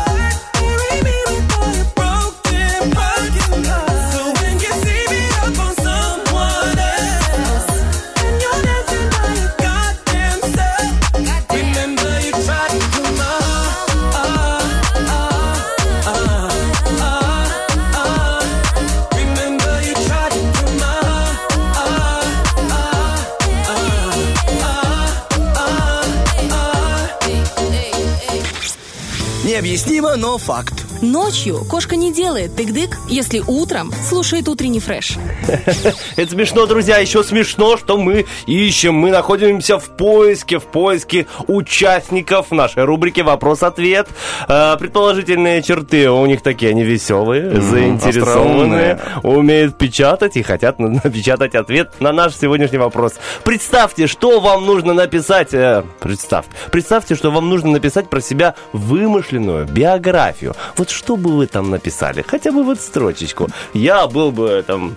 [29.61, 30.87] Необъяснимо, но факт.
[31.03, 35.19] Ночью кошка не делает тык-дык, если утром слушает утренний фреш.
[36.17, 36.99] Это смешно, друзья.
[36.99, 38.95] Еще смешно, что мы ищем.
[38.95, 44.09] Мы находимся в поиске, в поиске участников нашей рубрики «Вопрос-ответ».
[44.49, 51.55] Э, Предположительные черты у них такие, они веселые, заинтересованные, умеют печатать и хотят на- напечатать
[51.55, 53.15] ответ на наш сегодняшний вопрос.
[53.45, 55.53] Представьте, что вам нужно написать.
[55.55, 60.55] э, представь, представьте, что вам нужно написать про себя вымышленную биографию.
[60.77, 62.25] Вот что бы вы там написали?
[62.27, 63.49] Хотя бы вот строчечку.
[63.75, 64.95] Я был бы там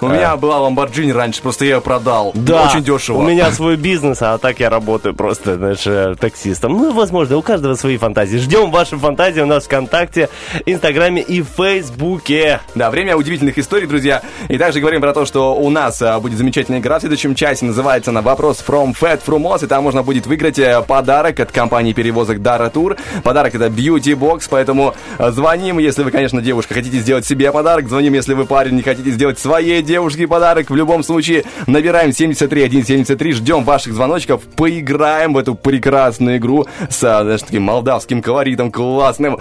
[0.00, 2.32] У меня была Ламборджини раньше, просто я ее продал.
[2.34, 3.18] да, Очень дешево.
[3.18, 6.72] У меня свой бизнес, а так я работаю просто, знаешь, э, таксистом.
[6.72, 8.38] Ну, возможно, у каждого свои фантазии.
[8.38, 10.28] Ждем ваши фантазии у нас ВКонтакте,
[10.66, 12.60] Инстаграме и Фейсбуке.
[12.74, 14.22] Да, время удивительных историй, друзья.
[14.48, 17.64] И также говорим про то, что у нас а, будет замечательная игра в следующем часе.
[17.64, 19.64] Называется она «Вопрос from Fat Frumos».
[19.64, 22.96] И там можно будет выиграть э, подарок от компании перевозок Дара Тур.
[23.22, 27.88] Подарок это Beauty Box, поэтому э, звоним, если вы, конечно, девушка, хотите сделать себе подарок.
[27.88, 30.70] Звоним, если вы парень, не хотите сделать своей девушке подарок.
[30.70, 37.02] В любом случае, набираем 73 173, ждем ваших звоночков, поиграем в эту прекрасную игру с,
[37.04, 39.38] а, знаешь, таким молдавским колоритом классным.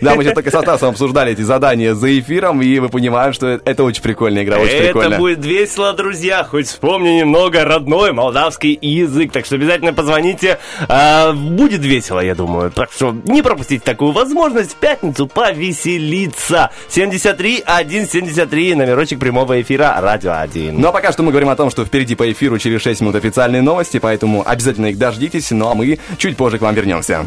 [0.00, 3.46] Да, мы сейчас только со Стасом обсуждали эти задания за эфиром, и мы понимаем, что
[3.64, 5.18] это очень прикольная игра, очень Это прикольная.
[5.18, 6.44] будет весело, друзья.
[6.44, 9.32] Хоть вспомни немного родной молдавский язык.
[9.32, 10.58] Так что обязательно позвоните.
[10.88, 12.70] А, будет весело, я думаю.
[12.70, 16.70] Так что не пропустите такую возможность в пятницу повеселиться.
[16.88, 20.80] 73 173 номерочек прямого эфира Радио 1.
[20.80, 23.14] Ну а пока что мы говорим о том, что впереди по эфиру через 6 минут
[23.16, 27.24] официальные новости, поэтому обязательно их дождитесь, ну а мы чуть позже к вам вернемся.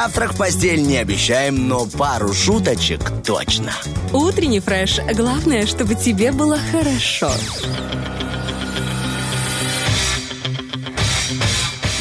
[0.00, 3.72] Завтрак в постель не обещаем, но пару шуточек точно.
[4.12, 5.00] Утренний фреш.
[5.12, 7.32] Главное, чтобы тебе было хорошо.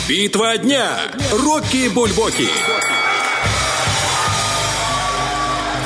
[0.07, 0.99] Битва дня.
[1.32, 2.48] Рокки Бульбоки.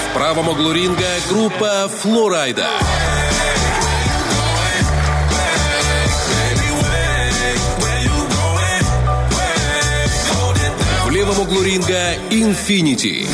[0.10, 2.68] В правом углу ринга группа Флорайда.
[2.68, 3.11] В
[11.32, 13.26] левом углу ринга Инфинити.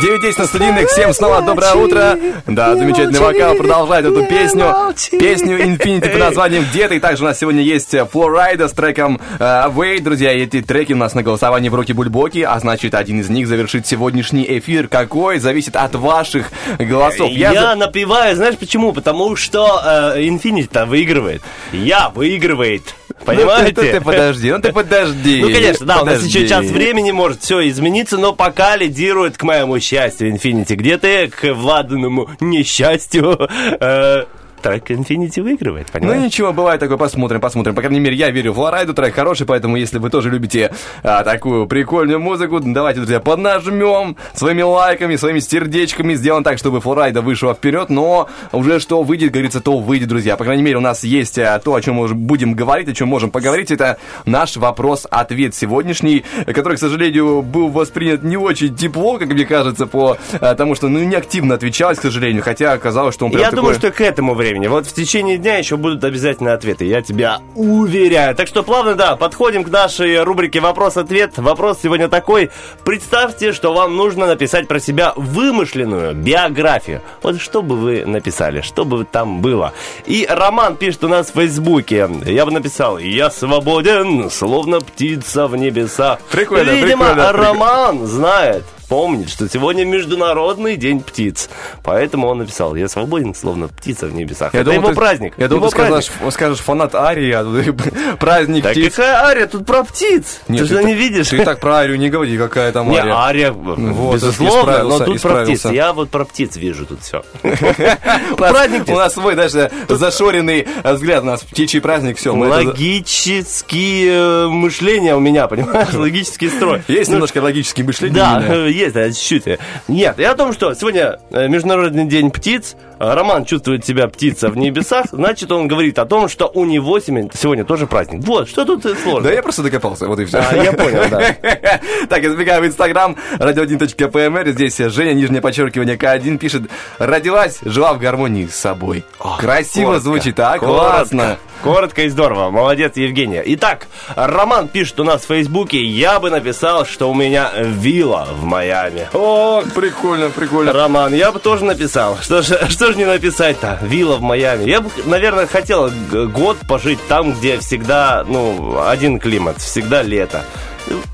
[0.00, 0.18] Бою!
[0.18, 0.88] 9 на студийных.
[0.88, 2.18] Всем снова доброе утро.
[2.46, 4.74] Да, замечательный вокал продолжает эту песню.
[5.10, 7.00] Песню Infinity под названием «Где ты?».
[7.00, 10.00] Также у нас сегодня есть Флорайда с треком э, Away.
[10.00, 13.46] Друзья, эти треки у нас на голосовании в руки Бульбоки, а значит, один из них
[13.46, 14.88] завершит сегодняшний эфир.
[14.88, 15.38] Какой?
[15.38, 17.30] Зависит от ваших голосов.
[17.30, 18.92] Я, за- напиваю, знаешь почему?
[18.92, 19.80] Потому что
[20.14, 21.42] э, Infinity выигрывает.
[21.72, 22.94] Я выигрывает.
[23.24, 23.74] Понимаете?
[23.76, 25.42] Ну, ты, ты подожди, ну ты подожди.
[25.42, 26.48] Ну, конечно, да, у нас еще Подожди.
[26.48, 30.74] час времени, может все измениться, но пока лидирует, к моему счастью, Infinity.
[30.74, 33.38] Где ты, к Владаному несчастью,
[33.80, 34.24] э,
[34.60, 36.22] трек Infinity выигрывает, Ну понимаешь?
[36.24, 37.74] ничего, бывает такое, посмотрим, посмотрим.
[37.74, 40.72] По крайней мере, я верю в Флорайду, трек хороший, поэтому если вы тоже любите
[41.02, 47.22] а, такую прикольную музыку, давайте, друзья, поднажмем своими лайками, своими сердечками, сделаем так, чтобы Флорайда
[47.22, 50.36] вышла вперед, но уже что выйдет, говорится, то выйдет, друзья.
[50.36, 53.08] По крайней мере, у нас есть а, то, о чем мы будем говорить, о чем
[53.08, 53.96] можем поговорить, это
[54.26, 60.16] наш вопрос-ответ сегодняшний, который, к сожалению, был воспринят не очень тепло, как мне кажется, по
[60.40, 63.50] а, тому, что ну, не активно отвечалось, к сожалению, хотя оказалось, что он прям Я
[63.50, 64.49] думаю, такой- что к этому времени.
[64.58, 66.84] Вот в течение дня еще будут обязательно ответы.
[66.84, 68.34] Я тебя уверяю.
[68.34, 71.38] Так что плавно, да, подходим к нашей рубрике «Вопрос-ответ».
[71.38, 72.50] Вопрос сегодня такой.
[72.84, 77.02] Представьте, что вам нужно написать про себя вымышленную биографию.
[77.22, 79.72] Вот что бы вы написали, что бы там было.
[80.06, 82.08] И Роман пишет у нас в Фейсбуке.
[82.26, 86.20] Я бы написал «Я свободен, словно птица в небесах».
[86.30, 87.32] Прикольно, Видимо, прикольно, прикольно.
[87.32, 91.48] Роман знает, помнит, что сегодня Международный день птиц.
[91.82, 94.54] Поэтому он написал «Я свободен, словно птица в небесах».
[94.54, 95.34] Это думал, его ты- праздник.
[95.38, 97.82] Я думал, ты скажешь, скажешь фанат Арии, а тут
[98.18, 98.94] праздник Да птиц.
[98.94, 99.46] какая ария?
[99.46, 100.40] Тут про птиц.
[100.48, 101.28] Нет, ты же не видишь.
[101.28, 103.14] Ты так про Арию не говори, какая там Не, Ария.
[103.14, 105.64] ария, Вот, безусловно, но тут про птиц.
[105.66, 107.22] Я вот про птиц вижу тут все.
[108.36, 112.34] Праздник У нас свой даже зашоренный взгляд, у нас птичий праздник, все.
[112.34, 115.88] Логические мышления у меня, понимаешь?
[115.94, 116.82] Логический строй.
[116.88, 118.14] Есть Ну, немножко логические мышления.
[118.16, 119.58] Да, э, есть, да, чуть-чуть.
[119.88, 124.58] Нет, и о том, что сегодня э, Международный день птиц, Роман чувствует себя птица в
[124.58, 128.22] небесах, значит, он говорит о том, что у него сегодня тоже праздник.
[128.24, 129.22] Вот, что тут сложно?
[129.22, 130.38] Да я просто докопался, вот и все.
[130.38, 131.34] А, я понял, да.
[132.10, 136.64] Так, я забегаю в Инстаграм, radio1.pmr, здесь Женя, нижнее подчеркивание, К1, пишет,
[136.98, 139.02] родилась, жила в гармонии с собой.
[139.38, 140.58] Красиво звучит, а?
[140.58, 141.38] Классно.
[141.62, 142.50] Коротко и здорово.
[142.50, 143.42] Молодец, Евгения.
[143.44, 143.86] Итак,
[144.16, 149.08] Роман пишет у нас в Фейсбуке, я бы написал, что у меня вилла в Майами.
[149.12, 150.72] О, прикольно, прикольно.
[150.72, 152.16] Роман, я бы тоже написал.
[152.22, 153.78] Что же, что ж не написать-то?
[153.82, 154.64] Вилла в Майами.
[154.64, 160.44] Я бы, наверное, хотел год пожить там, где всегда, ну, один климат, всегда лето.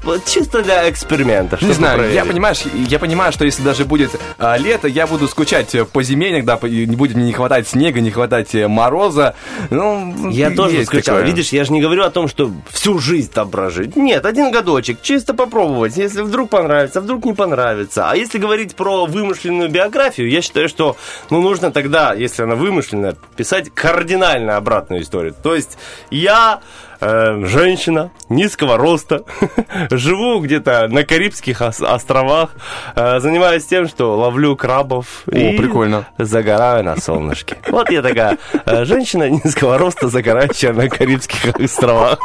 [0.02, 1.58] Вот чисто для эксперимента.
[1.60, 2.30] Не знаю, я проверить.
[2.30, 6.58] понимаешь, я понимаю, что если даже будет а, лето, я буду скучать по зиме иногда,
[6.62, 9.34] не будет мне не хватать снега, не хватать э, мороза.
[9.70, 11.16] Ну, Я тоже скучал.
[11.16, 11.24] такое.
[11.24, 13.96] Видишь, я же не говорю о том, что всю жизнь там прожить.
[13.96, 15.96] Нет, один годочек, чисто попробовать.
[15.96, 18.10] Если вдруг понравится, вдруг не понравится.
[18.10, 20.96] А если говорить про вымышленную биографию, я считаю, что
[21.30, 25.34] ну, нужно тогда, если она вымышленная, писать кардинально обратную историю.
[25.42, 25.76] То есть
[26.10, 26.60] я
[27.00, 29.22] э, женщина низкого роста,
[29.90, 32.50] живу где-то на Карибских ос- островах,
[32.94, 36.06] э, занимаюсь тем, что ловлю крабов О, и прикольно.
[36.18, 37.56] загораю на солнышке.
[37.68, 42.18] Вот я такая э, женщина низкого роста, загорающая на Карибских островах.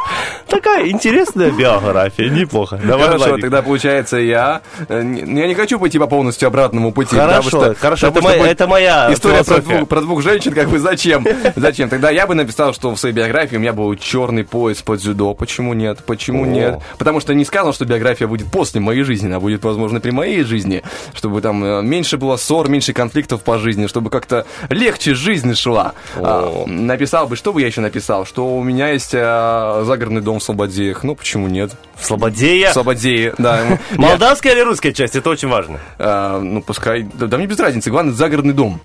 [0.48, 2.78] Такая интересная биография, неплохо.
[2.82, 3.42] Давай, Хорошо, Владик.
[3.42, 4.62] тогда получается я...
[4.88, 7.16] не- Я не хочу пойти по полностью обратному пути.
[7.16, 10.22] Хорошо, потому что- хорошо, потому это моя- будет это моя История про двух, про двух
[10.22, 11.26] женщин, как бы зачем?
[11.56, 11.88] Зачем?
[11.88, 15.34] Тогда я бы написал, что в своей биографии у меня был черный пояс под дзюдо.
[15.34, 15.98] Почему нет?
[16.06, 16.46] Почему О.
[16.46, 16.78] нет?
[16.96, 20.44] Потому что не сказано, что биография будет после моей жизни, она будет, возможно, при моей
[20.44, 20.84] жизни.
[21.14, 25.94] Чтобы там э, меньше было ссор, меньше конфликтов по жизни, чтобы как-то легче жизнь шла.
[26.14, 28.24] А, написал бы, что бы я еще написал?
[28.24, 31.02] Что у меня есть э, загородный дом в Слободеях.
[31.02, 31.72] Ну, почему нет?
[31.96, 32.70] В Слободея?
[32.70, 33.80] В Слободее, да.
[33.96, 35.16] Молдавская или русская часть?
[35.16, 35.80] Это очень важно.
[35.98, 37.02] А, ну, пускай...
[37.02, 38.80] Да мне без разницы, главное, загородный дом.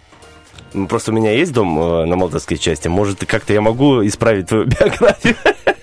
[0.89, 2.87] Просто у меня есть дом э, на молдавской части.
[2.87, 5.35] Может, как-то я могу исправить твою биографию?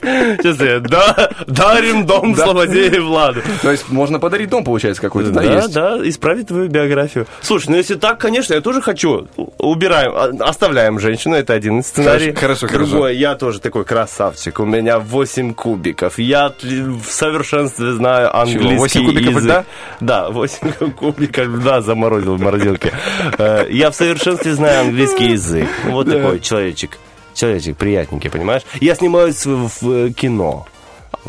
[0.04, 2.46] Сейчас я, да, дарим дом Да.
[2.50, 3.40] злодею Владу.
[3.62, 5.72] То есть можно подарить дом, получается, какой-то, да, Да, есть?
[5.74, 7.26] да, исправить твою биографию.
[7.40, 9.26] Слушай, ну если так, конечно, я тоже хочу.
[9.58, 12.38] Убираем, а- оставляем женщину, это один из сценариев.
[12.38, 14.60] Хорошо, хорошо, Другой, я тоже такой красавчик.
[14.60, 16.18] У меня 8 кубиков.
[16.18, 19.42] Я в совершенстве знаю английский 8 кубиков язык.
[19.44, 19.64] льда?
[20.00, 22.92] Да, 8 кубиков льда заморозил в морозилке.
[23.38, 25.68] Э, Я в совершенстве знаю английский язык.
[25.86, 26.98] Вот такой человечек.
[27.34, 28.62] Человечек приятненький, понимаешь?
[28.80, 30.66] Я снимаюсь в, э, кино.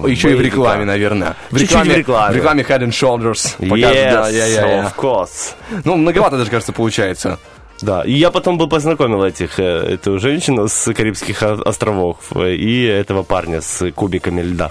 [0.05, 1.35] Еще и в рекламе, наверное.
[1.51, 2.33] В Чуть-чуть рекламе, в рекламе.
[2.33, 3.55] В рекламе Head and Shoulders.
[3.59, 4.83] Yes, Показывают, да, я, я, я.
[4.83, 5.53] of course.
[5.85, 7.39] Ну, многовато даже, кажется, получается.
[7.81, 12.83] Да, и я потом был познакомил этих, э, эту женщину с Карибских островов э, и
[12.85, 14.69] этого парня с кубиками льда.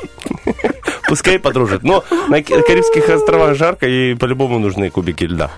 [1.09, 1.83] Пускай подружат.
[1.83, 5.51] Но на Ки- Карибских островах жарко, и по-любому нужны кубики льда,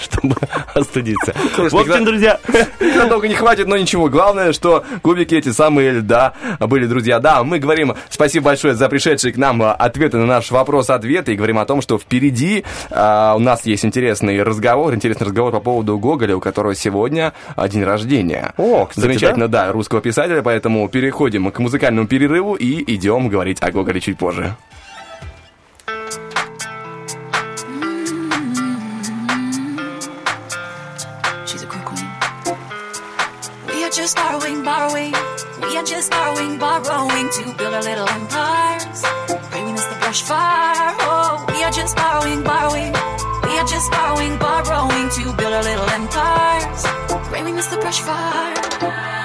[0.10, 0.36] чтобы
[0.74, 1.32] остудиться.
[1.56, 2.38] В общем, друзья,
[2.80, 4.08] Надолго не хватит, но ничего.
[4.08, 7.18] Главное, что кубики эти самые льда были, друзья.
[7.20, 11.36] Да, мы говорим спасибо большое за пришедшие к нам а, ответы на наш вопрос-ответы и
[11.36, 15.98] говорим о том, что впереди а, у нас есть интересный разговор, интересный разговор по поводу
[15.98, 18.54] Гоголя, у которого сегодня а, день рождения.
[18.56, 19.72] О, кстати, Замечательно, да?
[19.72, 24.56] русского писателя, поэтому переходим к музыкальному перерыву и идем говорить о Гоголе чуть позже.
[34.50, 35.12] Borrowing, borrowing.
[35.62, 39.02] We are just borrowing, borrowing to build our little empires.
[39.50, 40.94] Bringing us the brush fire.
[41.00, 42.92] Oh, we are just borrowing, borrowing.
[43.44, 47.28] We are just borrowing, borrowing to build our little empires.
[47.28, 49.19] Bringing us the brush fire.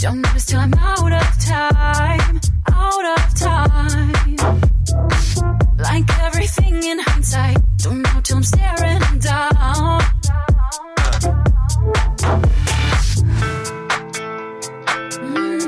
[0.00, 2.40] Don't notice till I'm out of time.
[2.72, 4.36] Out of time.
[5.76, 10.00] Like everything in hindsight, don't know till I'm staring down.
[15.20, 15.60] Mm.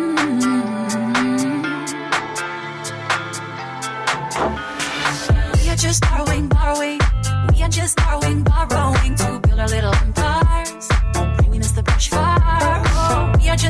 [5.63, 7.01] We are just borrowing, borrowing.
[7.55, 9.93] We are just borrowing, borrowing to build our little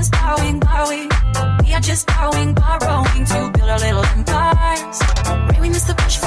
[0.03, 1.09] just borrowing, borrowing.
[1.65, 4.99] We are just borrowing, borrowing to build our little empires.
[5.49, 6.19] Bringing us the brush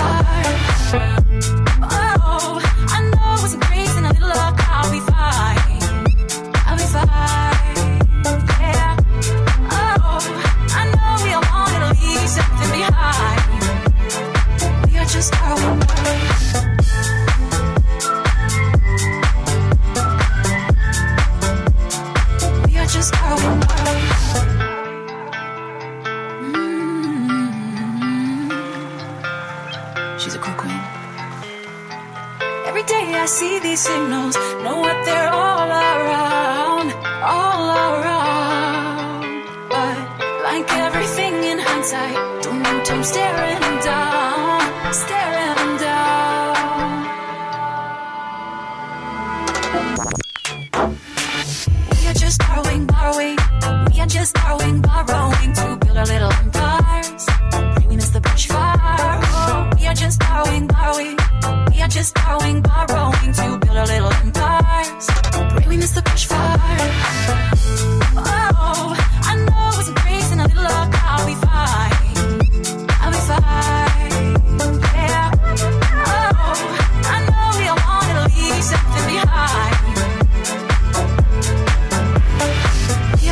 [33.85, 34.55] signals,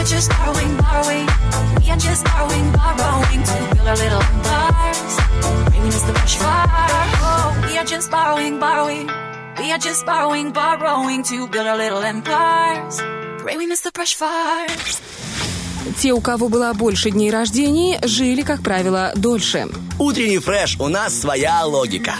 [0.03, 1.27] are just borrowing, borrowing.
[1.79, 5.13] We are just borrowing, borrowing to build our little empires.
[5.69, 7.05] Bringing us the brush fire.
[7.23, 9.07] Oh, we are just borrowing, borrowing.
[9.59, 13.01] We are just borrowing, borrowing to build our little empires.
[13.43, 14.67] Bringing us the brush fire.
[16.01, 19.67] Те, у кого было больше дней рождений, жили, как правило, дольше.
[19.99, 22.15] Утренний фреш, у нас своя логика.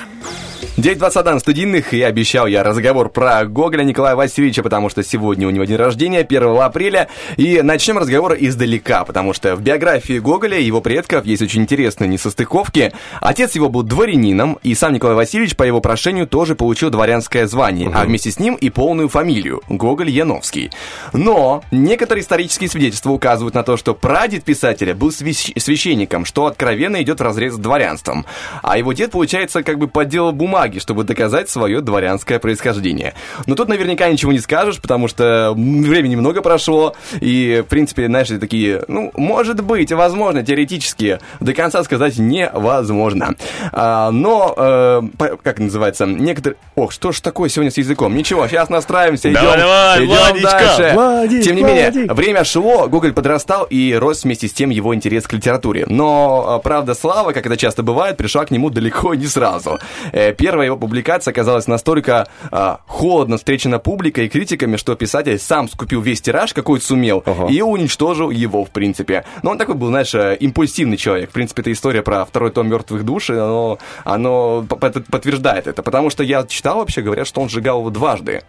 [0.83, 5.63] 9.21 студийных, и обещал я разговор про Гоголя Николая Васильевича, потому что сегодня у него
[5.63, 7.07] день рождения, 1 апреля,
[7.37, 12.09] и начнем разговор издалека, потому что в биографии Гоголя и его предков есть очень интересные
[12.09, 12.91] несостыковки.
[13.21, 17.89] Отец его был дворянином, и сам Николай Васильевич по его прошению тоже получил дворянское звание,
[17.95, 20.69] а вместе с ним и полную фамилию– Гоголь Яновский.
[21.13, 27.01] Но некоторые исторические свидетельства указывают на то, что прадед писателя был свящ- священником, что откровенно
[27.01, 28.25] идет в разрез с дворянством.
[28.61, 33.13] А его дед, получается, как бы подделал бумаги бумаги, чтобы доказать свое дворянское происхождение.
[33.45, 38.27] Но тут наверняка ничего не скажешь, потому что времени много прошло, и, в принципе, знаешь,
[38.27, 43.35] такие, ну, может быть, возможно, теоретически, до конца сказать невозможно.
[43.71, 45.01] А, но, э,
[45.43, 46.57] как называется, некоторые...
[46.75, 48.15] Ох, что ж такое сегодня с языком?
[48.15, 50.91] Ничего, сейчас настраиваемся, идем, Давай, давай, идем Владичка, дальше.
[50.93, 52.13] Владик, Тем не менее, Владик.
[52.13, 55.85] время шло, Гоголь подрастал, и рос вместе с тем его интерес к литературе.
[55.87, 59.79] Но, э, правда, слава, как это часто бывает, пришла к нему далеко не сразу.
[60.11, 60.33] Э,
[60.63, 65.99] Первая его публикация оказалась настолько э, холодно встречена публикой и критиками, что писатель сам скупил
[65.99, 69.25] весь тираж, какой сумел, и уничтожил его, в принципе.
[69.41, 71.31] Но он такой был, знаешь, э, импульсивный человек.
[71.31, 75.83] В принципе, эта история про второй том «Мертвых душ», и оно, оно подтверждает это.
[75.83, 78.43] Потому что я читал вообще, говорят, что он сжигал его дважды.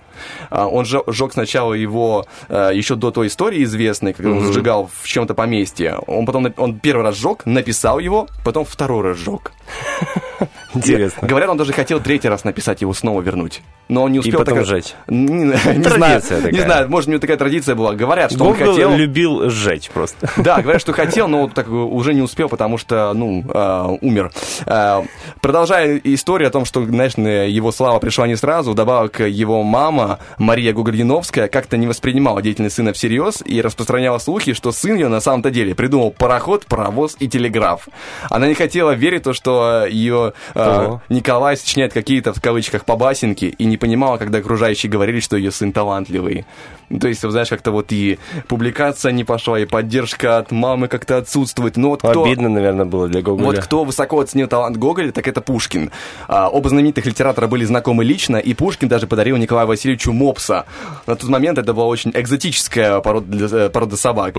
[0.51, 4.53] А, Он же- сжег сначала его э, еще до той истории известной, когда он Мгм.
[4.53, 5.97] сжигал в чем-то поместье.
[6.07, 9.51] Он потом он первый раз сжег, написал его, потом второй раз сжег.
[10.75, 11.27] Интересно.
[11.27, 13.63] Говорят, он даже хотел третий раз написать его снова вернуть.
[13.89, 14.39] Но он не успел.
[14.39, 14.95] потом так- сжечь.
[15.09, 16.65] Не, не знаю, Традиция не такая.
[16.65, 17.95] знаю, может, у него такая традиция была.
[17.95, 18.97] Говорят, что он Гоголь хотел.
[18.97, 20.29] любил сжечь просто.
[20.37, 24.33] Да, говорят, что хотел, но так уже не успел, потому что, ну, э, умер.
[24.67, 25.03] Э,
[25.41, 30.73] продолжая историю о том, что, знаешь, его слава пришла не сразу, вдобавок его мама, Мария
[30.73, 35.51] Гугольяновская, как-то не воспринимала деятельность сына всерьез и распространяла слухи, что сын ее на самом-то
[35.51, 37.89] деле придумал пароход, паровоз и телеграф.
[38.31, 41.03] Она не хотела верить в то, что ее э, Ого.
[41.09, 45.73] Николай сочиняет какие-то, в кавычках, побасенки, и не понимала, когда окружающие говорили, что ее сын
[45.73, 46.45] талантливый.
[46.91, 51.19] Ну, То есть, знаешь, как-то вот и публикация не пошла, и поддержка от мамы как-то
[51.19, 51.77] отсутствует.
[51.77, 52.25] Но вот кто...
[52.25, 53.47] Обидно, наверное, было для Гоголя.
[53.47, 55.91] Вот кто высоко оценил талант Гоголя, так это Пушкин.
[56.29, 60.67] А, оба знаменитых литератора были знакомы лично, и Пушкин даже подарил Николаю Васильевичу мопса.
[61.07, 64.35] На тот момент это была очень экзотическая порода, э, порода собак.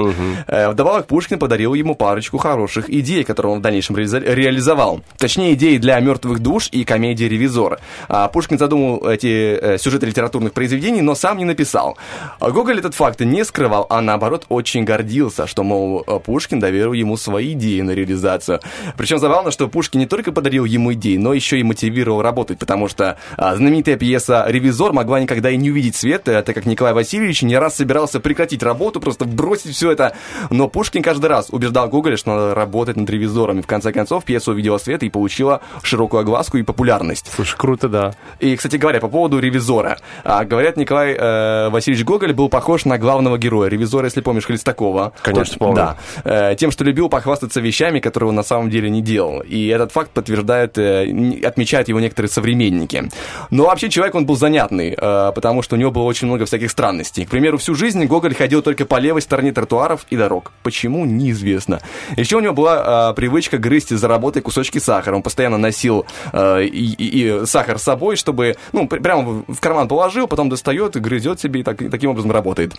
[0.47, 5.01] Э, Вдобавок Пушкин подарил ему парочку хороших идей, которые он в дальнейшем реализовал.
[5.17, 7.79] Точнее, идеи для «Мертвых душ» и комедии «Ревизор».
[8.07, 11.97] А Пушкин задумал эти э, сюжеты литературных произведений, но сам не написал.
[12.39, 16.93] А Гоголь этот факт не скрывал, а наоборот очень гордился, что, мол, э, Пушкин доверил
[16.93, 18.59] ему свои идеи на реализацию.
[18.97, 22.87] Причем забавно, что Пушкин не только подарил ему идеи, но еще и мотивировал работать, потому
[22.87, 26.93] что а, знаменитая пьеса «Ревизор» могла никогда и не увидеть свет, э, так как Николай
[26.93, 30.15] Васильевич не раз собирался прекратить работу, просто бросить все это.
[30.49, 33.59] Но Пушкин каждый раз убеждал Гоголя, что надо работать над «Ревизором».
[33.59, 37.31] И в конце концов пьеса увидела свет и получила широкую огласку и популярность.
[37.33, 38.13] Слушай, круто, да.
[38.39, 39.97] И, кстати говоря, по поводу ревизора.
[40.23, 43.69] А, говорят, Николай э, Васильевич Гоголь был похож на главного героя.
[43.69, 45.13] Ревизора, если помнишь, Хлестакова.
[45.21, 45.75] Конечно, помню.
[45.75, 45.97] Да.
[46.23, 49.41] Э, тем, что любил похвастаться вещами, которые он на самом деле не делал.
[49.41, 51.05] И этот факт подтверждает, э,
[51.43, 53.09] отмечают его некоторые современники.
[53.49, 56.71] Но вообще человек он был занятный, э, потому что у него было очень много всяких
[56.71, 57.25] странностей.
[57.25, 60.51] К примеру, всю жизнь Гоголь ходил только по левой стороне тротуаров и дорог.
[60.63, 61.79] Почему, неизвестно.
[62.17, 65.15] Еще у него была привычка грызть за работой кусочки сахара.
[65.15, 66.65] Он постоянно носил и,
[66.97, 71.39] и- и сахар с собой, чтобы, ну, пр- прямо в- карман положил, потом достает грызет
[71.39, 72.73] себе, и так- и таким образом работает.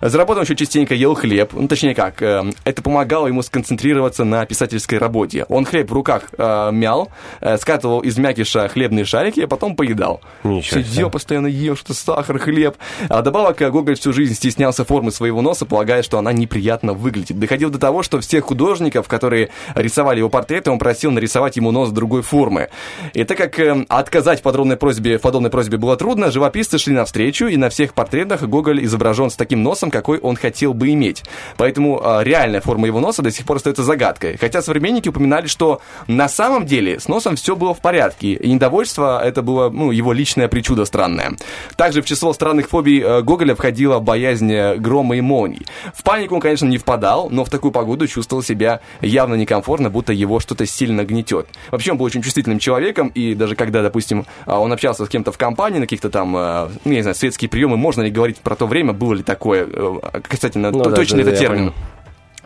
[0.00, 1.52] За работой он еще частенько ел хлеб.
[1.52, 5.44] Ну, точнее как, э, это помогало ему сконцентрироваться на писательской работе.
[5.48, 7.10] Он хлеб в руках э, мял,
[7.40, 10.20] э, скатывал из мякиша хлебные шарики, а потом поедал.
[10.44, 10.80] Ничего.
[10.80, 12.76] Сидел, постоянно ел что-то, сахар, хлеб.
[13.08, 17.38] А добавок э, Гоголь всю жизнь стеснялся формы своего носа, полагая, что она неприятно выглядит.
[17.38, 21.90] Доходил до того, что всех художников, которые рисовали его портреты, он просил нарисовать ему нос
[21.90, 22.68] другой формы.
[23.14, 26.94] И так как э, отказать в подробной просьбе, в подобной просьбе было трудно, живописцы шли
[26.94, 31.22] навстречу, и на всех портретах Гоголь изображен с таким носом, какой он хотел бы иметь.
[31.56, 34.36] Поэтому э, реальная форма его носа до сих пор остается загадкой.
[34.38, 39.22] Хотя современники упоминали, что на самом деле с носом все было в порядке, и недовольство
[39.22, 41.32] это было ну, его личное причудо странное.
[41.76, 45.66] Также в число странных фобий э, Гоголя входила боязнь э, грома и молний.
[45.94, 50.12] В панику он, конечно, не впадал, но в такую погоду чувствовал себя явно некомфортно, будто
[50.12, 51.46] его что-то сильно гнетет.
[51.70, 55.32] Вообще он был очень чувствительным человеком, и даже когда, допустим, а, он общался с кем-то
[55.32, 58.38] в компании, на каких-то там, э, ну, я не знаю, светские приемы, можно ли говорить
[58.38, 61.72] про то время, было ли такое, э, касательно, Ну да, точно да, это да, термин.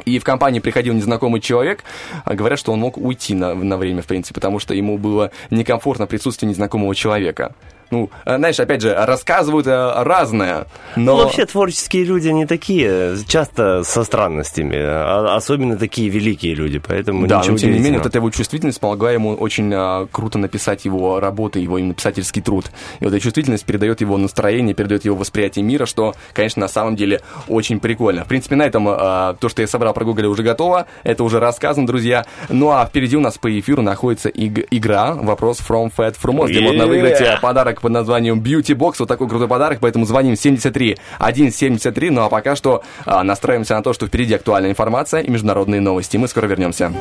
[0.04, 1.82] И в компании приходил незнакомый человек,
[2.24, 5.30] а говорят, что он мог уйти на, на время, в принципе, потому что ему было
[5.50, 7.54] некомфортно присутствие незнакомого человека.
[7.90, 11.16] Ну, э, знаешь, опять же, рассказывают э, разное, но...
[11.16, 17.26] Ну, вообще творческие люди не такие, часто со странностями, а- особенно такие великие люди, поэтому
[17.26, 20.84] да, но тем не менее, вот эта его чувствительность помогла ему очень а, круто написать
[20.84, 22.66] его работы, его именно писательский труд.
[23.00, 26.96] И вот эта чувствительность передает его настроение, передает его восприятие мира, что, конечно, на самом
[26.96, 28.24] деле очень прикольно.
[28.24, 30.86] В принципе, на этом а, то, что я собрал про Гоголя, уже готово.
[31.04, 32.26] Это уже рассказано, друзья.
[32.48, 36.60] Ну а впереди у нас по эфиру находится иг- игра «Вопрос from Fat Frumos», где
[36.60, 37.38] можно выиграть э,
[37.76, 38.96] подарок под названием Beauty Box.
[38.98, 42.10] Вот такой крутой подарок, поэтому звоним 73 173.
[42.10, 46.16] Ну а пока что а, настраиваемся на то, что впереди актуальная информация и международные новости.
[46.16, 46.92] Мы скоро вернемся.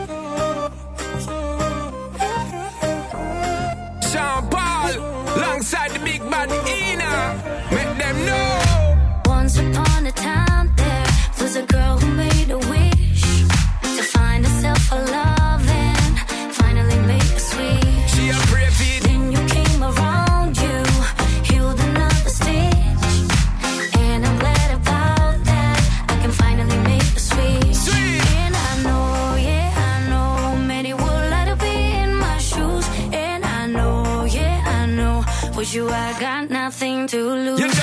[36.19, 37.59] got nothing to lose.
[37.59, 37.74] You're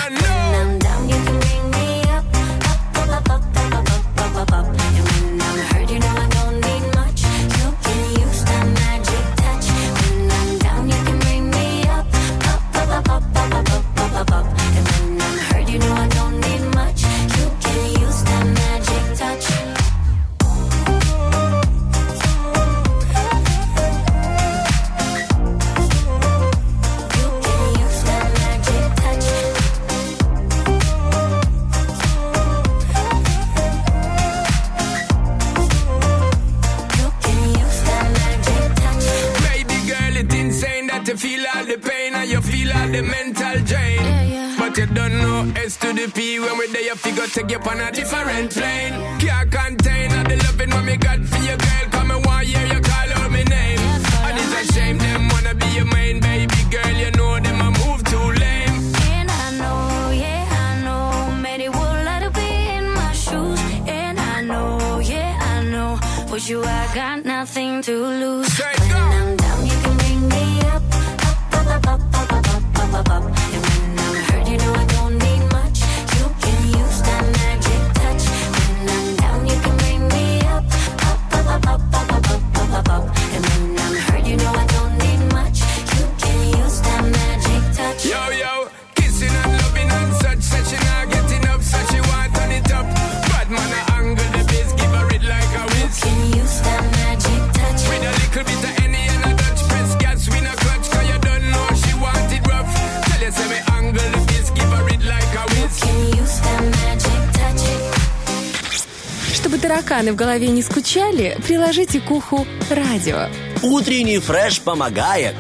[110.13, 113.29] в голове не скучали, приложите к уху радио.
[113.63, 115.35] Утренний фреш помогает.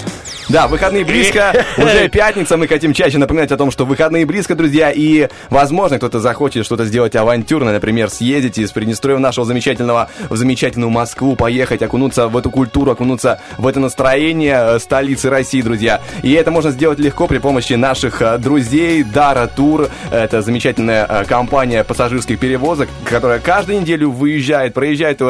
[0.49, 4.91] Да, выходные близко, уже пятница, мы хотим чаще напоминать о том, что выходные близко, друзья,
[4.91, 10.91] и, возможно, кто-то захочет что-то сделать авантюрное, например, съездить из Приднестровья нашего замечательного в замечательную
[10.91, 16.01] Москву, поехать, окунуться в эту культуру, окунуться в это настроение э, столицы России, друзья.
[16.23, 19.91] И это можно сделать легко при помощи наших э, друзей Дара Тур.
[20.11, 25.21] Это замечательная э, компания пассажирских перевозок, которая каждую неделю выезжает, проезжает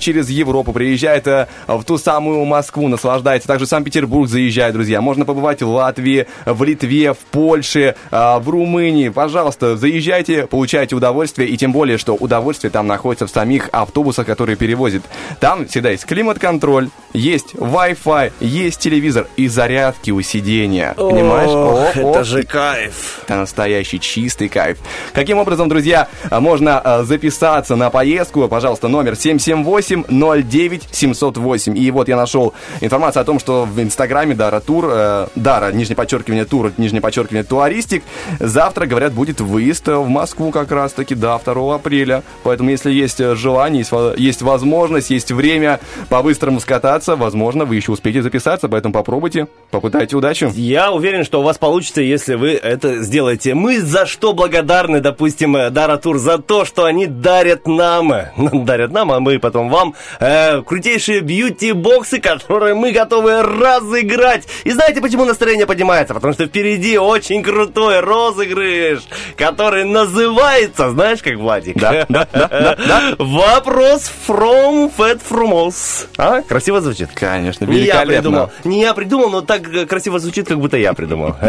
[0.00, 3.48] через Европу, приезжает в ту самую Москву, наслаждается.
[3.48, 5.00] Также Санкт-Петербург заезжает, друзья.
[5.00, 9.08] Можно побывать в Латвии, в Литве, в Польше, э, в Румынии.
[9.08, 11.48] Пожалуйста, заезжайте, получайте удовольствие.
[11.48, 15.02] И тем более, что удовольствие там находится в самих автобусах, которые перевозят.
[15.40, 20.94] Там всегда есть климат-контроль, есть Wi-Fi, есть телевизор и зарядки у сидения.
[20.96, 21.50] Понимаешь?
[21.50, 23.22] Ох, это же кайф.
[23.24, 24.78] Это настоящий чистый кайф.
[25.12, 28.46] Каким образом, друзья, а, можно а, записаться на поездку?
[28.46, 31.76] Пожалуйста, номер 778-09-708.
[31.76, 35.96] И вот я нашел информацию о том, что в Инстаграме Дара Тур, э, Дара, нижнее
[35.96, 38.02] подчеркивание Тур, нижнее подчеркивание Туаристик,
[38.38, 42.22] завтра, говорят, будет выезд в Москву как раз-таки, да, 2 апреля.
[42.42, 48.22] Поэтому, если есть желание, есть, есть возможность, есть время по-быстрому скататься, возможно, вы еще успеете
[48.22, 50.50] записаться, поэтому попробуйте, попытайте удачу.
[50.54, 53.54] Я уверен, что у вас получится, если вы это сделаете.
[53.54, 59.12] Мы за что благодарны, допустим, Дара Тур, за то, что они дарят нам, дарят нам,
[59.12, 64.17] а мы потом вам э, крутейшие бьюти-боксы, которые мы готовы разыграть.
[64.64, 66.14] И знаете, почему настроение поднимается?
[66.14, 69.00] Потому что впереди очень крутой розыгрыш,
[69.36, 71.76] который называется, знаешь, как Владик?
[71.78, 73.02] Да, да, да, да, да.
[73.18, 76.06] Вопрос from Fat Frumos.
[76.16, 76.42] А?
[76.42, 77.10] Красиво звучит?
[77.14, 78.14] Конечно, Не я великолепно.
[78.14, 78.50] придумал.
[78.64, 81.36] Не я придумал, но так э, красиво звучит, как будто я придумал.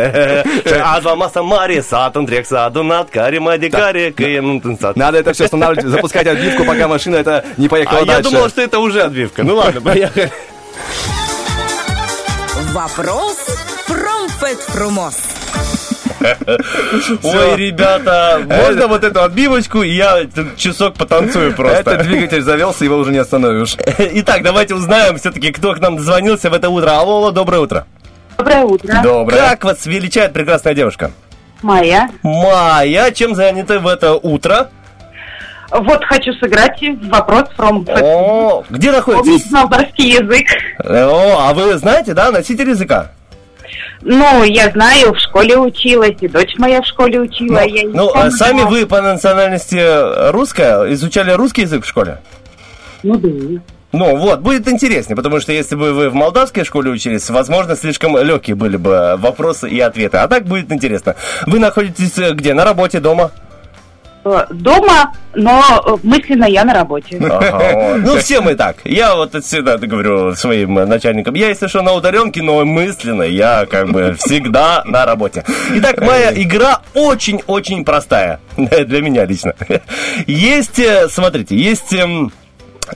[0.84, 4.14] Адва маса мари, сатун трек садунат, кари мади кари.
[4.96, 8.30] Надо это все останавливать, запускать отбивку, пока машина это не поехала А я дальше.
[8.32, 9.44] думал, что это уже отбивка.
[9.44, 10.32] Ну ладно, поехали.
[12.74, 13.38] Вопрос
[13.88, 15.16] Промфет Фрумос.
[16.20, 21.80] Ой, ребята, можно вот эту отбивочку, и я часок потанцую просто.
[21.80, 23.76] Этот двигатель завелся, его уже не остановишь.
[23.98, 26.92] Итак, давайте узнаем все-таки, кто к нам дозвонился в это утро.
[26.92, 27.88] Алло, алло, доброе утро.
[28.38, 29.00] Доброе утро.
[29.02, 29.38] Доброе.
[29.50, 31.12] Как вас величает прекрасная девушка?
[31.64, 32.12] Майя.
[32.22, 34.70] Майя, чем заняты в это утро?
[35.72, 39.52] Вот хочу сыграть вопрос from О, где находитесь?
[39.52, 40.48] Молдавский язык?
[40.84, 43.12] О, а вы знаете, да, носитель языка?
[44.02, 47.60] Ну, я знаю, в школе училась, и дочь моя в школе учила.
[47.66, 52.20] я не Ну, а сами вы по национальности русская, изучали русский язык в школе?
[53.04, 53.62] Ну да.
[53.92, 58.18] Ну вот, будет интереснее, потому что если бы вы в молдавской школе учились, возможно, слишком
[58.18, 60.18] легкие были бы вопросы и ответы.
[60.18, 61.16] А так будет интересно.
[61.48, 62.54] Вы находитесь э, где?
[62.54, 63.32] На работе, дома?
[64.26, 67.18] Э, Дома, но э, мысленно я на работе.
[67.18, 68.02] Ага, вот.
[68.02, 68.78] Ну, все мы так.
[68.84, 71.36] Я вот всегда говорю своим э, начальникам.
[71.36, 75.46] Я, если что, на удаленке, но мысленно я как бы всегда на работе.
[75.76, 78.40] Итак, моя игра очень-очень простая.
[78.58, 79.54] Для меня лично.
[80.28, 81.94] Есть, смотрите, есть...
[81.94, 82.32] эм,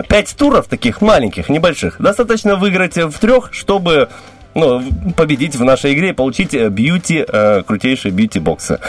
[0.09, 2.01] Пять туров таких маленьких, небольших.
[2.01, 4.09] Достаточно выиграть в трех, чтобы
[4.55, 4.81] ну,
[5.15, 8.79] победить в нашей игре и получить бьюти, э, крутейшие бьюти-боксы.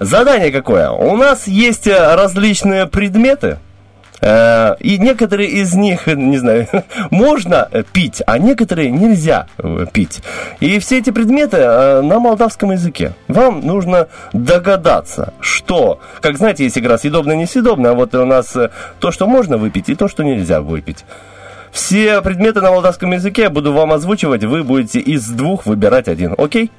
[0.00, 0.90] Задание какое?
[0.90, 3.58] У нас есть э, различные предметы,
[4.20, 6.66] э, и некоторые из них, не знаю,
[7.10, 10.20] можно пить, а некоторые нельзя э, пить.
[10.60, 13.14] И все эти предметы на молдавском языке.
[13.28, 18.56] Вам нужно догадаться, что, как знаете, есть игра съедобная, несъедобная, а вот у нас
[18.98, 21.04] то, что можно выпить, и то, что нельзя выпить.
[21.70, 26.34] Все предметы на молдавском языке я буду вам озвучивать, вы будете из двух выбирать один,
[26.38, 26.70] окей?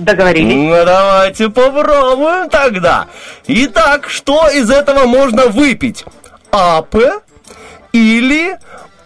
[0.00, 0.54] Договорились.
[0.54, 3.06] Ну, давайте попробуем тогда.
[3.46, 6.04] Итак, что из этого можно выпить?
[6.50, 7.20] Апе
[7.92, 8.58] или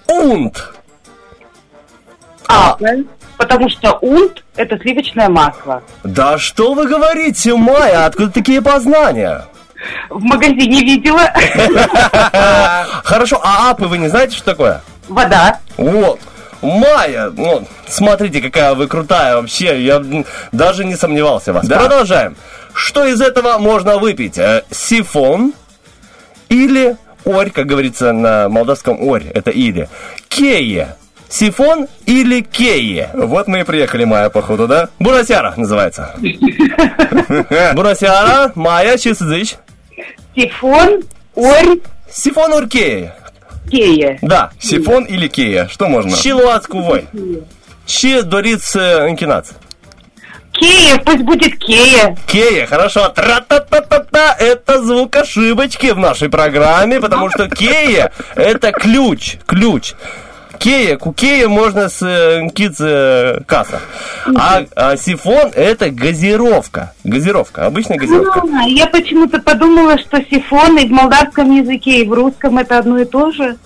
[0.06, 0.72] унт?
[2.46, 2.76] А,
[3.36, 5.82] потому что унт– это сливочное масло.
[6.04, 9.46] Да что вы говорите, Майя, откуда такие познания?
[10.10, 11.22] В магазине видела.
[13.04, 14.82] Хорошо, а апы вы не знаете, что такое?
[15.08, 15.58] Вода.
[15.76, 16.20] Вот.
[16.64, 19.82] Майя, ну, смотрите, какая вы крутая вообще.
[19.82, 20.02] Я
[20.52, 21.66] даже не сомневался в вас.
[21.66, 21.78] Да.
[21.78, 22.36] Продолжаем.
[22.72, 24.38] Что из этого можно выпить?
[24.38, 25.52] Э, Сифон
[26.48, 29.88] или орь, как говорится на молдавском орь, это или.
[30.28, 30.96] Кее.
[31.28, 33.10] Сифон или кее?
[33.14, 34.88] Вот мы и приехали, Майя, походу, да?
[35.00, 36.14] Бурасяра называется.
[37.74, 39.56] Бурасяра, Майя, чисызыч.
[40.36, 41.02] Сифон,
[41.34, 41.78] орь,
[42.10, 43.14] Сифон орь кее.
[43.70, 44.18] Кея.
[44.22, 44.50] Да.
[44.60, 45.68] Сифон или кея?
[45.68, 46.16] Что можно?
[46.16, 47.06] Чилуацку вой.
[47.86, 49.50] Чи дориц э, инкинац.
[50.52, 52.16] Кея, пусть будет кея.
[52.26, 53.08] Кея, хорошо.
[53.08, 54.36] Тра-та-та-та-та.
[54.38, 59.94] Это звук ошибочки в нашей программе, потому что Кея это ключ, ключ.
[60.64, 63.80] Кея, кукея можно с э, киц э, касса.
[64.34, 66.94] А, а сифон это газировка.
[67.04, 68.40] Газировка, обычная газировка.
[68.40, 72.96] А, Я почему-то подумала, что сифон и в молдавском языке, и в русском это одно
[72.96, 73.58] и то же.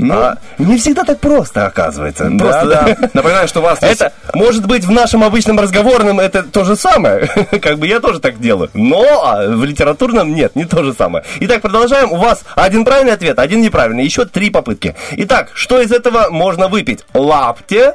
[0.00, 2.28] А, не всегда так просто, оказывается.
[2.30, 3.08] Да, Просто- да.
[3.14, 7.26] Напоминаю, что вас Это, может быть, в нашем обычном разговорном это то же самое.
[7.62, 8.70] Как бы я тоже так делаю.
[8.74, 11.24] Но а, в литературном нет, не то же самое.
[11.40, 12.12] Итак, продолжаем.
[12.12, 14.04] У вас один правильный ответ, один неправильный.
[14.04, 14.94] Еще три попытки.
[15.12, 17.04] Итак, что из этого можно выпить?
[17.14, 17.94] Лапте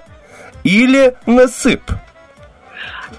[0.63, 1.81] или насып?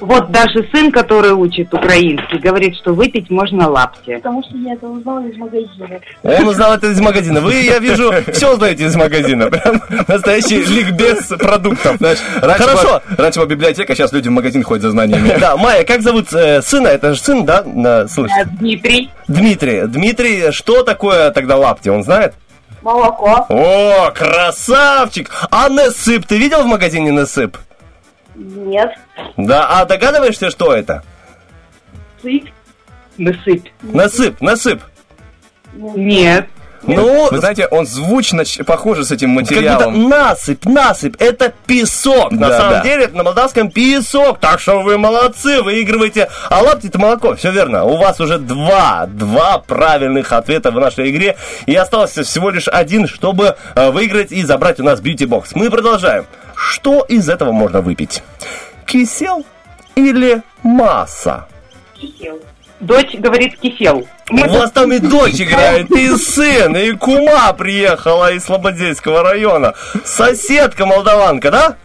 [0.04, 4.16] Вот даже сын, который учит украинский, говорит, что выпить можно лапти.
[4.16, 6.00] Потому что я это узнала из магазина.
[6.22, 7.40] Он узнал это из магазина.
[7.40, 9.46] Вы, я вижу, все узнаете из магазина.
[9.50, 11.96] Прям настоящий ликбез продуктов.
[11.96, 12.88] Знаешь, раньше Хорошо.
[12.88, 15.36] Была, раньше была библиотека, сейчас люди в магазин ходят за знаниями.
[15.40, 16.88] Да, Майя, как зовут э, сына?
[16.88, 17.62] Это же сын, да?
[17.64, 18.36] На, слышишь?
[18.60, 19.10] Дмитрий.
[19.26, 19.86] Дмитрий.
[19.86, 21.88] Дмитрий, что такое тогда лапти?
[21.88, 22.34] Он знает?
[22.82, 23.46] Молоко.
[23.48, 25.30] О, красавчик!
[25.50, 27.56] А насып, ты видел в магазине насып?
[28.34, 28.90] Нет.
[29.36, 31.02] Да, а догадываешься, что это?
[32.22, 32.48] Сыпь.
[33.18, 33.68] Насыпь.
[33.82, 34.80] Насып, насып.
[35.74, 36.48] Нет.
[36.86, 40.08] Ну, Вы знаете, он звучно ч- похож с этим как будто материалом.
[40.10, 42.30] насыпь, насыпь, это песок.
[42.32, 42.82] На Да, самом да.
[42.82, 44.38] деле, это на молдавском песок.
[44.38, 46.28] Так что вы молодцы, выигрываете.
[46.50, 47.84] А лапти это молоко, все верно.
[47.84, 51.36] У вас уже два, два правильных ответа в нашей игре.
[51.64, 55.52] И остался всего лишь один, чтобы э, выиграть и забрать у нас бьюти-бокс.
[55.54, 56.26] Мы продолжаем.
[56.70, 58.22] Что из этого можно выпить?
[58.86, 59.44] Кисел
[59.94, 61.46] или масса?
[61.94, 62.40] Кисел.
[62.80, 64.06] Дочь говорит кисел.
[64.30, 69.74] У вас там и дочь играет, и сын, и кума приехала из Слободейского района.
[70.04, 71.76] Соседка молдаванка, да?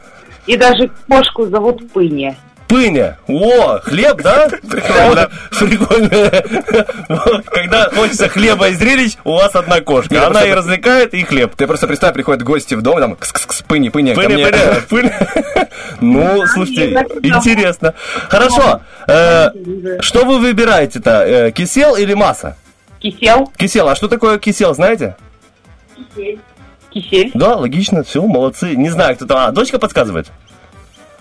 [0.48, 2.36] И даже кошку зовут Пыня.
[2.70, 3.18] Пыня.
[3.28, 4.48] О, хлеб, да?
[4.48, 5.30] Прикольно.
[5.60, 7.44] Прикольно.
[7.52, 10.16] Когда хочется хлеба и зрелищ, у вас одна кошка.
[10.20, 11.56] Она просто- и развлекает, и хлеб.
[11.56, 14.46] Ты просто представь, приходят гости в дом, там кс-кс-кс, пыни, пыни, ко Пыня, мне.
[14.48, 15.30] пыня, пыня.
[16.02, 16.92] Ну, слушайте,
[17.24, 17.94] интересно.
[18.30, 18.82] Хорошо.
[19.08, 19.50] Э,
[20.02, 21.24] Что вы выбираете-то?
[21.26, 22.56] Э, Кисел или масса?
[23.00, 23.52] Кисел.
[23.58, 23.90] Кисел.
[23.90, 25.16] А что такое кисел, знаете?
[26.16, 26.40] Кисель.
[26.92, 27.32] Кисель.
[27.34, 28.76] Да, логично, все, молодцы.
[28.76, 29.38] Не знаю, кто там.
[29.40, 30.28] А, дочка подсказывает?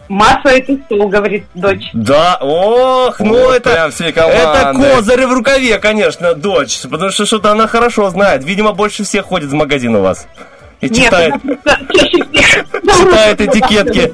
[0.09, 1.91] Масса это стол, говорит дочь.
[1.93, 7.27] Да, ох, ну Вот это, прям всей это козырь в рукаве, конечно, дочь, потому что
[7.27, 8.45] что-то она хорошо знает.
[8.45, 10.27] Видимо, больше всех ходит в магазин у вас.
[10.81, 11.35] И Нет, читает,
[12.97, 14.13] читает этикетки.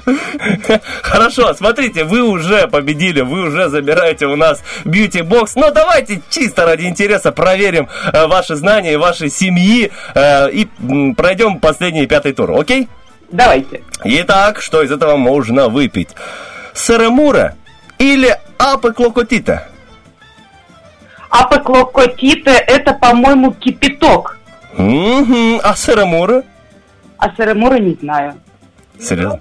[1.02, 5.56] Хорошо, смотрите, вы уже победили, вы уже забираете у нас бьюти-бокс.
[5.56, 10.68] Но давайте чисто ради интереса проверим э, ваши знания и вашей семьи э, и
[11.16, 12.88] пройдем последний пятый тур, окей?
[13.30, 13.82] Давайте.
[14.04, 16.10] Итак, что из этого можно выпить?
[16.74, 17.56] Сарамура
[17.98, 19.68] или апы клокотита?
[21.30, 24.38] Апоклокотита– это, по-моему, кипяток.
[24.76, 25.60] Мгм.
[25.62, 26.42] А сыромура?
[27.18, 28.34] А сыромура не знаю.
[28.98, 29.40] Серьезно?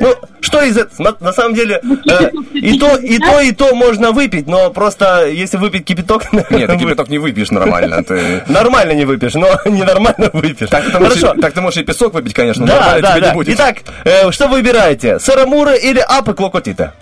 [0.00, 1.16] Ну, что из этого?
[1.20, 5.56] На, самом деле, э, и то, и то, и то можно выпить, но просто если
[5.56, 6.32] выпить кипяток...
[6.32, 8.02] Нет, ты кипяток не выпьешь нормально.
[8.04, 8.42] Ты...
[8.48, 10.68] Нормально не выпьешь, но ненормально выпьешь.
[10.68, 11.40] Так ты, можешь, Хорошо.
[11.40, 13.52] так ты можешь и песок выпить, конечно, но Да, нормально да, да.
[13.52, 15.18] Итак, э, что вы выбираете?
[15.18, 16.94] Сыромура или апоклокотита?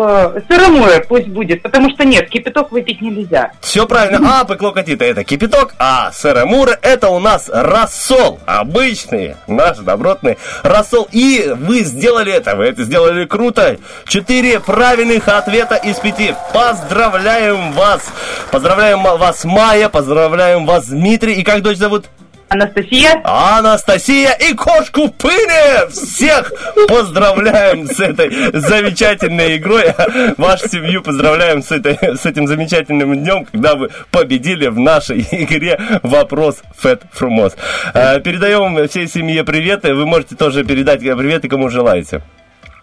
[0.00, 3.50] Э, Сыромура пусть будет, потому что нет, кипяток выпить нельзя.
[3.60, 4.40] Все правильно.
[4.40, 8.38] Апоклокотита это кипяток, а сыромура это у нас рассол.
[8.46, 11.08] Обычный, наш добротный рассол.
[11.10, 13.78] И вы сделали это, вы это сделали круто.
[14.06, 16.34] Четыре правильных ответа из пяти.
[16.52, 18.02] Поздравляем вас.
[18.52, 19.88] Поздравляем вас, Майя.
[19.88, 21.34] Поздравляем вас, Дмитрий.
[21.34, 22.06] И как дочь зовут?
[22.48, 23.20] Анастасия.
[23.24, 25.90] Анастасия и кошку Пыли!
[25.90, 26.52] Всех
[26.88, 29.84] поздравляем с этой замечательной игрой.
[30.38, 35.78] Вашу семью поздравляем с, этой, с этим замечательным днем, когда вы победили в нашей игре
[36.02, 37.54] «Вопрос Fat Frumos».
[37.92, 39.94] Э, Передаем всей семье приветы.
[39.94, 42.22] Вы можете тоже передать приветы, кому желаете.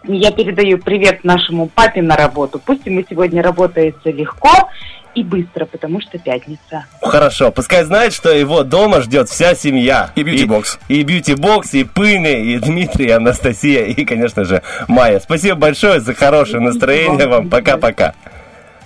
[0.04, 2.60] Я передаю привет нашему папе на работу.
[2.64, 4.70] Пусть ему сегодня работается легко
[5.16, 6.84] и быстро, потому что пятница.
[7.00, 10.10] Хорошо, пускай знает, что его дома ждет вся семья.
[10.14, 10.78] И бьюти-бокс.
[10.88, 15.18] И, бьюти-бокс, и Пыны, и Дмитрий, и Анастасия, и, конечно же, Майя.
[15.18, 17.48] Спасибо большое за хорошее настроение вам.
[17.48, 18.14] Пока-пока.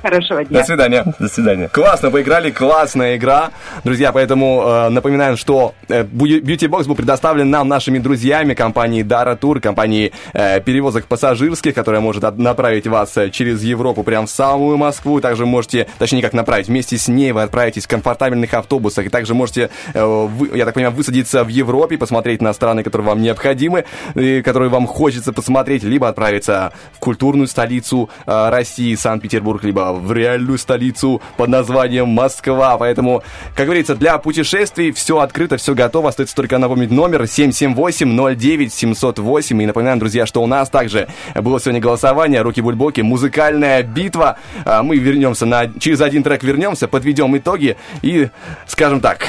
[0.02, 0.60] Хорошего дня.
[0.60, 1.04] До свидания.
[1.18, 1.68] До свидания.
[1.68, 3.50] Классно поиграли, классная игра.
[3.84, 9.38] Друзья, поэтому э, напоминаем, что э, Beauty Box был предоставлен нам нашими друзьями компании Dara
[9.38, 14.30] Tour, компании э, перевозок пассажирских, которая может от- направить вас э, через Европу прямо в
[14.30, 15.20] самую Москву.
[15.20, 19.06] Также можете, точнее как направить, вместе с ней вы отправитесь в комфортабельных автобусах.
[19.06, 23.08] И также можете, э, вы- я так понимаю, высадиться в Европе, посмотреть на страны, которые
[23.08, 29.62] вам необходимы, и которые вам хочется посмотреть, либо отправиться в культурную столицу э, России, Санкт-Петербург,
[29.64, 32.76] либо в реальную столицу под названием Москва.
[32.78, 33.22] Поэтому,
[33.54, 36.10] как говорится, для путешествий все открыто, все готово.
[36.10, 39.62] Остается только напомнить номер 778-09-708.
[39.62, 44.38] И напоминаем, друзья, что у нас также было сегодня голосование «Руки-бульбоки», музыкальная битва.
[44.64, 45.68] А Мы вернемся на...
[45.78, 48.28] Через один трек вернемся, подведем итоги и,
[48.66, 49.26] скажем так,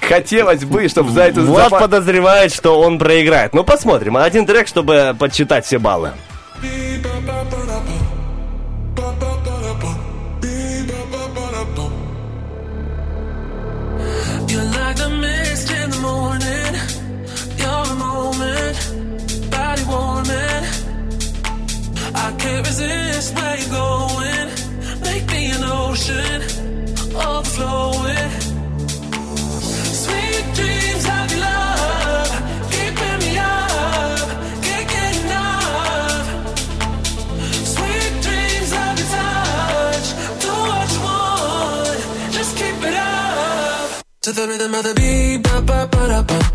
[0.00, 1.40] хотелось бы, чтобы за это...
[1.40, 3.54] Влад запа- подозревает, что он проиграет.
[3.54, 4.16] Ну, посмотрим.
[4.16, 6.12] Один трек, чтобы подсчитать все баллы.
[19.74, 20.64] Body warming.
[22.14, 24.48] I can't resist where you're going.
[25.02, 26.42] Make me an ocean,
[27.14, 28.30] overflowing.
[30.02, 32.30] Sweet dreams of your love,
[40.70, 44.02] what you want, just keep it up.
[44.22, 46.54] To the rhythm of the beat, ba ba ba da ba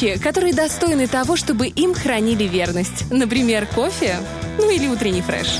[0.00, 3.10] вещи, которые достойны того, чтобы им хранили верность.
[3.10, 4.16] Например, кофе,
[4.58, 5.58] ну или утренний фреш.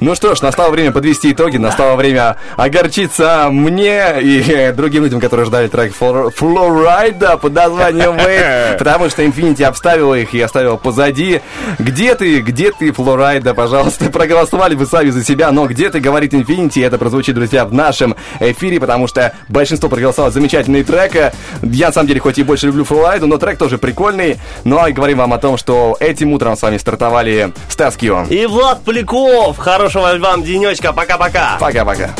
[0.00, 5.20] Ну что ж, настало время подвести итоги, настало время огорчиться мне и э, другим людям,
[5.20, 10.74] которые ждали трек Флор- Флорайда под названием Wait, потому что Infinity обставила их и оставила
[10.74, 11.40] позади.
[11.82, 16.32] Где ты, где ты, Флорайда, пожалуйста, проголосовали вы сами за себя, но где ты, говорит
[16.32, 21.32] Infinity, и это прозвучит, друзья, в нашем эфире, потому что большинство проголосовало за замечательный трек.
[21.62, 24.38] Я, на самом деле, хоть и больше люблю Флорайду, но трек тоже прикольный.
[24.62, 28.26] Ну, а и говорим вам о том, что этим утром с вами стартовали Стас Кио.
[28.30, 29.58] И Влад Поляков.
[29.58, 30.92] Хорошего вам денечка.
[30.92, 31.56] Пока-пока.
[31.58, 32.10] Пока-пока.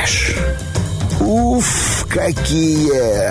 [0.00, 0.36] Фреш.
[1.20, 3.29] Уф, какие